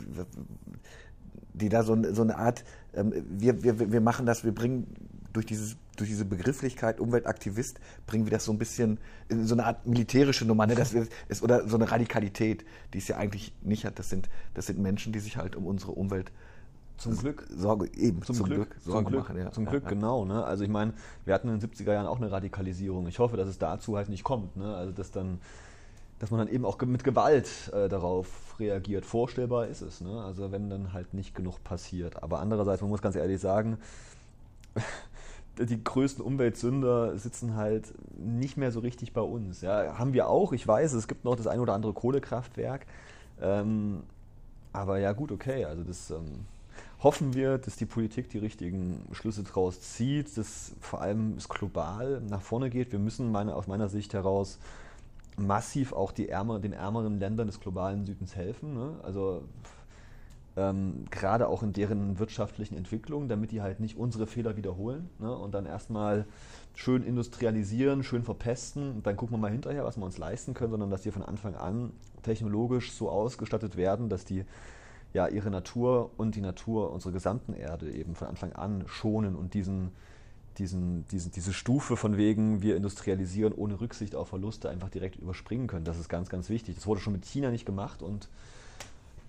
die 1.53 1.67
da 1.67 1.83
so, 1.83 1.97
so 2.13 2.21
eine 2.21 2.37
Art, 2.37 2.63
ähm, 2.93 3.13
wir, 3.29 3.63
wir, 3.63 3.91
wir 3.91 4.01
machen 4.01 4.25
das, 4.25 4.45
wir 4.45 4.55
bringen 4.55 4.87
durch, 5.33 5.45
dieses, 5.45 5.75
durch 5.97 6.09
diese 6.09 6.23
Begrifflichkeit 6.23 7.01
Umweltaktivist, 7.01 7.81
bringen 8.07 8.25
wir 8.25 8.31
das 8.31 8.45
so 8.45 8.53
ein 8.53 8.57
bisschen 8.57 8.97
in 9.27 9.45
so 9.45 9.55
eine 9.55 9.65
Art 9.65 9.85
militärische 9.85 10.45
Nummer, 10.45 10.67
ne? 10.67 10.75
das 10.75 10.93
ist, 10.93 11.43
oder 11.43 11.67
so 11.67 11.75
eine 11.75 11.91
Radikalität, 11.91 12.63
die 12.93 12.99
es 12.99 13.09
ja 13.09 13.17
eigentlich 13.17 13.53
nicht 13.61 13.83
hat. 13.83 13.99
Das 13.99 14.09
sind, 14.09 14.29
das 14.53 14.67
sind 14.67 14.79
Menschen, 14.79 15.11
die 15.11 15.19
sich 15.19 15.35
halt 15.35 15.57
um 15.57 15.67
unsere 15.67 15.91
Umwelt 15.91 16.31
zum 16.99 17.17
Glück. 17.17 17.47
Sorge, 17.55 17.89
eben, 17.95 18.21
zum, 18.23 18.35
zum 18.35 18.45
Glück, 18.45 18.69
Glück, 18.71 18.81
Sorge 18.81 19.05
zum 19.05 19.11
Glück, 19.11 19.23
machen. 19.23 19.37
Ja. 19.37 19.51
Zum 19.51 19.63
ja, 19.65 19.69
Glück, 19.71 19.83
ja. 19.83 19.89
genau. 19.89 20.25
Ne? 20.25 20.43
Also 20.43 20.63
ich 20.63 20.69
meine, 20.69 20.93
wir 21.25 21.33
hatten 21.33 21.49
in 21.49 21.59
den 21.59 21.69
70er 21.69 21.93
Jahren 21.93 22.07
auch 22.07 22.17
eine 22.17 22.31
Radikalisierung. 22.31 23.07
Ich 23.07 23.19
hoffe, 23.19 23.37
dass 23.37 23.47
es 23.47 23.57
dazu 23.57 23.97
halt 23.97 24.09
nicht 24.09 24.23
kommt. 24.23 24.55
Ne? 24.57 24.75
Also 24.75 24.91
dass 24.91 25.11
dann 25.11 25.39
dass 26.19 26.31
man 26.31 26.39
dann 26.39 26.49
eben 26.49 26.65
auch 26.65 26.79
mit 26.81 27.03
Gewalt 27.03 27.71
äh, 27.73 27.87
darauf 27.87 28.59
reagiert. 28.59 29.05
Vorstellbar 29.05 29.67
ist 29.67 29.81
es, 29.81 30.01
ne? 30.01 30.21
also 30.21 30.51
wenn 30.51 30.69
dann 30.69 30.91
halt 30.91 31.13
nicht 31.13 31.33
genug 31.33 31.63
passiert. 31.63 32.21
Aber 32.21 32.39
andererseits, 32.39 32.81
man 32.81 32.89
muss 32.89 33.01
ganz 33.01 33.15
ehrlich 33.15 33.39
sagen, 33.39 33.77
die 35.57 35.81
größten 35.81 36.23
Umweltsünder 36.23 37.17
sitzen 37.17 37.55
halt 37.55 37.93
nicht 38.17 38.57
mehr 38.57 38.71
so 38.71 38.81
richtig 38.81 39.13
bei 39.13 39.21
uns. 39.21 39.61
Ja, 39.61 39.97
haben 39.97 40.13
wir 40.13 40.27
auch, 40.27 40.51
ich 40.51 40.67
weiß, 40.67 40.91
es 40.93 41.07
gibt 41.07 41.23
noch 41.23 41.35
das 41.35 41.47
ein 41.47 41.61
oder 41.61 41.73
andere 41.73 41.93
Kohlekraftwerk. 41.93 42.85
Ähm, 43.41 44.03
aber 44.73 44.99
ja, 44.99 45.13
gut, 45.13 45.31
okay. 45.31 45.63
Also 45.63 45.83
das 45.83 46.11
ähm, 46.11 46.45
hoffen 47.01 47.33
wir, 47.33 47.57
dass 47.57 47.77
die 47.77 47.85
Politik 47.85 48.29
die 48.29 48.39
richtigen 48.39 49.05
Schlüsse 49.13 49.43
daraus 49.43 49.79
zieht, 49.81 50.37
dass 50.37 50.73
vor 50.81 51.01
allem 51.01 51.35
es 51.37 51.47
global 51.47 52.21
nach 52.29 52.41
vorne 52.41 52.69
geht. 52.69 52.91
Wir 52.91 52.99
müssen 52.99 53.31
meine, 53.31 53.55
aus 53.55 53.67
meiner 53.67 53.87
Sicht 53.87 54.13
heraus 54.13 54.59
massiv 55.37 55.93
auch 55.93 56.11
die 56.11 56.27
ärmer, 56.27 56.59
den 56.59 56.73
ärmeren 56.73 57.19
Ländern 57.19 57.47
des 57.47 57.61
globalen 57.61 58.05
Südens 58.05 58.35
helfen. 58.35 58.73
Ne? 58.73 58.95
Also 59.03 59.43
ähm, 60.57 61.05
gerade 61.09 61.47
auch 61.47 61.63
in 61.63 61.71
deren 61.71 62.19
wirtschaftlichen 62.19 62.75
Entwicklung, 62.75 63.29
damit 63.29 63.51
die 63.51 63.61
halt 63.61 63.79
nicht 63.79 63.97
unsere 63.97 64.27
Fehler 64.27 64.57
wiederholen 64.57 65.09
ne? 65.19 65.33
und 65.33 65.53
dann 65.53 65.65
erstmal 65.65 66.25
schön 66.75 67.03
industrialisieren, 67.03 68.03
schön 68.03 68.23
verpesten 68.23 68.91
und 68.91 69.07
dann 69.07 69.15
gucken 69.15 69.35
wir 69.35 69.39
mal 69.39 69.51
hinterher, 69.51 69.85
was 69.85 69.95
wir 69.95 70.03
uns 70.03 70.17
leisten 70.17 70.53
können, 70.53 70.71
sondern 70.71 70.89
dass 70.89 71.03
die 71.03 71.11
von 71.11 71.23
Anfang 71.23 71.55
an 71.55 71.93
technologisch 72.23 72.91
so 72.91 73.09
ausgestattet 73.09 73.77
werden, 73.77 74.09
dass 74.09 74.25
die 74.25 74.43
ja 75.13 75.27
ihre 75.27 75.49
Natur 75.49 76.11
und 76.17 76.35
die 76.35 76.41
Natur 76.41 76.91
unserer 76.91 77.13
gesamten 77.13 77.53
Erde 77.53 77.91
eben 77.91 78.15
von 78.15 78.27
Anfang 78.27 78.53
an 78.53 78.83
schonen 78.87 79.35
und 79.35 79.53
diesen 79.53 79.91
diesen, 80.59 81.07
diesen, 81.07 81.31
diese 81.31 81.53
Stufe 81.53 81.95
von 81.95 82.17
wegen, 82.17 82.61
wir 82.61 82.75
industrialisieren 82.75 83.53
ohne 83.53 83.79
Rücksicht 83.79 84.13
auf 84.13 84.29
Verluste 84.29 84.69
einfach 84.69 84.89
direkt 84.89 85.15
überspringen 85.15 85.67
können. 85.67 85.85
Das 85.85 85.97
ist 85.97 86.09
ganz, 86.09 86.29
ganz 86.29 86.49
wichtig. 86.49 86.75
Das 86.75 86.85
wurde 86.85 86.99
schon 86.99 87.13
mit 87.13 87.25
China 87.25 87.49
nicht 87.49 87.65
gemacht 87.65 88.01
und 88.01 88.27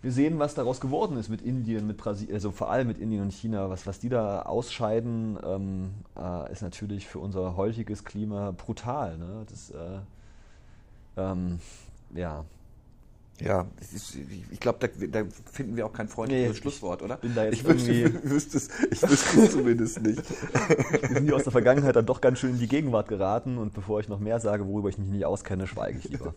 wir 0.03 0.12
sehen, 0.12 0.39
was 0.39 0.55
daraus 0.55 0.81
geworden 0.81 1.18
ist 1.18 1.28
mit 1.28 1.43
Indien, 1.43 1.87
mit 1.87 1.99
Brasilien, 1.99 2.35
also 2.35 2.51
vor 2.51 2.70
allem 2.70 2.89
mit 2.89 2.99
Indien 2.99 3.22
und 3.22 3.33
China. 3.33 3.68
Was, 3.68 3.87
was 3.87 3.99
die 3.99 4.09
da 4.09 4.43
ausscheiden, 4.43 5.39
ähm, 5.45 5.91
äh, 6.16 6.51
ist 6.51 6.62
natürlich 6.62 7.07
für 7.07 7.18
unser 7.18 7.57
heutiges 7.57 8.05
Klima 8.05 8.53
brutal. 8.53 9.18
Ne? 9.18 9.45
Das, 9.49 9.70
äh, 9.70 9.99
ähm, 11.18 11.61
ja, 12.14 12.45
ja, 13.41 13.66
ich 14.51 14.61
glaube, 14.61 14.78
da, 14.78 15.07
da, 15.07 15.28
finden 15.51 15.76
wir 15.76 15.86
auch 15.86 15.93
kein 15.93 16.09
freundliches 16.09 16.49
nee, 16.49 16.55
Schlusswort, 16.55 17.03
oder? 17.03 17.16
Bin 17.16 17.34
da 17.34 17.45
jetzt 17.45 17.55
ich 17.55 17.64
wüsste, 17.64 18.24
wüsste 18.30 18.57
es, 18.59 18.68
ich 18.91 19.03
wüsste 19.03 19.41
es 19.41 19.53
zumindest 19.53 20.03
nicht. 20.03 20.22
Wir 21.01 21.09
sind 21.09 21.24
hier 21.24 21.36
aus 21.36 21.45
der 21.45 21.53
Vergangenheit 21.53 21.97
dann 21.97 22.07
doch 22.07 22.20
ganz 22.20 22.38
schön 22.38 22.51
in 22.51 22.59
die 22.59 22.68
Gegenwart 22.68 23.09
geraten 23.09 23.57
und 23.57 23.72
bevor 23.72 24.01
ich 24.01 24.09
noch 24.09 24.20
mehr 24.20 24.41
sage, 24.41 24.66
worüber 24.66 24.91
ich 24.91 24.99
mich 24.99 25.09
nicht 25.09 25.24
auskenne, 25.24 25.66
schweige 25.66 25.99
ich 25.99 26.05
lieber. 26.11 26.34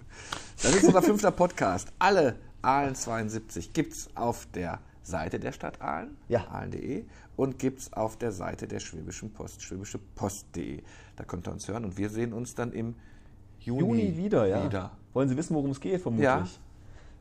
Das 0.61 0.73
ist 0.73 0.85
unser 0.85 1.01
fünfter 1.01 1.31
Podcast. 1.31 1.89
Alle 1.99 2.35
Aalen 2.61 2.95
72 2.95 3.73
gibt 3.73 3.93
es 3.93 4.09
auf 4.15 4.47
der 4.53 4.79
Seite 5.03 5.39
der 5.39 5.51
Stadt 5.51 5.81
Aalen, 5.81 6.17
ja. 6.29 6.47
aalen.de 6.47 7.03
und 7.35 7.59
gibt 7.59 7.79
es 7.79 7.93
auf 7.93 8.17
der 8.17 8.31
Seite 8.31 8.67
der 8.67 8.79
Schwäbischen 8.79 9.31
Post, 9.33 9.61
schwäbischepost.de. 9.61 10.81
Da 11.17 11.23
könnt 11.25 11.47
ihr 11.47 11.51
uns 11.51 11.67
hören 11.67 11.83
und 11.83 11.97
wir 11.97 12.09
sehen 12.09 12.31
uns 12.31 12.55
dann 12.55 12.71
im 12.71 12.95
Juni, 13.59 13.81
Juni 13.81 14.17
wieder, 14.17 14.45
ja. 14.45 14.65
Wieder. 14.65 14.91
Wollen 15.13 15.29
Sie 15.29 15.37
wissen, 15.37 15.55
worum 15.55 15.71
es 15.71 15.79
geht, 15.79 16.01
vermutlich? 16.01 16.25
Ja. 16.25 16.47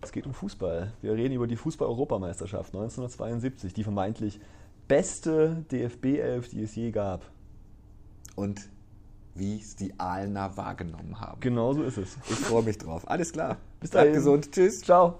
Es 0.02 0.10
geht 0.10 0.26
um 0.26 0.34
Fußball. 0.34 0.92
Wir 1.00 1.14
reden 1.14 1.34
über 1.34 1.46
die 1.46 1.56
Fußball-Europameisterschaft 1.56 2.74
1972, 2.74 3.72
die 3.72 3.84
vermeintlich 3.84 4.40
beste 4.88 5.64
DFB-Elf, 5.70 6.48
die 6.48 6.62
es 6.64 6.74
je 6.74 6.90
gab. 6.90 7.24
Und 8.34 8.68
wie 9.34 9.58
es 9.58 9.76
die 9.76 9.98
Aalener 9.98 10.56
wahrgenommen 10.56 11.20
haben. 11.20 11.40
Genau 11.40 11.72
so 11.72 11.84
ist 11.84 11.98
es. 11.98 12.16
Ich 12.28 12.36
freue 12.36 12.64
mich 12.64 12.78
drauf. 12.78 13.08
Alles 13.08 13.32
klar. 13.32 13.56
Bis 13.80 13.90
dahin. 13.90 14.12
Bleibt 14.12 14.24
gesund. 14.24 14.52
Tschüss. 14.52 14.80
Ciao. 14.80 15.18